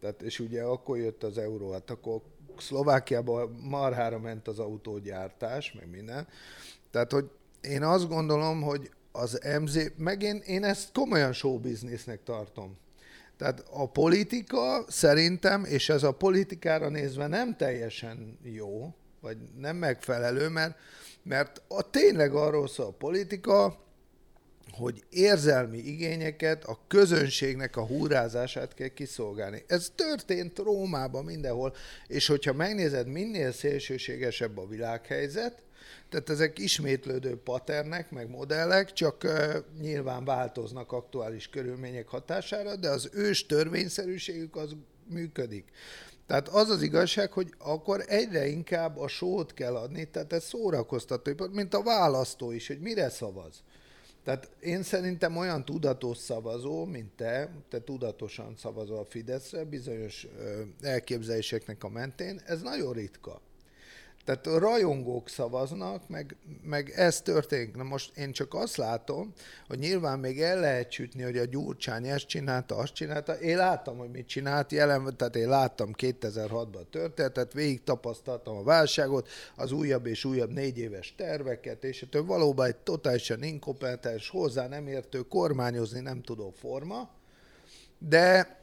Tehát, 0.00 0.22
és 0.22 0.38
ugye 0.38 0.62
akkor 0.62 0.98
jött 0.98 1.22
az 1.22 1.38
euró, 1.38 1.72
hát 1.72 1.90
akkor 1.90 2.20
Szlovákiában 2.58 3.50
marhára 3.50 4.18
ment 4.18 4.48
az 4.48 4.58
autógyártás, 4.58 5.72
meg 5.72 5.90
minden. 5.90 6.28
Tehát, 6.90 7.12
hogy 7.12 7.30
én 7.60 7.82
azt 7.82 8.08
gondolom, 8.08 8.62
hogy 8.62 8.90
az 9.16 9.40
MZ, 9.60 9.90
meg 9.96 10.22
én, 10.22 10.42
én 10.46 10.64
ezt 10.64 10.92
komolyan 10.92 11.32
showbiznisznek 11.32 12.22
tartom. 12.22 12.76
Tehát 13.36 13.64
a 13.70 13.88
politika 13.88 14.84
szerintem, 14.88 15.64
és 15.64 15.88
ez 15.88 16.02
a 16.02 16.12
politikára 16.12 16.88
nézve 16.88 17.26
nem 17.26 17.56
teljesen 17.56 18.38
jó, 18.42 18.94
vagy 19.20 19.36
nem 19.58 19.76
megfelelő, 19.76 20.48
mert, 20.48 20.78
mert 21.22 21.62
a, 21.68 21.90
tényleg 21.90 22.34
arról 22.34 22.68
szól 22.68 22.86
a 22.86 22.90
politika, 22.90 23.84
hogy 24.70 25.04
érzelmi 25.10 25.78
igényeket, 25.78 26.64
a 26.64 26.78
közönségnek 26.88 27.76
a 27.76 27.86
húrázását 27.86 28.74
kell 28.74 28.88
kiszolgálni. 28.88 29.64
Ez 29.66 29.92
történt 29.94 30.58
Rómában 30.58 31.24
mindenhol, 31.24 31.74
és 32.06 32.26
hogyha 32.26 32.52
megnézed, 32.52 33.06
minél 33.06 33.52
szélsőségesebb 33.52 34.58
a 34.58 34.66
világhelyzet, 34.66 35.62
tehát 36.08 36.30
ezek 36.30 36.58
ismétlődő 36.58 37.36
paternek, 37.36 38.10
meg 38.10 38.30
modellek, 38.30 38.92
csak 38.92 39.24
uh, 39.24 39.54
nyilván 39.80 40.24
változnak 40.24 40.92
aktuális 40.92 41.48
körülmények 41.48 42.08
hatására, 42.08 42.76
de 42.76 42.88
az 42.88 43.10
ős 43.12 43.46
törvényszerűségük 43.46 44.56
az 44.56 44.76
működik. 45.08 45.64
Tehát 46.26 46.48
az 46.48 46.70
az 46.70 46.82
igazság, 46.82 47.32
hogy 47.32 47.54
akkor 47.58 48.04
egyre 48.06 48.46
inkább 48.46 48.98
a 48.98 49.08
sót 49.08 49.54
kell 49.54 49.76
adni, 49.76 50.04
tehát 50.10 50.32
ez 50.32 50.44
szórakoztató, 50.44 51.46
mint 51.52 51.74
a 51.74 51.82
választó 51.82 52.50
is, 52.52 52.66
hogy 52.66 52.80
mire 52.80 53.08
szavaz. 53.08 53.62
Tehát 54.24 54.50
én 54.60 54.82
szerintem 54.82 55.36
olyan 55.36 55.64
tudatos 55.64 56.18
szavazó, 56.18 56.84
mint 56.84 57.12
te, 57.16 57.50
te 57.68 57.84
tudatosan 57.84 58.56
szavazol 58.56 58.98
a 58.98 59.04
Fideszre, 59.04 59.64
bizonyos 59.64 60.26
elképzeléseknek 60.80 61.84
a 61.84 61.88
mentén, 61.88 62.40
ez 62.46 62.60
nagyon 62.62 62.92
ritka. 62.92 63.40
Tehát 64.26 64.46
a 64.46 64.58
rajongók 64.58 65.28
szavaznak, 65.28 66.08
meg, 66.08 66.36
meg 66.62 66.92
ez 66.96 67.20
történik. 67.20 67.76
Na 67.76 67.82
most 67.82 68.16
én 68.16 68.32
csak 68.32 68.54
azt 68.54 68.76
látom, 68.76 69.32
hogy 69.68 69.78
nyilván 69.78 70.18
még 70.18 70.40
el 70.40 70.60
lehet 70.60 70.90
sütni, 70.90 71.22
hogy 71.22 71.36
a 71.36 71.44
Gyurcsány 71.44 72.06
ezt 72.06 72.26
csinálta, 72.26 72.76
azt 72.76 72.94
csinálta. 72.94 73.32
Én 73.32 73.56
láttam, 73.56 73.98
hogy 73.98 74.10
mit 74.10 74.26
csinált 74.26 74.72
jelen, 74.72 75.16
tehát 75.16 75.36
én 75.36 75.48
láttam 75.48 75.90
2006-ban 75.96 76.80
a 76.80 76.90
történetet, 76.90 77.52
végig 77.52 77.84
tapasztaltam 77.84 78.56
a 78.56 78.62
válságot, 78.62 79.28
az 79.56 79.72
újabb 79.72 80.06
és 80.06 80.24
újabb 80.24 80.50
négy 80.50 80.78
éves 80.78 81.14
terveket, 81.16 81.84
és 81.84 82.02
ettől 82.02 82.24
valóban 82.24 82.66
egy 82.66 82.76
totálisan 82.76 83.42
inkompetens, 83.42 84.28
hozzá 84.28 84.68
nem 84.68 84.86
értő, 84.86 85.20
kormányozni 85.20 86.00
nem 86.00 86.22
tudó 86.22 86.52
forma, 86.58 87.10
de 87.98 88.56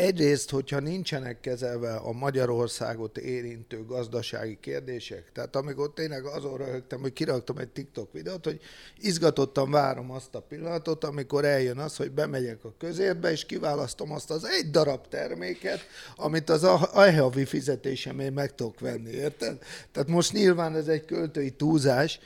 egyrészt, 0.00 0.50
hogyha 0.50 0.80
nincsenek 0.80 1.40
kezelve 1.40 1.94
a 1.94 2.12
Magyarországot 2.12 3.18
érintő 3.18 3.84
gazdasági 3.84 4.58
kérdések, 4.60 5.30
tehát 5.32 5.56
amikor 5.56 5.92
tényleg 5.94 6.24
azon 6.24 6.56
röhögtem, 6.56 7.00
hogy 7.00 7.12
kiraktam 7.12 7.58
egy 7.58 7.68
TikTok 7.68 8.12
videót, 8.12 8.44
hogy 8.44 8.60
izgatottan 8.98 9.70
várom 9.70 10.10
azt 10.10 10.34
a 10.34 10.40
pillanatot, 10.40 11.04
amikor 11.04 11.44
eljön 11.44 11.78
az, 11.78 11.96
hogy 11.96 12.10
bemegyek 12.10 12.64
a 12.64 12.74
közérbe, 12.78 13.30
és 13.30 13.46
kiválasztom 13.46 14.12
azt 14.12 14.30
az 14.30 14.44
egy 14.44 14.70
darab 14.70 15.08
terméket, 15.08 15.80
amit 16.16 16.50
az 16.50 16.64
ajhavi 16.64 17.44
fizetésemért 17.44 18.34
meg 18.34 18.54
tudok 18.54 18.80
venni, 18.80 19.10
érted? 19.10 19.58
Tehát 19.92 20.08
most 20.08 20.32
nyilván 20.32 20.76
ez 20.76 20.88
egy 20.88 21.04
költői 21.04 21.50
túlzás, 21.50 22.20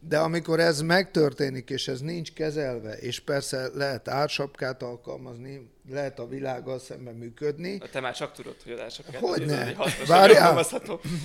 de 0.00 0.18
amikor 0.18 0.60
ez 0.60 0.80
megtörténik, 0.80 1.70
és 1.70 1.88
ez 1.88 2.00
nincs 2.00 2.32
kezelve, 2.32 2.92
és 2.92 3.20
persze 3.20 3.68
lehet 3.74 4.08
ársapkát 4.08 4.82
alkalmazni, 4.82 5.70
lehet 5.90 6.18
a 6.18 6.28
világgal 6.28 6.78
szemben 6.78 7.14
működni. 7.14 7.78
Te 7.92 8.00
már 8.00 8.14
csak 8.14 8.32
tudod, 8.32 8.56
hogy 8.62 8.72
az 8.72 8.80
ársapkát. 8.80 9.20
Hogy 9.20 9.46
ne? 9.46 9.72
Várjál, 10.06 10.64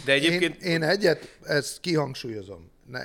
de 0.05 0.11
egyébként... 0.11 0.61
Én, 0.61 0.71
én 0.71 0.83
egyet, 0.83 1.37
ezt 1.43 1.79
kihangsúlyozom. 1.79 2.71
Ne. 2.87 3.03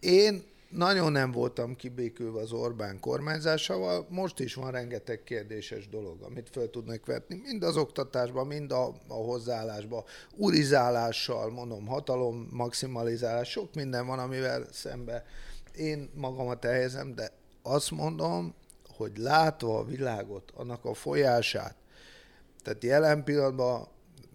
Én 0.00 0.44
nagyon 0.72 1.12
nem 1.12 1.30
voltam 1.30 1.74
kibékülve 1.74 2.40
az 2.40 2.52
Orbán 2.52 3.00
kormányzásával, 3.00 4.06
most 4.08 4.40
is 4.40 4.54
van 4.54 4.70
rengeteg 4.70 5.22
kérdéses 5.22 5.88
dolog, 5.88 6.22
amit 6.22 6.48
fel 6.50 6.70
tudnak 6.70 7.06
vetni, 7.06 7.40
mind 7.44 7.62
az 7.62 7.76
oktatásban, 7.76 8.46
mind 8.46 8.72
a, 8.72 8.86
a 9.08 9.14
hozzáállásban, 9.14 10.04
urizálással, 10.36 11.50
mondom, 11.50 11.86
hatalom, 11.86 12.48
maximalizálás, 12.50 13.50
sok 13.50 13.74
minden 13.74 14.06
van, 14.06 14.18
amivel 14.18 14.66
szembe 14.70 15.24
én 15.76 16.10
magamat 16.14 16.64
elhelyezem, 16.64 17.14
de 17.14 17.30
azt 17.62 17.90
mondom, 17.90 18.54
hogy 18.96 19.16
látva 19.16 19.78
a 19.78 19.84
világot, 19.84 20.52
annak 20.56 20.84
a 20.84 20.94
folyását, 20.94 21.76
tehát 22.62 22.84
jelen 22.84 23.24
pillanatban 23.24 23.88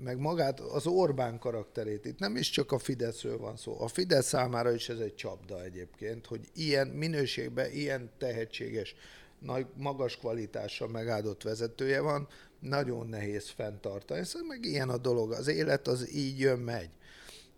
meg 0.04 0.18
magát 0.20 0.60
az 0.60 0.88
Orbán 0.88 1.40
karakterét. 1.40 2.06
Itt 2.06 2.20
nem 2.20 2.36
is 2.36 2.50
csak 2.50 2.72
a 2.72 2.80
Fideszről 2.80 3.38
van 3.38 3.58
szó. 3.58 3.82
A 3.82 3.88
Fidesz 3.88 4.28
számára 4.28 4.72
is 4.72 4.90
ez 4.90 5.00
egy 5.00 5.16
csapda 5.16 5.64
egyébként, 5.64 6.26
hogy 6.26 6.42
ilyen 6.54 6.88
minőségben, 6.88 7.72
ilyen 7.72 8.10
tehetséges, 8.18 8.96
nagy, 9.40 9.66
magas 9.76 10.18
kvalitással 10.18 10.88
megáldott 10.88 11.44
vezetője 11.44 12.02
van, 12.02 12.28
nagyon 12.60 13.08
nehéz 13.08 13.50
fenntartani. 13.50 14.26
Szóval 14.26 14.48
meg 14.48 14.66
ilyen 14.66 14.90
a 14.90 14.98
dolog. 14.98 15.32
Az 15.32 15.48
élet 15.48 15.88
az 15.88 16.14
így 16.14 16.40
jön, 16.40 16.60
megy. 16.60 16.90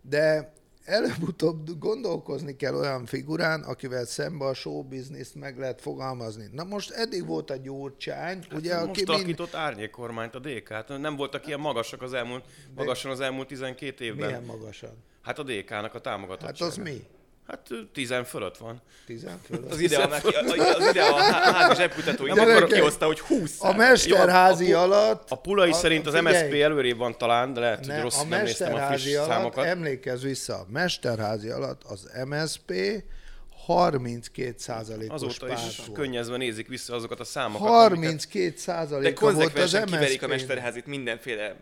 De 0.02 0.52
előbb-utóbb 0.84 1.78
gondolkozni 1.78 2.56
kell 2.56 2.74
olyan 2.74 3.06
figurán, 3.06 3.62
akivel 3.62 4.04
szembe 4.04 4.44
a 4.44 4.54
showbizniszt 4.54 5.34
meg 5.34 5.58
lehet 5.58 5.80
fogalmazni. 5.80 6.48
Na 6.52 6.64
most 6.64 6.90
eddig 6.90 7.26
volt 7.26 7.50
a 7.50 7.56
Gyurcsány, 7.56 8.38
hát 8.42 8.52
ugye, 8.52 8.74
most 8.74 8.88
aki 8.88 9.02
alakított 9.04 9.52
mind... 9.52 9.64
árnyékkormányt 9.64 10.34
a 10.34 10.38
DK-t. 10.38 10.98
Nem 10.98 11.16
voltak 11.16 11.46
ilyen 11.46 11.60
magasak 11.60 12.02
az 12.02 12.12
elmúlt, 12.12 12.44
magasan 12.74 13.10
az 13.10 13.20
elmúlt 13.20 13.48
12 13.48 14.04
évben. 14.04 14.26
Milyen 14.26 14.44
magasan? 14.44 15.04
Hát 15.22 15.38
a 15.38 15.42
DK-nak 15.42 15.94
a 15.94 16.00
támogatottsága. 16.00 16.70
Hát 16.70 16.70
az 16.70 16.76
mi? 16.76 17.06
Hát 17.50 17.68
tizen 17.92 18.24
fölött 18.24 18.56
van. 18.56 18.82
Tizen 19.06 19.40
fölött? 19.46 19.70
Az 19.70 19.80
ide, 19.80 19.98
a, 19.98 20.14
az 20.76 20.88
ide 20.90 21.02
a 21.02 21.20
házi 21.20 21.74
zsebkutatói 21.74 22.30
akkor 22.38 22.66
kihozta, 22.66 23.06
hogy 23.06 23.20
20 23.20 23.62
A 23.62 23.72
mesterházi 23.72 24.68
Jó, 24.68 24.78
a, 24.78 24.82
alatt... 24.82 25.30
A 25.30 25.40
pulai 25.40 25.70
a, 25.70 25.74
szerint 25.74 26.06
az 26.06 26.14
figyelj, 26.14 26.44
MSZP 26.46 26.62
előrébb 26.62 26.98
van 26.98 27.18
talán, 27.18 27.52
de 27.52 27.60
lehet, 27.60 27.86
ne, 27.86 27.94
hogy 27.94 28.02
rossz, 28.02 28.18
a 28.18 28.24
nem 28.24 28.42
néztem 28.42 28.74
a 28.74 28.78
friss 28.78 29.14
alatt, 29.14 29.28
számokat. 29.28 29.64
Emlékezz 29.64 30.22
vissza, 30.22 30.54
a 30.54 30.66
mesterházi 30.68 31.48
alatt 31.48 31.82
az 31.84 32.10
MSZP 32.24 32.72
32 33.66 34.54
százalékos 34.58 35.14
Azóta 35.14 35.52
is 35.52 35.76
volt. 35.76 35.92
könnyezve 35.92 36.36
nézik 36.36 36.68
vissza 36.68 36.94
azokat 36.94 37.20
a 37.20 37.24
számokat. 37.24 37.68
amiket- 37.68 37.86
32 37.86 38.50
De 38.50 38.56
százaléka 38.56 39.20
volt 39.20 39.32
az 39.34 39.38
konzekvensen 39.40 39.84
kiverik 39.84 40.22
a. 40.22 40.26
Mesterházit 40.26 40.86
mindenféle 40.86 41.56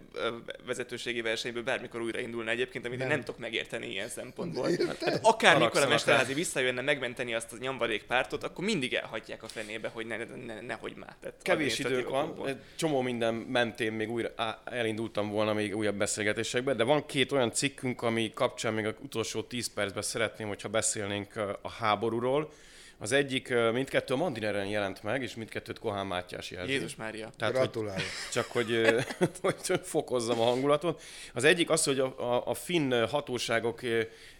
vezetőségi 0.67 1.21
versenyből, 1.21 1.63
bármikor 1.63 2.01
újraindulna 2.01 2.51
egyébként, 2.51 2.87
amit 2.87 2.99
nem. 2.99 3.07
Én 3.09 3.15
nem 3.15 3.25
tudok 3.25 3.41
megérteni 3.41 3.91
ilyen 3.91 4.09
szempontból. 4.09 4.69
Érted? 4.69 4.97
Hát 5.13 5.19
akármikor 5.23 5.83
a 5.83 5.89
Mesterházi 5.89 6.35
visszajönne 6.35 6.81
megmenteni 6.81 7.35
azt 7.35 7.53
a 7.53 7.57
nyomvadék 7.61 8.03
pártot, 8.03 8.45
akkor 8.45 8.65
mindig 8.65 8.95
elhagyják 8.95 9.43
a 9.43 9.49
fenébe, 9.49 9.89
hogy 9.89 10.07
ne, 10.07 10.17
ne, 10.17 10.25
ne, 10.47 10.61
nehogy 10.61 10.95
már. 10.97 11.17
Tehát 11.21 11.37
Kevés 11.43 11.79
időnk 11.79 12.09
van, 12.09 12.59
csomó 12.77 13.01
minden 13.01 13.35
mentén 13.35 13.93
még 13.93 14.11
újra 14.11 14.31
á, 14.37 14.63
elindultam 14.65 15.31
volna 15.31 15.53
még 15.53 15.77
újabb 15.77 15.97
beszélgetésekbe, 15.97 16.75
de 16.75 16.85
van 16.85 17.07
két 17.07 17.33
olyan 17.33 17.53
cikkünk, 17.53 18.03
ami 18.03 18.33
kapcsán 18.35 18.75
még 18.75 18.87
az 18.87 18.95
utolsó 19.01 19.43
10 19.43 19.73
percben 19.75 20.03
szeretném, 20.03 20.49
hogyha 20.49 20.69
beszélnénk 20.69 21.37
a 21.63 21.69
háborúról. 21.89 22.51
Az 22.99 23.13
egyik 23.13 23.55
mindkettő 23.73 24.15
a 24.15 24.17
Mandineren 24.17 24.67
jelent 24.67 25.03
meg, 25.03 25.23
és 25.23 25.35
mindkettőt 25.35 25.79
Kohán 25.79 26.07
Mátyás 26.07 26.51
jelzi. 26.51 26.73
Jézus 26.73 26.97
Mária. 26.97 27.31
Tehát, 27.37 27.57
hogy 27.57 27.63
Gratulálok. 27.63 28.03
csak 28.33 28.47
hogy, 28.47 28.87
hogy 29.43 29.81
fokozzam 29.83 30.41
a 30.41 30.45
hangulatot. 30.45 31.03
Az 31.35 31.45
egyik 31.45 31.71
az, 31.71 31.85
hogy 31.85 31.99
a, 31.99 32.35
a, 32.35 32.47
a 32.47 32.55
finn 32.55 33.07
hatóságok 33.07 33.81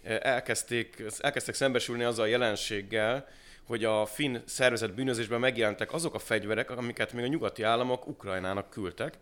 elkezdték, 0.03 1.03
elkezdtek 1.17 1.55
szembesülni 1.55 2.03
azzal 2.03 2.25
a 2.25 2.27
jelenséggel, 2.27 3.27
hogy 3.63 3.83
a 3.83 4.05
finn 4.05 4.37
szervezet 4.45 4.93
bűnözésben 4.93 5.39
megjelentek 5.39 5.93
azok 5.93 6.13
a 6.13 6.19
fegyverek, 6.19 6.69
amiket 6.69 7.13
még 7.13 7.23
a 7.23 7.27
nyugati 7.27 7.63
államok 7.63 8.07
Ukrajnának 8.07 8.69
küldtek, 8.69 9.13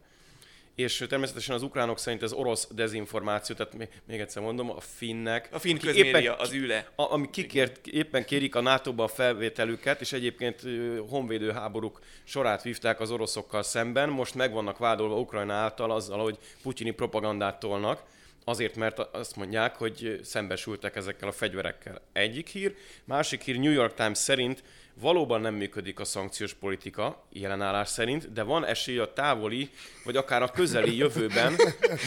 és 0.77 1.05
természetesen 1.09 1.55
az 1.55 1.61
ukránok 1.61 1.99
szerint 1.99 2.23
ez 2.23 2.33
orosz 2.33 2.67
dezinformáció, 2.71 3.55
tehát 3.55 3.73
még, 4.07 4.19
egyszer 4.19 4.41
mondom, 4.41 4.69
a 4.69 4.79
finnek... 4.79 5.49
A 5.51 5.59
finn 5.59 5.77
közmédia, 5.77 6.35
az 6.35 6.51
üle. 6.51 6.91
a, 6.95 7.11
ami 7.11 7.29
kikért, 7.29 7.87
éppen 7.87 8.25
kérik 8.25 8.55
a 8.55 8.61
NATO-ba 8.61 9.03
a 9.03 9.07
felvételüket, 9.07 10.01
és 10.01 10.13
egyébként 10.13 10.61
honvédő 11.09 11.51
háborúk 11.51 11.99
sorát 12.23 12.63
vívták 12.63 12.99
az 12.99 13.11
oroszokkal 13.11 13.63
szemben. 13.63 14.09
Most 14.09 14.35
meg 14.35 14.51
vannak 14.51 14.77
vádolva 14.77 15.19
Ukrajna 15.19 15.53
által 15.53 15.91
azzal, 15.91 16.19
hogy 16.23 16.37
putyini 16.61 16.91
propagandát 16.91 17.59
tolnak, 17.59 18.03
azért, 18.43 18.75
mert 18.75 18.99
azt 18.99 19.35
mondják, 19.35 19.75
hogy 19.75 20.19
szembesültek 20.23 20.95
ezekkel 20.95 21.27
a 21.27 21.31
fegyverekkel. 21.31 22.01
Egyik 22.13 22.47
hír. 22.47 22.75
Másik 23.03 23.41
hír 23.41 23.59
New 23.59 23.71
York 23.71 23.93
Times 23.93 24.17
szerint 24.17 24.63
valóban 24.99 25.41
nem 25.41 25.53
működik 25.53 25.99
a 25.99 26.05
szankciós 26.05 26.53
politika 26.53 27.23
jelenállás 27.29 27.89
szerint, 27.89 28.31
de 28.31 28.43
van 28.43 28.65
esély 28.65 28.97
a 28.97 29.13
távoli, 29.13 29.69
vagy 30.03 30.17
akár 30.17 30.41
a 30.41 30.51
közeli 30.51 30.97
jövőben, 30.97 31.55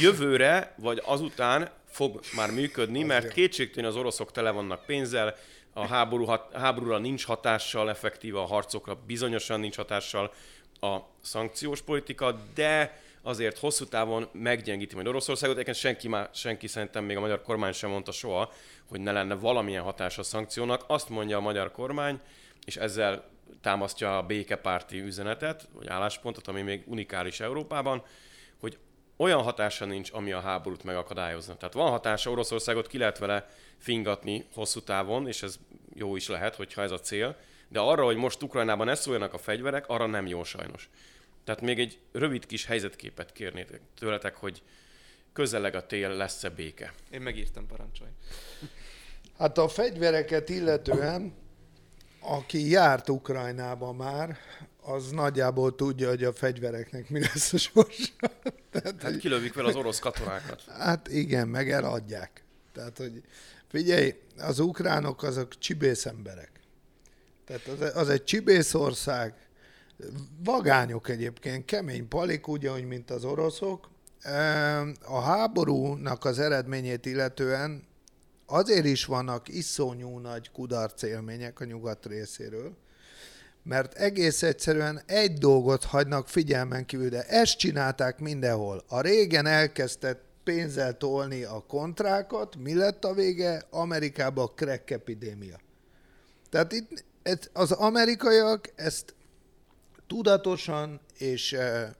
jövőre, 0.00 0.74
vagy 0.78 1.02
azután 1.04 1.70
fog 1.90 2.20
már 2.36 2.50
működni, 2.50 3.02
mert 3.02 3.32
kétségtelen 3.32 3.90
az 3.90 3.96
oroszok 3.96 4.32
tele 4.32 4.50
vannak 4.50 4.84
pénzzel, 4.86 5.36
a 5.72 5.86
háború, 5.86 6.24
hat, 6.24 6.52
háborúra 6.52 6.98
nincs 6.98 7.24
hatással, 7.24 7.90
effektíve 7.90 8.38
a 8.40 8.46
harcokra 8.46 8.98
bizonyosan 9.06 9.60
nincs 9.60 9.76
hatással 9.76 10.32
a 10.80 10.98
szankciós 11.20 11.82
politika, 11.82 12.40
de 12.54 13.00
azért 13.22 13.58
hosszú 13.58 13.84
távon 13.84 14.28
meggyengíti 14.32 14.94
majd 14.94 15.06
Oroszországot. 15.06 15.54
Egyébként 15.54 15.78
senki, 15.78 16.08
már, 16.08 16.28
senki 16.32 16.66
szerintem 16.66 17.04
még 17.04 17.16
a 17.16 17.20
magyar 17.20 17.42
kormány 17.42 17.72
sem 17.72 17.90
mondta 17.90 18.12
soha, 18.12 18.52
hogy 18.88 19.00
ne 19.00 19.12
lenne 19.12 19.34
valamilyen 19.34 19.82
hatása 19.82 20.20
a 20.20 20.24
szankciónak. 20.24 20.84
Azt 20.86 21.08
mondja 21.08 21.36
a 21.36 21.40
magyar 21.40 21.72
kormány, 21.72 22.20
és 22.64 22.76
ezzel 22.76 23.24
támasztja 23.60 24.18
a 24.18 24.22
békepárti 24.22 25.00
üzenetet, 25.00 25.68
vagy 25.72 25.88
álláspontot, 25.88 26.48
ami 26.48 26.62
még 26.62 26.82
unikális 26.86 27.40
Európában, 27.40 28.02
hogy 28.60 28.78
olyan 29.16 29.42
hatása 29.42 29.84
nincs, 29.84 30.12
ami 30.12 30.32
a 30.32 30.40
háborút 30.40 30.84
megakadályozna. 30.84 31.56
Tehát 31.56 31.74
van 31.74 31.90
hatása, 31.90 32.30
Oroszországot 32.30 32.86
ki 32.86 32.98
lehet 32.98 33.18
vele 33.18 33.48
fingatni 33.78 34.46
hosszú 34.54 34.80
távon, 34.80 35.26
és 35.26 35.42
ez 35.42 35.58
jó 35.94 36.16
is 36.16 36.28
lehet, 36.28 36.54
hogyha 36.54 36.82
ez 36.82 36.90
a 36.90 37.00
cél, 37.00 37.36
de 37.68 37.80
arra, 37.80 38.04
hogy 38.04 38.16
most 38.16 38.42
Ukrajnában 38.42 38.86
ne 38.86 38.94
szóljanak 38.94 39.34
a 39.34 39.38
fegyverek, 39.38 39.88
arra 39.88 40.06
nem 40.06 40.26
jó 40.26 40.44
sajnos. 40.44 40.88
Tehát 41.44 41.60
még 41.60 41.78
egy 41.78 41.98
rövid 42.12 42.46
kis 42.46 42.66
helyzetképet 42.66 43.32
kérnétek 43.32 43.80
tőletek, 43.98 44.34
hogy 44.34 44.62
közeleg 45.32 45.74
a 45.74 45.86
tél, 45.86 46.10
lesz-e 46.10 46.48
béke. 46.48 46.92
Én 47.10 47.20
megírtam, 47.20 47.66
parancsolj. 47.66 48.10
Hát 49.38 49.58
a 49.58 49.68
fegyvereket 49.68 50.48
illetően, 50.48 51.34
aki 52.20 52.70
járt 52.70 53.08
Ukrajnába 53.08 53.92
már, 53.92 54.36
az 54.82 55.10
nagyjából 55.10 55.74
tudja, 55.74 56.08
hogy 56.08 56.24
a 56.24 56.32
fegyvereknek 56.32 57.10
mi 57.10 57.20
lesz 57.20 57.52
a 57.52 57.58
sorsa. 57.58 58.12
Tehát, 58.72 59.02
Hát 59.02 59.16
kilövik 59.16 59.54
vele 59.54 59.68
az 59.68 59.76
orosz 59.76 59.98
katonákat. 59.98 60.64
Hát 60.78 61.08
igen, 61.08 61.48
meg 61.48 61.70
eladják. 61.70 62.44
Tehát, 62.72 62.96
hogy 62.96 63.22
figyelj, 63.68 64.14
az 64.38 64.58
ukránok 64.58 65.22
azok 65.22 65.58
csibész 65.58 66.06
emberek. 66.06 66.50
Tehát 67.44 67.66
az, 67.66 67.96
az 67.96 68.08
egy 68.08 68.24
csibész 68.24 68.74
ország, 68.74 69.34
vagányok 70.44 71.08
egyébként, 71.08 71.64
kemény 71.64 72.08
palik, 72.08 72.48
ugyanúgy, 72.48 72.84
mint 72.84 73.10
az 73.10 73.24
oroszok. 73.24 73.88
Ehm, 74.20 74.90
A 75.02 75.20
háborúnak 75.20 76.24
az 76.24 76.38
eredményét 76.38 77.06
illetően 77.06 77.88
azért 78.50 78.84
is 78.84 79.04
vannak 79.04 79.48
iszonyú 79.48 80.18
nagy 80.18 80.50
kudarc 80.50 81.02
élmények 81.02 81.60
a 81.60 81.64
nyugat 81.64 82.06
részéről, 82.06 82.76
mert 83.62 83.94
egész 83.94 84.42
egyszerűen 84.42 85.02
egy 85.06 85.38
dolgot 85.38 85.84
hagynak 85.84 86.28
figyelmen 86.28 86.86
kívül, 86.86 87.08
de 87.08 87.22
ezt 87.22 87.58
csinálták 87.58 88.18
mindenhol. 88.18 88.84
A 88.88 89.00
régen 89.00 89.46
elkezdett 89.46 90.22
pénzzel 90.44 90.96
tolni 90.96 91.42
a 91.42 91.64
kontrákat, 91.68 92.56
mi 92.56 92.74
lett 92.74 93.04
a 93.04 93.14
vége? 93.14 93.62
Amerikában 93.70 94.44
a 94.44 94.54
crack 94.54 94.90
epidémia. 94.90 95.56
Tehát 96.50 96.72
itt 96.72 97.04
az 97.52 97.72
amerikaiak 97.72 98.72
ezt 98.74 99.14
tudatosan 100.06 101.00
és 101.18 101.52
eh, 101.52 101.90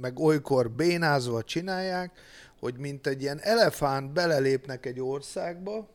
meg 0.00 0.18
olykor 0.18 0.70
bénázva 0.70 1.42
csinálják, 1.42 2.12
hogy 2.60 2.76
mint 2.78 3.06
egy 3.06 3.22
ilyen 3.22 3.40
elefánt 3.40 4.12
belelépnek 4.12 4.86
egy 4.86 5.00
országba, 5.00 5.88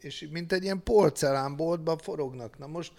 és 0.00 0.28
mint 0.30 0.52
egy 0.52 0.62
ilyen 0.62 0.82
porcelánboltba 0.82 1.98
forognak. 1.98 2.58
Na 2.58 2.66
most 2.66 2.92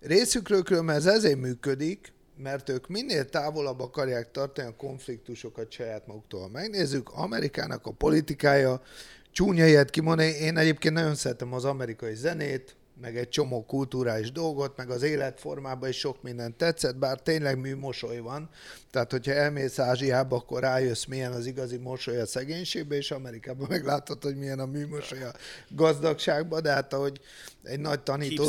részükről 0.00 0.62
különben 0.62 0.96
ez 0.96 1.06
ezért 1.06 1.38
működik, 1.38 2.12
mert 2.36 2.68
ők 2.68 2.88
minél 2.88 3.28
távolabb 3.28 3.80
akarják 3.80 4.30
tartani 4.30 4.68
a 4.68 4.76
konfliktusokat 4.76 5.72
saját 5.72 6.06
maguktól. 6.06 6.48
Megnézzük, 6.48 7.10
Amerikának 7.10 7.86
a 7.86 7.92
politikája, 7.92 8.82
csúnya 9.30 9.66
ilyet 9.66 9.90
kimondani, 9.90 10.28
én 10.28 10.56
egyébként 10.56 10.94
nagyon 10.94 11.14
szeretem 11.14 11.52
az 11.52 11.64
amerikai 11.64 12.14
zenét, 12.14 12.76
meg 13.00 13.16
egy 13.16 13.28
csomó 13.28 13.64
kulturális 13.64 14.32
dolgot, 14.32 14.76
meg 14.76 14.90
az 14.90 15.02
életformában 15.02 15.88
is 15.88 15.98
sok 15.98 16.22
minden 16.22 16.56
tetszett, 16.56 16.96
bár 16.96 17.20
tényleg 17.20 17.58
műmosoly 17.58 18.18
van. 18.18 18.50
Tehát, 18.90 19.10
hogyha 19.10 19.32
elmész 19.32 19.78
Ázsiába, 19.78 20.36
akkor 20.36 20.60
rájössz, 20.60 21.04
milyen 21.04 21.32
az 21.32 21.46
igazi 21.46 21.76
mosoly 21.76 22.20
a 22.20 22.26
szegénységbe, 22.26 22.96
és 22.96 23.10
Amerikában 23.10 23.66
meglátod, 23.76 24.22
hogy 24.22 24.36
milyen 24.36 24.58
a 24.58 24.66
műmosoly 24.66 25.22
a 25.22 25.32
gazdagságban, 25.68 26.62
de 26.62 26.70
hát 26.70 26.92
ahogy 26.92 27.20
egy 27.62 27.80
nagy 27.80 28.00
tanító. 28.00 28.44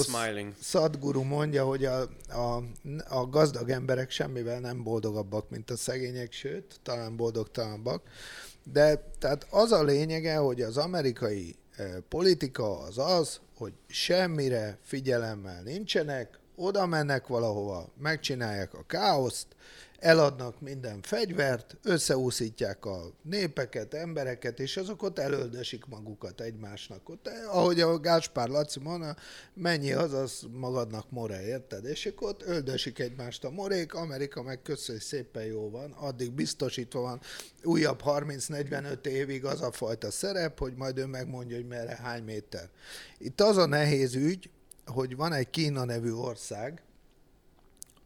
Sadhguru 0.61 1.23
mondja, 1.23 1.65
hogy 1.65 1.85
a, 1.85 2.01
a, 2.29 2.63
a 3.09 3.29
gazdag 3.29 3.69
emberek 3.69 4.09
semmivel 4.09 4.59
nem 4.59 4.83
boldogabbak, 4.83 5.49
mint 5.49 5.69
a 5.69 5.77
szegények, 5.77 6.31
sőt, 6.31 6.79
talán 6.83 7.15
boldogtalanabbak. 7.15 8.01
De 8.63 9.03
tehát 9.19 9.47
az 9.49 9.71
a 9.71 9.83
lényege, 9.83 10.35
hogy 10.35 10.61
az 10.61 10.77
amerikai 10.77 11.55
politika 12.09 12.79
az 12.79 12.97
az, 12.97 13.39
hogy 13.55 13.73
semmire 13.87 14.77
figyelemmel 14.81 15.61
nincsenek, 15.61 16.39
oda 16.55 16.85
mennek 16.85 17.27
valahova, 17.27 17.89
megcsinálják 17.97 18.73
a 18.73 18.85
káoszt, 18.87 19.47
eladnak 19.99 20.61
minden 20.61 21.01
fegyvert, 21.01 21.77
összeúszítják 21.83 22.85
a 22.85 23.11
népeket, 23.21 23.93
embereket, 23.93 24.59
és 24.59 24.77
azok 24.77 25.03
ott 25.03 25.19
elöldösik 25.19 25.85
magukat 25.85 26.41
egymásnak. 26.41 27.09
Ott, 27.09 27.29
ahogy 27.47 27.81
a 27.81 27.99
Gáspár 27.99 28.47
Laci 28.47 28.79
mondja, 28.79 29.15
mennyi 29.53 29.91
az, 29.91 30.13
az 30.13 30.45
magadnak 30.51 31.11
more, 31.11 31.45
érted? 31.45 31.85
És 31.85 32.05
akkor 32.05 32.29
ott 32.29 32.43
öldösik 32.43 32.99
egymást 32.99 33.43
a 33.43 33.49
morék, 33.49 33.93
Amerika 33.93 34.43
meg 34.43 34.61
köszönj 34.61 34.99
szépen 34.99 35.43
jó 35.43 35.69
van, 35.69 35.91
addig 35.91 36.31
biztosítva 36.31 37.01
van 37.01 37.21
újabb 37.63 38.01
30-45 38.05 39.05
évig 39.05 39.45
az 39.45 39.61
a 39.61 39.71
fajta 39.71 40.11
szerep, 40.11 40.59
hogy 40.59 40.73
majd 40.75 40.97
ő 40.97 41.05
megmondja, 41.05 41.55
hogy 41.55 41.67
merre 41.67 41.95
hány 41.95 42.23
méter. 42.23 42.69
Itt 43.17 43.41
az 43.41 43.57
a 43.57 43.65
nehéz 43.65 44.15
ügy, 44.15 44.49
hogy 44.85 45.15
van 45.15 45.33
egy 45.33 45.49
Kína 45.49 45.85
nevű 45.85 46.11
ország, 46.11 46.81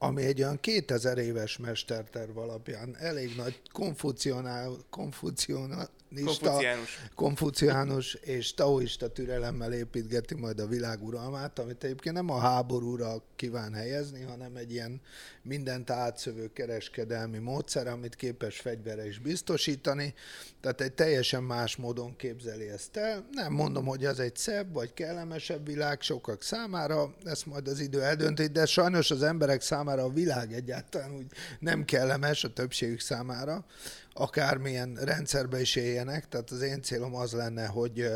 ami 0.04 0.24
egy 0.24 0.41
olyan 0.41 0.60
2000 0.60 1.18
éves 1.18 1.58
mesterterv 1.58 2.38
alapján 2.38 2.95
elég 2.99 3.36
nagy 3.36 3.62
konfucionál, 3.72 4.78
konfucionál, 4.89 5.89
Konfuciánus. 6.16 6.99
konfuciánus 7.16 8.14
és 8.14 8.53
taoista 8.53 9.07
türelemmel 9.07 9.74
építgeti 9.74 10.36
majd 10.36 10.59
a 10.59 10.68
világ 10.68 11.03
uralmát, 11.03 11.59
amit 11.59 11.84
egyébként 11.84 12.16
nem 12.16 12.30
a 12.30 12.39
háborúra 12.39 13.24
kíván 13.36 13.74
helyezni, 13.74 14.22
hanem 14.22 14.55
egy 14.55 14.72
ilyen 14.72 15.01
mindent 15.41 15.89
átszövő 15.89 16.53
kereskedelmi 16.53 17.38
módszer, 17.38 17.88
amit 17.88 18.16
képes 18.16 18.59
fegyvere 18.59 19.07
is 19.07 19.20
biztosítani. 19.20 20.14
Tehát 20.61 20.82
egy 20.82 20.93
teljesen 20.93 21.43
más 21.43 21.76
módon 21.76 22.16
képzeli 22.16 22.68
ezt 22.68 22.97
el. 22.97 23.28
Nem 23.32 23.53
mondom, 23.53 23.86
hogy 23.86 24.05
az 24.05 24.20
egy 24.20 24.36
szebb 24.36 24.74
vagy 24.74 24.93
kellemesebb 24.93 25.66
világ 25.66 26.01
sokak 26.01 26.43
számára, 26.43 27.16
ezt 27.24 27.45
majd 27.45 27.68
az 27.68 27.80
idő 27.80 28.01
eldönti, 28.01 28.47
de 28.47 28.66
sajnos 28.66 29.11
az 29.11 29.24
emberek 29.24 29.61
számára 29.61 30.03
a 30.03 30.09
világ 30.09 30.53
egyáltalán 30.53 31.16
úgy 31.16 31.26
nem 31.59 31.86
kellemes 31.86 32.43
a 32.43 32.53
többségük 32.53 32.99
számára 32.99 33.66
akármilyen 34.14 34.95
rendszerbe 34.95 35.61
is 35.61 35.76
éljenek, 35.76 36.28
tehát 36.28 36.51
az 36.51 36.61
én 36.61 36.82
célom 36.82 37.16
az 37.16 37.32
lenne, 37.32 37.66
hogy, 37.66 38.07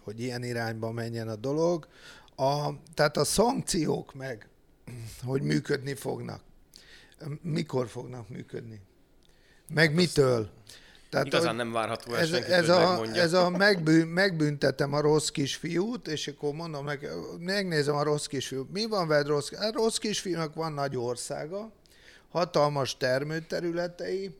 hogy 0.00 0.20
ilyen 0.20 0.42
irányba 0.42 0.90
menjen 0.90 1.28
a 1.28 1.36
dolog. 1.36 1.88
A, 2.36 2.70
tehát 2.94 3.16
a 3.16 3.24
szankciók 3.24 4.14
meg, 4.14 4.48
hogy 5.22 5.42
működni 5.42 5.94
fognak. 5.94 6.40
Mikor 7.42 7.88
fognak 7.88 8.28
működni? 8.28 8.80
Meg 9.74 9.94
mitől? 9.94 10.50
Tehát, 11.10 11.26
Igazán 11.26 11.56
nem 11.56 11.72
várható 11.72 12.14
ez, 12.14 12.28
senkit, 12.28 12.50
ez, 12.50 12.68
a, 12.68 13.04
ez 13.14 13.32
a 13.32 13.50
megbűn, 13.50 14.06
megbüntetem 14.06 14.92
a 14.92 15.00
rossz 15.00 15.28
kisfiút, 15.28 16.08
és 16.08 16.28
akkor 16.28 16.52
mondom 16.52 16.84
meg, 16.84 17.08
megnézem 17.38 17.94
a 17.94 18.02
rossz 18.02 18.26
kisfiút. 18.26 18.72
Mi 18.72 18.86
van 18.86 19.08
veled 19.08 19.26
rossz? 19.26 19.52
A 19.52 19.70
rossz 19.72 19.96
kisfiúnak 19.96 20.54
van 20.54 20.72
nagy 20.72 20.96
országa, 20.96 21.72
hatalmas 22.30 22.96
termőterületei, 22.96 24.34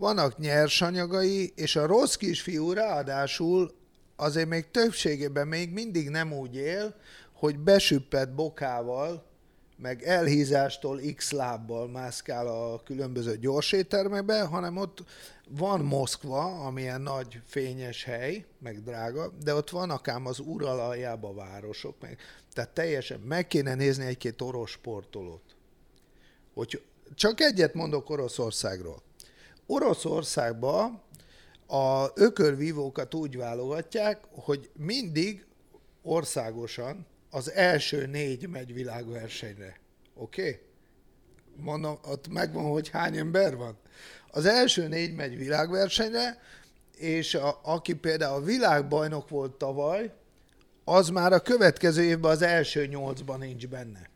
vannak 0.00 0.38
nyersanyagai, 0.38 1.52
és 1.54 1.76
a 1.76 1.86
rossz 1.86 2.14
kisfiú 2.14 2.72
ráadásul 2.72 3.74
azért 4.16 4.48
még 4.48 4.70
többségében 4.70 5.48
még 5.48 5.72
mindig 5.72 6.08
nem 6.08 6.32
úgy 6.32 6.56
él, 6.56 6.94
hogy 7.32 7.58
besüppett 7.58 8.34
bokával, 8.34 9.28
meg 9.76 10.02
elhízástól 10.02 11.00
x 11.16 11.30
lábbal 11.30 11.88
mászkál 11.88 12.46
a 12.46 12.82
különböző 12.82 13.38
gyorsétermekbe, 13.38 14.42
hanem 14.42 14.76
ott 14.76 15.04
van 15.48 15.80
Moszkva, 15.80 16.64
amilyen 16.66 17.00
nagy 17.00 17.40
fényes 17.46 18.04
hely, 18.04 18.44
meg 18.58 18.82
drága, 18.82 19.32
de 19.42 19.54
ott 19.54 19.70
van 19.70 19.90
akár 19.90 20.20
az 20.24 20.38
uralajjába 20.38 21.34
városok, 21.34 22.00
meg, 22.00 22.18
tehát 22.52 22.70
teljesen 22.70 23.20
meg 23.20 23.46
kéne 23.46 23.74
nézni 23.74 24.04
egy-két 24.04 24.40
orosz 24.40 24.70
sportolót. 24.70 25.56
Hogy 26.54 26.82
csak 27.14 27.40
egyet 27.40 27.74
mondok 27.74 28.10
Oroszországról. 28.10 29.08
Oroszországban 29.70 31.02
a 31.66 32.06
ökörvívókat 32.14 33.14
úgy 33.14 33.36
válogatják, 33.36 34.20
hogy 34.30 34.70
mindig 34.76 35.46
országosan 36.02 37.06
az 37.30 37.50
első 37.50 38.06
négy 38.06 38.48
megy 38.48 38.72
világversenyre. 38.72 39.80
Oké? 40.14 40.42
Okay? 40.42 40.60
Mondom, 41.56 41.98
ott 42.08 42.28
megvan, 42.28 42.64
hogy 42.64 42.88
hány 42.88 43.16
ember 43.16 43.56
van. 43.56 43.78
Az 44.30 44.46
első 44.46 44.88
négy 44.88 45.14
megy 45.14 45.36
világversenyre, 45.36 46.38
és 46.96 47.34
a, 47.34 47.60
aki 47.62 47.94
például 47.94 48.42
a 48.42 48.44
világbajnok 48.44 49.28
volt 49.28 49.52
tavaly, 49.52 50.12
az 50.84 51.08
már 51.08 51.32
a 51.32 51.40
következő 51.40 52.02
évben 52.02 52.30
az 52.30 52.42
első 52.42 52.86
nyolcban 52.86 53.38
nincs 53.38 53.68
benne. 53.68 54.10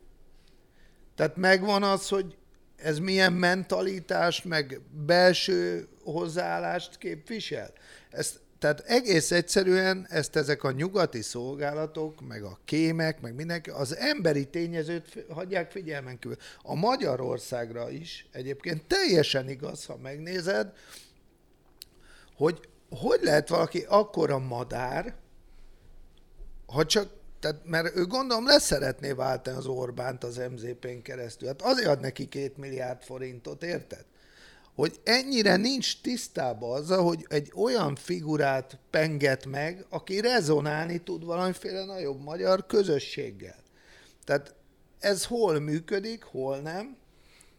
Tehát 1.15 1.37
megvan 1.37 1.83
az, 1.83 2.09
hogy 2.09 2.37
ez 2.85 2.99
milyen 2.99 3.33
mentalitást, 3.33 4.45
meg 4.45 4.81
belső 5.07 5.89
hozzáállást 6.03 6.99
képvisel? 6.99 7.73
Ezt, 8.11 8.41
tehát 8.59 8.81
egész 8.81 9.31
egyszerűen 9.31 10.07
ezt 10.11 10.37
ezek 10.37 10.65
a 10.65 10.71
nyugati 10.71 11.23
szolgálatok, 11.23 12.29
meg 12.29 12.43
a 12.43 12.59
kémek, 12.65 13.21
meg 13.21 13.35
mindenki, 13.35 13.71
az 13.71 13.97
emberi 13.97 14.47
tényezőt 14.47 15.25
hagyják 15.29 15.71
figyelmen 15.71 16.19
kívül. 16.19 16.37
A 16.63 16.75
Magyarországra 16.75 17.91
is 17.91 18.27
egyébként 18.33 18.85
teljesen 18.87 19.49
igaz, 19.49 19.85
ha 19.85 19.97
megnézed, 19.97 20.73
hogy 22.37 22.69
hogy 22.91 23.21
lehet 23.23 23.49
valaki 23.49 23.85
akkora 23.89 24.39
madár, 24.39 25.15
ha 26.67 26.87
csak 26.87 27.11
tehát, 27.45 27.65
mert 27.65 27.97
ő 27.97 28.07
gondolom 28.07 28.47
leszeretné 28.47 29.13
váltani 29.13 29.57
az 29.57 29.67
Orbánt 29.67 30.25
az 30.25 30.41
MZP-n 30.51 31.03
keresztül. 31.03 31.49
Hát 31.49 31.63
azért 31.63 31.89
ad 31.89 32.01
neki 32.01 32.29
két 32.29 32.57
milliárd 32.57 33.03
forintot, 33.03 33.63
érted? 33.63 34.05
Hogy 34.75 35.01
ennyire 35.03 35.57
nincs 35.57 36.01
tisztában 36.01 36.81
azzal, 36.81 37.03
hogy 37.05 37.27
egy 37.29 37.53
olyan 37.55 37.95
figurát 37.95 38.79
penget 38.91 39.47
meg, 39.47 39.87
aki 39.89 40.21
rezonálni 40.21 40.99
tud 40.99 41.25
valamiféle 41.25 41.85
nagyobb 41.85 42.21
magyar 42.21 42.67
közösséggel. 42.67 43.63
Tehát 44.25 44.55
ez 44.99 45.25
hol 45.25 45.59
működik, 45.59 46.23
hol 46.23 46.59
nem, 46.59 46.97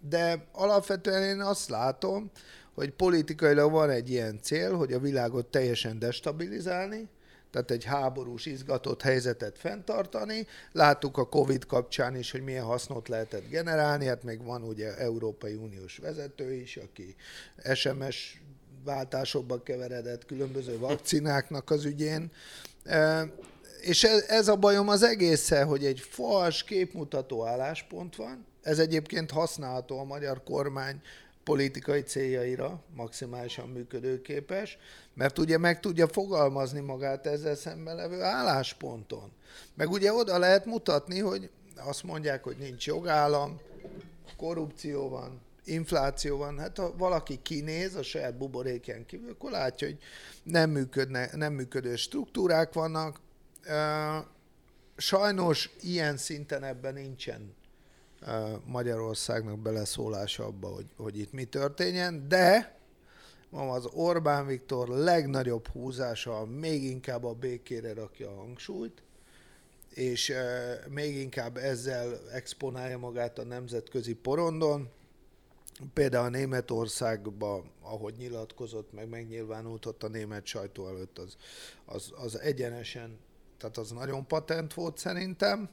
de 0.09 0.47
alapvetően 0.51 1.23
én 1.23 1.41
azt 1.41 1.69
látom, 1.69 2.31
hogy 2.73 2.89
politikailag 2.89 3.71
van 3.71 3.89
egy 3.89 4.09
ilyen 4.09 4.39
cél, 4.41 4.75
hogy 4.75 4.93
a 4.93 4.99
világot 4.99 5.45
teljesen 5.45 5.99
destabilizálni, 5.99 7.09
tehát 7.55 7.71
egy 7.71 7.83
háborús, 7.83 8.45
izgatott 8.45 9.01
helyzetet 9.01 9.57
fenntartani. 9.57 10.47
Láttuk 10.71 11.17
a 11.17 11.29
Covid 11.29 11.65
kapcsán 11.65 12.15
is, 12.15 12.31
hogy 12.31 12.41
milyen 12.41 12.63
hasznot 12.63 13.07
lehetett 13.07 13.49
generálni, 13.49 14.05
hát 14.05 14.23
még 14.23 14.43
van 14.43 14.63
ugye 14.63 14.97
Európai 14.97 15.53
Uniós 15.53 15.97
vezető 15.97 16.53
is, 16.53 16.77
aki 16.77 17.15
SMS 17.73 18.41
váltásokba 18.83 19.63
keveredett 19.63 20.25
különböző 20.25 20.79
vakcináknak 20.87 21.69
az 21.69 21.85
ügyén. 21.85 22.31
E, 22.83 23.27
és 23.81 24.03
ez 24.27 24.47
a 24.47 24.55
bajom 24.55 24.89
az 24.89 25.03
egésze, 25.03 25.63
hogy 25.63 25.85
egy 25.85 25.99
fals 25.99 26.63
képmutató 26.63 27.45
álláspont 27.45 28.15
van, 28.15 28.45
ez 28.61 28.79
egyébként 28.79 29.31
használható 29.31 29.99
a 29.99 30.03
magyar 30.03 30.43
kormány 30.43 31.01
politikai 31.45 32.01
céljaira 32.01 32.83
maximálisan 32.95 33.69
működőképes, 33.69 34.77
mert 35.13 35.39
ugye 35.39 35.57
meg 35.57 35.79
tudja 35.79 36.07
fogalmazni 36.07 36.79
magát 36.79 37.25
ezzel 37.25 37.55
szemben 37.55 37.95
levő 37.95 38.21
állásponton. 38.21 39.31
Meg 39.73 39.89
ugye 39.89 40.13
oda 40.13 40.37
lehet 40.37 40.65
mutatni, 40.65 41.19
hogy 41.19 41.49
azt 41.75 42.03
mondják, 42.03 42.43
hogy 42.43 42.57
nincs 42.57 42.87
jogállam, 42.87 43.59
korrupció 44.37 45.09
van, 45.09 45.41
infláció 45.65 46.37
van, 46.37 46.59
hát 46.59 46.77
ha 46.77 46.95
valaki 46.97 47.39
kinéz 47.41 47.95
a 47.95 48.03
saját 48.03 48.37
buborékján 48.37 49.05
kívül, 49.05 49.29
akkor 49.29 49.51
látja, 49.51 49.87
hogy 49.87 49.97
nem, 50.43 50.69
működne, 50.69 51.29
nem 51.33 51.53
működő 51.53 51.95
struktúrák 51.95 52.73
vannak. 52.73 53.19
Sajnos 54.97 55.69
ilyen 55.81 56.17
szinten 56.17 56.63
ebben 56.63 56.93
nincsen 56.93 57.55
Magyarországnak 58.65 59.59
beleszólása 59.59 60.45
abba, 60.45 60.67
hogy, 60.67 60.85
hogy 60.97 61.19
itt 61.19 61.31
mi 61.31 61.43
történjen, 61.43 62.27
de 62.27 62.79
ma 63.49 63.71
az 63.71 63.85
Orbán 63.85 64.45
Viktor 64.45 64.87
legnagyobb 64.87 65.67
húzása 65.67 66.45
még 66.45 66.83
inkább 66.83 67.23
a 67.23 67.33
békére 67.33 67.93
rakja 67.93 68.29
a 68.29 68.35
hangsúlyt, 68.35 69.03
és 69.89 70.33
még 70.89 71.15
inkább 71.15 71.57
ezzel 71.57 72.19
exponálja 72.31 72.97
magát 72.97 73.39
a 73.39 73.43
nemzetközi 73.43 74.13
porondon. 74.13 74.89
Például 75.93 76.25
a 76.25 76.29
Németországban, 76.29 77.71
ahogy 77.81 78.13
nyilatkozott, 78.17 78.93
meg 78.93 79.09
megnyilvánult 79.09 79.85
ott 79.85 80.03
a 80.03 80.07
német 80.07 80.45
sajtó 80.45 80.87
előtt, 80.87 81.17
az, 81.17 81.37
az, 81.85 82.13
az 82.15 82.39
egyenesen, 82.39 83.17
tehát 83.57 83.77
az 83.77 83.91
nagyon 83.91 84.27
patent 84.27 84.73
volt 84.73 84.97
szerintem 84.97 85.69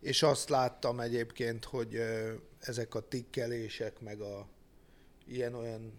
és 0.00 0.22
azt 0.22 0.48
láttam 0.48 1.00
egyébként, 1.00 1.64
hogy 1.64 2.02
ezek 2.60 2.94
a 2.94 3.00
tikkelések, 3.00 4.00
meg 4.00 4.20
a 4.20 4.48
ilyen-olyan 5.26 5.92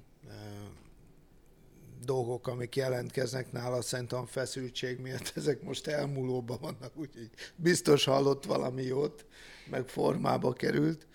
dolgok, 2.06 2.48
amik 2.48 2.76
jelentkeznek 2.76 3.52
nála, 3.52 3.82
szerintem 3.82 4.26
feszültség 4.26 5.00
miatt 5.00 5.32
ezek 5.36 5.62
most 5.62 5.88
elmúlóban 5.88 6.58
vannak, 6.62 6.98
úgyhogy 6.98 7.30
biztos 7.56 8.04
hallott 8.04 8.46
valami 8.46 8.84
jót, 8.84 9.26
meg 9.70 9.88
formába 9.88 10.54
került. 10.54 11.08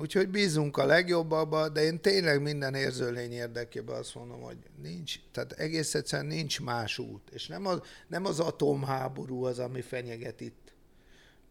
Úgyhogy 0.00 0.28
bízunk 0.28 0.76
a 0.76 0.86
legjobbabba, 0.86 1.68
de 1.68 1.82
én 1.82 2.00
tényleg 2.00 2.42
minden 2.42 2.74
érzőlény 2.74 3.32
érdekében 3.32 3.96
azt 3.96 4.14
mondom, 4.14 4.40
hogy 4.40 4.56
nincs, 4.82 5.14
tehát 5.32 5.52
egész 5.52 5.94
egyszerűen 5.94 6.28
nincs 6.28 6.60
más 6.60 6.98
út. 6.98 7.30
És 7.30 7.46
nem 7.46 7.66
az, 7.66 7.80
nem 8.08 8.24
az 8.24 8.40
atomháború 8.40 9.44
az, 9.44 9.58
ami 9.58 9.80
fenyeget 9.80 10.40
itt 10.40 10.61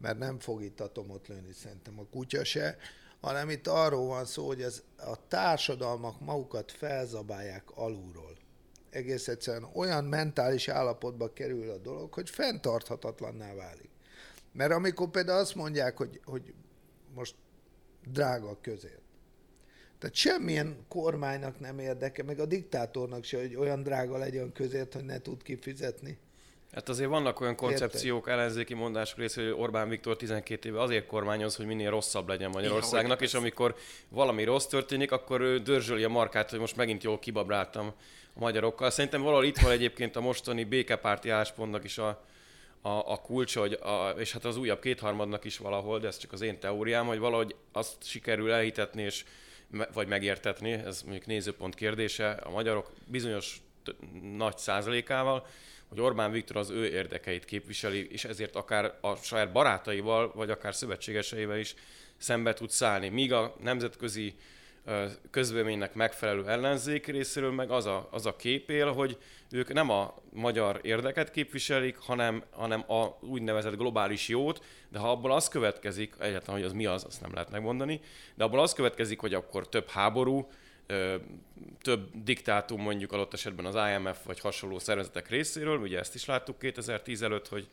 mert 0.02 0.18
nem 0.18 0.40
fog 0.40 0.64
itt 0.64 0.80
atomot 0.80 1.28
lőni 1.28 1.54
szerintem 1.54 2.00
a 2.00 2.06
kutya 2.12 2.44
se, 2.44 2.78
hanem 3.22 3.50
itt 3.50 3.68
arról 3.68 4.08
van 4.08 4.26
szó, 4.26 4.48
hogy 4.48 4.62
ez 4.62 4.84
a 4.98 5.28
társadalmak 5.28 6.20
magukat 6.20 6.72
felzabálják 6.72 7.64
alulról. 7.76 8.38
Egész 8.90 9.28
egyszerűen 9.28 9.70
olyan 9.74 10.04
mentális 10.04 10.68
állapotba 10.68 11.34
kerül 11.34 11.70
a 11.70 11.78
dolog, 11.78 12.14
hogy 12.14 12.30
fenntarthatatlanná 12.30 13.54
válik. 13.54 13.90
Mert 14.52 14.72
amikor 14.72 15.10
például 15.10 15.40
azt 15.40 15.56
mondják, 15.56 15.98
hogy, 15.98 16.22
hogy 16.24 16.54
most 17.14 17.36
drága 18.12 18.50
a 18.50 18.58
közért. 18.62 19.02
Tehát 20.00 20.16
semmilyen 20.16 20.86
kormánynak 20.88 21.60
nem 21.60 21.80
érdeke, 21.80 22.24
meg 22.24 22.40
a 22.40 22.46
diktátornak 22.46 23.24
se, 23.24 23.40
hogy 23.40 23.56
olyan 23.56 23.84
drága 23.84 24.18
legyen 24.18 24.52
közért, 24.52 24.94
hogy 24.94 25.04
ne 25.04 25.20
tud 25.20 25.44
kifizetni. 25.44 26.18
Hát 26.74 26.90
azért 26.90 27.10
vannak 27.10 27.40
olyan 27.40 27.56
koncepciók, 27.56 28.18
Érted? 28.18 28.34
ellenzéki 28.34 28.74
mondások 28.74 29.18
része, 29.18 29.42
hogy 29.42 29.52
Orbán 29.58 29.90
Viktor 29.90 30.16
12 30.16 30.70
éve 30.70 30.82
azért 30.82 31.06
kormányoz, 31.06 31.56
hogy 31.56 31.66
minél 31.66 31.90
rosszabb 31.90 32.28
legyen 32.28 32.50
Magyarországnak, 32.50 33.18
Igen, 33.18 33.28
és 33.28 33.34
amikor 33.34 33.76
valami 34.10 34.44
rossz 34.44 34.66
történik, 34.66 35.12
akkor 35.12 35.42
ő 35.42 35.60
dörzsöli 35.60 36.04
a 36.04 36.10
markát, 36.10 36.50
hogy 36.50 36.60
most 36.60 36.76
megint 36.76 37.04
jól 37.04 37.20
kibabráltam 37.20 37.94
a 38.34 38.40
magyarokkal. 38.40 38.90
Szerintem 38.90 39.22
valahol 39.22 39.46
itt 39.46 39.58
van 39.58 39.72
egyébként 39.72 40.16
a 40.16 40.22
mostani 40.22 40.64
békepárti 40.64 41.30
álláspontnak 41.30 41.84
is 41.84 41.98
a, 41.98 42.08
a, 42.82 42.90
a 42.90 43.18
kulcsa, 43.22 43.60
hogy 43.60 43.74
a, 43.74 44.14
és 44.18 44.32
hát 44.32 44.46
az 44.46 44.58
újabb 44.58 44.82
kétharmadnak 44.82 45.44
is 45.44 45.58
valahol, 45.58 46.00
de 46.00 46.08
ez 46.08 46.18
csak 46.18 46.32
az 46.32 46.42
én 46.42 46.60
teóriám, 46.60 47.06
hogy 47.06 47.20
valahogy 47.20 47.56
azt 47.72 48.04
sikerül 48.04 48.52
elhitetni, 48.52 49.02
és, 49.02 49.26
vagy 49.94 50.08
megértetni, 50.08 50.72
ez 50.72 51.02
mondjuk 51.02 51.26
nézőpont 51.26 51.76
kérdése, 51.76 52.30
a 52.30 52.50
magyarok 52.50 52.92
bizonyos 53.06 53.62
nagy 54.36 54.58
százalékával, 54.58 55.46
hogy 55.92 56.02
Orbán 56.02 56.32
Viktor 56.32 56.58
az 56.58 56.70
ő 56.70 56.86
érdekeit 56.86 57.46
képviseli, 57.46 58.08
és 58.12 58.26
ezért 58.26 58.56
akár 58.56 58.98
a 59.02 59.16
saját 59.16 59.52
barátaival, 59.52 60.32
vagy 60.36 60.50
akár 60.50 60.76
szövetségeseivel 60.76 61.58
is 61.58 61.76
szembe 62.18 62.54
tud 62.54 62.70
szállni. 62.70 63.10
Míg 63.10 63.34
a 63.34 63.56
nemzetközi 63.60 64.36
közvéleménynek 65.32 65.94
megfelelő 65.94 66.48
ellenzék 66.48 67.08
részéről 67.08 67.52
meg 67.52 67.72
az 67.72 67.86
a, 67.86 68.08
az 68.12 68.26
a 68.26 68.36
kép 68.36 68.70
él, 68.70 68.92
hogy 68.92 69.18
ők 69.52 69.74
nem 69.74 69.90
a 69.90 70.22
magyar 70.30 70.80
érdeket 70.84 71.32
képviselik, 71.32 71.98
hanem, 71.98 72.44
hanem 72.52 72.92
a 72.92 73.18
úgynevezett 73.20 73.78
globális 73.78 74.28
jót, 74.28 74.64
de 74.90 75.00
ha 75.00 75.12
abból 75.12 75.32
az 75.32 75.48
következik, 75.48 76.16
egyáltalán, 76.20 76.60
hogy 76.60 76.70
az 76.70 76.74
mi 76.74 76.86
az, 76.86 77.04
azt 77.04 77.22
nem 77.22 77.34
lehet 77.34 77.52
megmondani, 77.52 78.00
de 78.36 78.44
abból 78.44 78.60
az 78.60 78.74
következik, 78.74 79.20
hogy 79.20 79.34
akkor 79.34 79.70
több 79.70 79.90
háború, 79.90 80.50
több 81.82 82.24
diktátum 82.24 82.82
mondjuk 82.82 83.12
adott 83.12 83.34
esetben 83.34 83.66
az 83.66 83.76
IMF 83.76 84.26
vagy 84.26 84.40
hasonló 84.40 84.80
szervezetek 84.80 85.30
részéről, 85.30 85.78
ugye 85.78 86.00
ezt 86.00 86.16
is 86.16 86.26
láttuk 86.26 86.60
2010 86.60 87.22
előtt, 87.22 87.48
hogy 87.48 87.68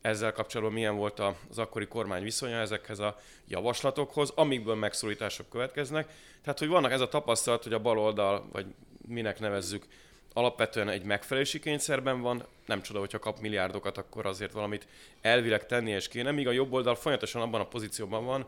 ezzel 0.00 0.32
kapcsolatban 0.32 0.74
milyen 0.74 0.96
volt 0.96 1.18
az 1.50 1.58
akkori 1.58 1.86
kormány 1.86 2.22
viszonya 2.22 2.56
ezekhez 2.56 2.98
a 2.98 3.18
javaslatokhoz, 3.48 4.32
amikből 4.34 4.74
megszólítások 4.74 5.48
következnek. 5.48 6.08
Tehát, 6.42 6.58
hogy 6.58 6.68
vannak 6.68 6.92
ez 6.92 7.00
a 7.00 7.08
tapasztalat, 7.08 7.62
hogy 7.62 7.72
a 7.72 7.78
baloldal, 7.78 8.48
vagy 8.52 8.66
minek 9.06 9.40
nevezzük, 9.40 9.86
alapvetően 10.32 10.88
egy 10.88 11.02
megfelelési 11.02 11.58
kényszerben 11.58 12.20
van, 12.20 12.44
nem 12.66 12.82
csoda, 12.82 12.98
hogyha 12.98 13.18
kap 13.18 13.40
milliárdokat, 13.40 13.98
akkor 13.98 14.26
azért 14.26 14.52
valamit 14.52 14.86
elvileg 15.20 15.66
tennie 15.66 15.96
és 15.96 16.08
kéne, 16.08 16.30
míg 16.30 16.48
a 16.48 16.52
jobb 16.52 16.72
oldal 16.72 16.94
folyamatosan 16.94 17.42
abban 17.42 17.60
a 17.60 17.68
pozícióban 17.68 18.24
van, 18.24 18.46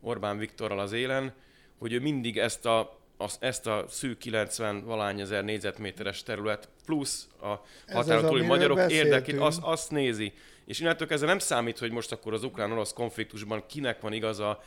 Orbán 0.00 0.38
Viktorral 0.38 0.78
az 0.78 0.92
élen, 0.92 1.32
hogy 1.78 1.92
ő 1.92 2.00
mindig 2.00 2.38
ezt 2.38 2.66
a 2.66 2.98
az, 3.16 3.36
ezt 3.40 3.66
a 3.66 3.84
szűk 3.88 4.18
90 4.18 4.84
valány 4.84 5.20
ezer 5.20 5.44
négyzetméteres 5.44 6.22
terület 6.22 6.68
plusz 6.84 7.28
a 7.40 7.54
határon 7.92 8.26
túli 8.26 8.46
magyarok 8.46 8.90
érdekét, 8.90 9.40
azt, 9.40 9.60
azt 9.62 9.90
nézi. 9.90 10.32
És 10.64 10.80
innentől 10.80 11.08
kezdve 11.08 11.28
nem 11.28 11.38
számít, 11.38 11.78
hogy 11.78 11.90
most 11.90 12.12
akkor 12.12 12.32
az 12.32 12.44
ukrán-orosz 12.44 12.92
konfliktusban 12.92 13.64
kinek 13.66 14.00
van 14.00 14.12
igaza, 14.12 14.62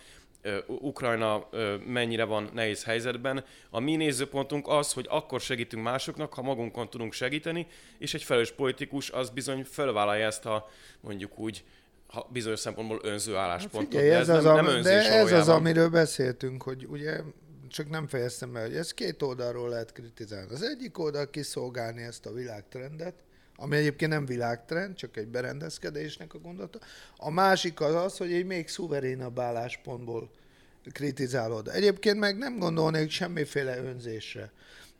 Ukrajna 0.67 1.49
mennyire 1.85 2.23
van 2.23 2.49
nehéz 2.53 2.83
helyzetben. 2.83 3.43
A 3.69 3.79
mi 3.79 3.95
nézőpontunk 3.95 4.67
az, 4.67 4.93
hogy 4.93 5.05
akkor 5.09 5.41
segítünk 5.41 5.83
másoknak, 5.83 6.33
ha 6.33 6.41
magunkon 6.41 6.89
tudunk 6.89 7.13
segíteni, 7.13 7.67
és 7.97 8.13
egy 8.13 8.23
felelős 8.23 8.51
politikus 8.51 9.09
az 9.09 9.29
bizony 9.29 9.63
felvállalja 9.63 10.25
ezt 10.25 10.45
a 10.45 10.69
mondjuk 11.01 11.39
úgy 11.39 11.63
ha 12.07 12.29
bizonyos 12.31 12.59
szempontból 12.59 12.99
önző 13.03 13.35
álláspontot. 13.35 13.99
Figyelj, 13.99 14.09
ez, 14.09 14.29
ez, 14.29 14.43
nem, 14.43 14.53
az, 14.53 14.61
nem 14.61 14.75
önzés 14.75 15.07
de 15.07 15.13
ez 15.13 15.31
az, 15.31 15.49
amiről 15.49 15.89
beszéltünk, 15.89 16.63
hogy 16.63 16.85
ugye 16.89 17.19
csak 17.67 17.89
nem 17.89 18.07
fejeztem 18.07 18.53
be, 18.53 18.61
hogy 18.61 18.75
ez 18.75 18.93
két 18.93 19.21
oldalról 19.21 19.69
lehet 19.69 19.91
kritizálni. 19.91 20.51
Az 20.51 20.61
egyik 20.63 20.99
oldal 20.99 21.29
kiszolgálni 21.29 22.01
ezt 22.01 22.25
a 22.25 22.33
világtrendet, 22.33 23.13
ami 23.55 23.75
egyébként 23.75 24.11
nem 24.11 24.25
világtrend, 24.25 24.95
csak 24.95 25.17
egy 25.17 25.27
berendezkedésnek 25.27 26.33
a 26.33 26.39
gondolata. 26.39 26.79
A 27.17 27.29
másik 27.29 27.81
az 27.81 27.93
az, 27.93 28.17
hogy 28.17 28.33
egy 28.33 28.45
még 28.45 28.67
szuverénabb 28.67 29.39
álláspontból 29.39 30.29
kritizálod. 30.91 31.67
Egyébként 31.67 32.19
meg 32.19 32.37
nem 32.37 32.59
gondolnék 32.59 33.09
semmiféle 33.09 33.77
önzésre. 33.77 34.51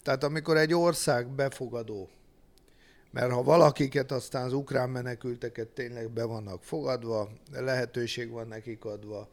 Tehát 0.03 0.23
amikor 0.23 0.57
egy 0.57 0.73
ország 0.73 1.27
befogadó, 1.27 2.09
mert 3.11 3.31
ha 3.31 3.43
valakiket 3.43 4.11
aztán 4.11 4.45
az 4.45 4.53
ukrán 4.53 4.89
menekülteket 4.89 5.67
tényleg 5.67 6.09
be 6.09 6.23
vannak 6.23 6.63
fogadva, 6.63 7.29
lehetőség 7.51 8.29
van 8.29 8.47
nekik 8.47 8.85
adva, 8.85 9.29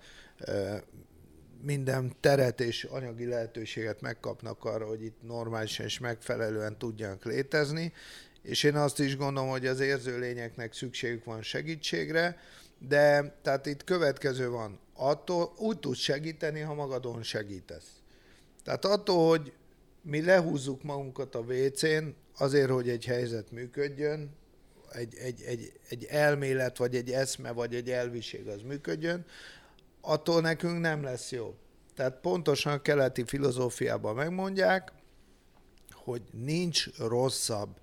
minden 1.65 2.13
teret 2.21 2.61
és 2.61 2.85
anyagi 2.85 3.27
lehetőséget 3.27 4.01
megkapnak 4.01 4.65
arra, 4.65 4.87
hogy 4.87 5.03
itt 5.03 5.23
normálisan 5.23 5.87
és 5.87 5.99
megfelelően 5.99 6.79
tudjanak 6.79 7.25
létezni, 7.25 7.93
és 8.43 8.63
én 8.63 8.77
azt 8.77 8.99
is 8.99 9.17
gondolom, 9.17 9.51
hogy 9.51 9.67
az 9.67 9.81
érző 9.81 10.19
lényeknek 10.19 10.73
szükségük 10.73 11.25
van 11.25 11.43
segítségre, 11.43 12.39
de 12.79 13.37
tehát 13.43 13.67
itt 13.67 13.85
következő 13.85 14.49
van, 14.49 14.79
attól 14.95 15.53
úgy 15.57 15.79
tudsz 15.79 15.99
segíteni, 15.99 16.61
ha 16.61 16.75
magadon 16.75 17.23
segítesz. 17.23 17.89
Tehát 18.65 18.85
attól, 18.85 19.29
hogy 19.29 19.53
mi 20.03 20.23
lehúzzuk 20.23 20.83
magunkat 20.83 21.35
a 21.35 21.39
WC-n, 21.41 22.05
azért, 22.37 22.71
hogy 22.71 22.89
egy 22.89 23.05
helyzet 23.05 23.51
működjön, 23.51 24.31
egy, 24.93 25.15
egy, 25.15 25.43
egy, 25.43 25.73
egy 25.89 26.05
elmélet, 26.05 26.77
vagy 26.77 26.95
egy 26.95 27.11
eszme, 27.11 27.53
vagy 27.53 27.75
egy 27.75 27.91
elviség 27.91 28.49
az 28.49 28.63
működjön, 28.63 29.27
attól 30.05 30.41
nekünk 30.41 30.81
nem 30.81 31.03
lesz 31.03 31.31
jó. 31.31 31.55
Tehát 31.95 32.21
pontosan 32.21 32.73
a 32.73 32.83
keleti 32.83 33.25
filozófiában 33.27 34.15
megmondják, 34.15 34.93
hogy 35.93 36.23
nincs 36.33 36.97
rosszabb, 36.99 37.77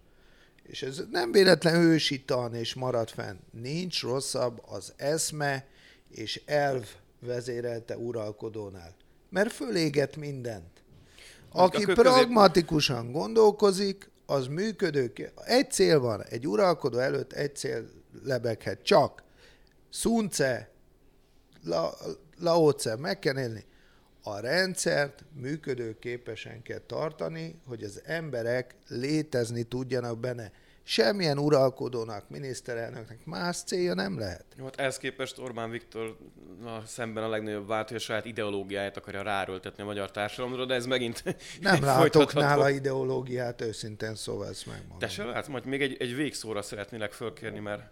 és 0.64 0.82
ez 0.82 1.02
nem 1.12 1.32
véletlen 1.32 1.76
ősitan 1.76 2.56
és 2.56 2.74
marad 2.74 3.10
fenn, 3.10 3.38
nincs 3.52 4.02
rosszabb 4.02 4.62
az 4.66 4.94
eszme 4.98 5.68
és 6.10 6.42
elv 6.46 6.86
vezérelte 7.20 7.98
uralkodónál. 7.98 8.96
Mert 9.30 9.52
föléget 9.52 10.16
mindent. 10.16 10.84
Aki 11.52 11.86
pragmatikusan 11.86 13.12
gondolkozik, 13.12 14.10
az 14.26 14.48
működő. 14.48 15.14
Egy 15.36 15.72
cél 15.72 16.00
van, 16.00 16.24
egy 16.24 16.48
uralkodó 16.48 16.98
előtt 16.98 17.34
egy 17.34 17.56
cél 17.56 17.90
lebeghet, 18.24 18.84
csak 18.84 19.24
Szunce, 19.90 20.72
La, 21.64 21.94
Laoce, 22.40 22.96
meg 22.96 23.20
kell 23.20 23.38
élni. 23.38 23.66
A 24.24 24.40
rendszert 24.40 25.24
működőképesen 25.34 26.62
kell 26.62 26.82
tartani, 26.86 27.62
hogy 27.68 27.84
az 27.84 28.02
emberek 28.06 28.76
létezni 28.88 29.64
tudjanak 29.64 30.20
benne. 30.20 30.52
Semmilyen 30.84 31.38
uralkodónak, 31.38 32.30
miniszterelnöknek 32.30 33.26
más 33.26 33.58
célja 33.58 33.94
nem 33.94 34.20
lehet. 34.20 34.46
Jó, 34.58 34.64
hát 34.64 34.80
ehhez 34.80 34.98
képest 34.98 35.40
Orbán 35.40 35.70
Viktor 35.70 36.18
na, 36.62 36.84
szemben 36.86 37.24
a 37.24 37.30
legnagyobb 37.30 37.68
vált, 37.68 37.88
hogy 37.88 37.98
a 37.98 38.00
saját 38.00 38.26
ideológiáját 38.26 38.98
akarja 38.98 39.22
ráröltetni 39.22 39.84
a 39.84 39.86
magyar 39.86 40.12
társadalomra, 40.12 40.66
de 40.66 40.74
ez 40.74 40.86
megint 40.86 41.24
Nem 41.62 41.84
látok 41.84 42.34
nála 42.34 42.70
ideológiát, 42.70 43.62
őszintén 43.62 44.16
szóval 44.16 44.48
ezt 44.48 44.66
megmondom. 44.66 45.00
Te 45.00 45.08
se 45.08 45.24
lát, 45.24 45.48
majd 45.48 45.66
még 45.66 45.82
egy, 45.82 45.98
egy 46.00 46.16
végszóra 46.16 46.62
szeretnélek 46.62 47.12
fölkérni, 47.12 47.60
mert 47.60 47.84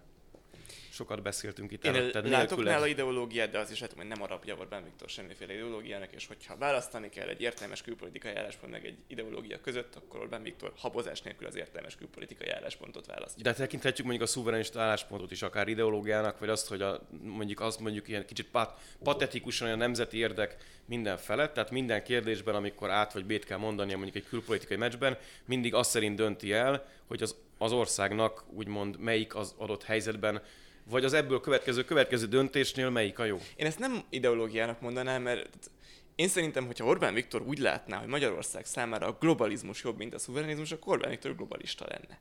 sokat 0.99 1.21
beszéltünk 1.21 1.71
itt 1.71 1.85
Én 1.85 1.95
előtte. 1.95 2.21
látok 2.21 2.63
nála 2.63 2.87
ideológiát, 2.87 3.51
de 3.51 3.59
az 3.59 3.71
is 3.71 3.79
látom, 3.79 3.97
hogy 3.97 4.07
nem 4.07 4.21
arapja 4.21 4.55
Orbán 4.55 4.83
Viktor 4.83 5.09
semmiféle 5.09 5.53
ideológiának, 5.53 6.09
és 6.11 6.27
hogyha 6.27 6.57
választani 6.57 7.09
kell 7.09 7.27
egy 7.27 7.41
értelmes 7.41 7.81
külpolitikai 7.81 8.35
álláspont 8.35 8.71
meg 8.71 8.85
egy 8.85 8.97
ideológia 9.07 9.61
között, 9.61 9.95
akkor 9.95 10.19
Orbán 10.19 10.43
Viktor 10.43 10.73
habozás 10.77 11.21
nélkül 11.21 11.47
az 11.47 11.55
értelmes 11.55 11.95
külpolitikai 11.95 12.49
álláspontot 12.49 13.05
választja. 13.05 13.43
De 13.43 13.53
tekinthetjük 13.53 14.05
mondjuk 14.07 14.27
a 14.27 14.31
szuverenista 14.31 14.81
álláspontot 14.81 15.31
is 15.31 15.41
akár 15.41 15.67
ideológiának, 15.67 16.39
vagy 16.39 16.49
azt, 16.49 16.67
hogy 16.67 16.81
a, 16.81 17.07
mondjuk 17.23 17.59
azt 17.59 17.79
mondjuk 17.79 18.07
ilyen 18.07 18.25
kicsit 18.25 18.47
pat, 18.49 18.79
patetikusan 19.03 19.69
a 19.69 19.75
nemzeti 19.75 20.17
érdek 20.17 20.57
minden 20.85 21.17
felett, 21.17 21.53
tehát 21.53 21.71
minden 21.71 22.03
kérdésben, 22.03 22.55
amikor 22.55 22.89
át 22.89 23.13
vagy 23.13 23.25
bét 23.25 23.45
kell 23.45 23.57
mondani 23.57 23.93
mondjuk 23.93 24.15
egy 24.15 24.27
külpolitikai 24.29 24.77
meccsben, 24.77 25.17
mindig 25.45 25.73
azt 25.73 25.89
szerint 25.89 26.15
dönti 26.15 26.53
el, 26.53 26.85
hogy 27.07 27.21
az, 27.21 27.35
az 27.57 27.71
országnak 27.71 28.43
úgymond 28.53 28.99
melyik 28.99 29.35
az 29.35 29.53
adott 29.57 29.83
helyzetben 29.83 30.41
vagy 30.89 31.05
az 31.05 31.13
ebből 31.13 31.39
következő 31.39 31.83
következő 31.83 32.25
döntésnél 32.25 32.89
melyik 32.89 33.19
a 33.19 33.25
jó? 33.25 33.37
Én 33.55 33.65
ezt 33.65 33.79
nem 33.79 34.03
ideológiának 34.09 34.81
mondanám, 34.81 35.21
mert 35.21 35.69
én 36.15 36.27
szerintem, 36.27 36.65
hogyha 36.65 36.85
Orbán 36.85 37.13
Viktor 37.13 37.41
úgy 37.41 37.59
látná, 37.59 37.97
hogy 37.97 38.07
Magyarország 38.07 38.65
számára 38.65 39.07
a 39.07 39.17
globalizmus 39.19 39.83
jobb, 39.83 39.97
mint 39.97 40.13
a 40.13 40.19
szuverenizmus, 40.19 40.71
akkor 40.71 40.93
Orbán 40.93 41.09
Viktor 41.09 41.35
globalista 41.35 41.85
lenne. 41.89 42.19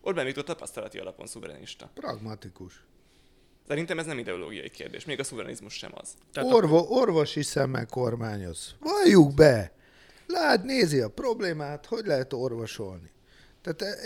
Orbán 0.00 0.24
Viktor 0.24 0.44
tapasztalati 0.44 0.98
alapon 0.98 1.26
szuverenista. 1.26 1.90
Pragmatikus. 1.94 2.84
Szerintem 3.66 3.98
ez 3.98 4.06
nem 4.06 4.18
ideológiai 4.18 4.70
kérdés, 4.70 5.04
még 5.04 5.18
a 5.18 5.24
szuverenizmus 5.24 5.72
sem 5.74 5.90
az. 5.94 6.14
Orvo, 6.34 6.86
orvosi 6.88 7.42
szemmel 7.42 7.86
kormányoz. 7.86 8.74
Valljuk 8.80 9.34
be! 9.34 9.72
Lát, 10.26 10.64
nézi 10.64 11.00
a 11.00 11.08
problémát, 11.08 11.86
hogy 11.86 12.06
lehet 12.06 12.32
orvosolni. 12.32 13.10
Tehát, 13.62 13.96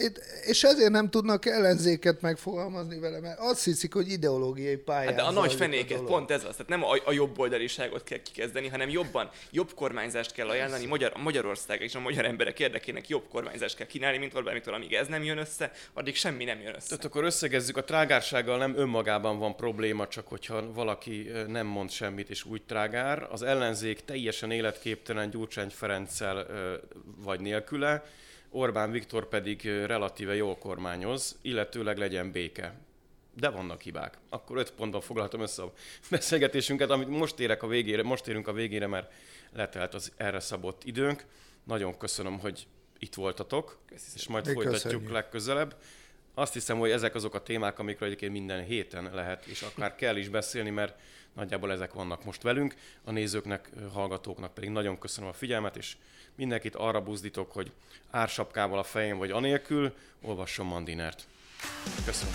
és 0.47 0.63
ezért 0.63 0.91
nem 0.91 1.11
tudnak 1.11 1.47
ellenzéket 1.47 2.21
megfogalmazni 2.21 2.99
vele, 2.99 3.21
mert 3.21 3.39
azt 3.39 3.65
hiszik, 3.65 3.95
hogy 3.95 4.11
ideológiai 4.11 4.77
pályán. 4.77 5.07
Hát 5.07 5.15
de 5.17 5.23
a 5.23 5.31
nagy 5.31 5.55
fenéket, 5.55 5.99
a 5.99 6.05
pont 6.05 6.31
ez 6.31 6.45
az. 6.45 6.51
Tehát 6.51 6.69
nem 6.69 6.85
a, 6.85 6.97
a 7.05 7.13
jobb 7.13 7.39
oldaliságot 7.39 8.03
kell 8.03 8.19
kikezdeni, 8.19 8.69
hanem 8.69 8.89
jobban, 8.89 9.31
jobb 9.51 9.75
kormányzást 9.75 10.33
kell 10.33 10.49
ajánlani 10.49 10.87
Magyar, 10.87 11.13
Magyarország 11.23 11.81
és 11.81 11.95
a 11.95 12.01
magyar 12.01 12.25
emberek 12.25 12.61
érdekének 12.61 13.09
jobb 13.09 13.29
kormányzást 13.29 13.77
kell 13.77 13.87
kínálni, 13.87 14.19
mint 14.19 14.35
Orbán 14.35 14.55
Viktor, 14.55 14.75
amíg 14.75 14.93
ez 14.93 15.07
nem 15.07 15.25
jön 15.25 15.39
össze, 15.39 15.71
addig 15.93 16.15
semmi 16.15 16.45
nem 16.45 16.61
jön 16.61 16.75
össze. 16.75 16.89
Tehát 16.89 17.05
akkor 17.05 17.25
összegezzük, 17.25 17.77
a 17.77 17.85
trágársággal 17.85 18.59
nem 18.59 18.77
önmagában 18.77 19.39
van 19.39 19.57
probléma, 19.57 20.09
csak 20.09 20.29
hogyha 20.29 20.73
valaki 20.73 21.31
nem 21.47 21.67
mond 21.67 21.91
semmit 21.91 22.31
és 22.31 22.45
úgy 22.45 22.63
trágár. 22.63 23.29
Az 23.31 23.43
ellenzék 23.43 24.01
teljesen 24.01 24.51
életképtelen 24.51 25.31
Gyurcsány 25.31 25.71
Ferenccel 25.71 26.47
vagy 27.25 27.41
nélküle, 27.41 28.05
Orbán 28.51 28.91
Viktor 28.91 29.29
pedig 29.29 29.65
relatíve 29.65 30.35
jól 30.35 30.57
kormányoz, 30.59 31.39
illetőleg 31.43 31.99
legyen 31.99 32.33
béke. 32.33 32.75
De 33.35 33.49
vannak 33.49 33.81
hibák. 33.81 34.19
Akkor 34.29 34.57
öt 34.57 34.73
pontban 34.73 35.01
foglaltam 35.01 35.41
össze 35.41 35.63
a 35.63 35.73
beszélgetésünket, 36.11 36.91
amit 36.91 37.09
most 37.09 37.41
érek 37.41 37.63
a 37.63 37.67
végére, 37.67 38.03
most 38.03 38.27
érünk 38.29 38.49
a 38.49 38.53
végére, 38.53 38.87
mert 38.87 39.13
letelt 39.53 39.95
az 39.95 40.13
erre 40.17 40.41
szabott 40.41 40.85
időnk. 40.85 41.25
Nagyon 41.65 41.99
köszönöm, 41.99 42.39
hogy 42.39 42.67
itt 42.99 43.15
voltatok, 43.15 43.79
Köszönöm. 43.87 44.13
és 44.15 44.27
majd 44.29 44.47
Én 44.47 44.53
folytatjuk 44.55 44.83
köszönjük. 44.83 45.11
legközelebb. 45.11 45.77
Azt 46.35 46.53
hiszem, 46.53 46.79
hogy 46.79 46.91
ezek 46.91 47.15
azok 47.15 47.35
a 47.35 47.43
témák, 47.43 47.79
amikről 47.79 48.09
egyébként 48.09 48.33
minden 48.33 48.65
héten 48.65 49.11
lehet, 49.15 49.45
és 49.47 49.63
akár 49.63 49.95
kell 49.95 50.17
is 50.17 50.29
beszélni, 50.29 50.71
mert 50.71 50.99
nagyjából 51.35 51.73
ezek 51.73 51.93
vannak 51.93 52.25
most 52.25 52.43
velünk. 52.43 52.75
A 53.05 53.11
nézőknek, 53.11 53.71
hallgatóknak 53.93 54.55
pedig 54.55 54.71
nagyon 54.71 54.99
köszönöm 54.99 55.31
a 55.31 55.33
figyelmet, 55.33 55.77
és 55.77 55.97
mindenkit 56.37 56.75
arra 56.75 57.03
buzdítok, 57.03 57.53
hogy 57.53 57.73
ársapkával 58.11 58.79
a 58.79 58.83
fején 58.83 59.19
vagy 59.19 59.31
anélkül 59.31 59.95
olvasson 60.23 60.67
Mandinert. 60.67 61.27
Köszönöm. 62.05 62.35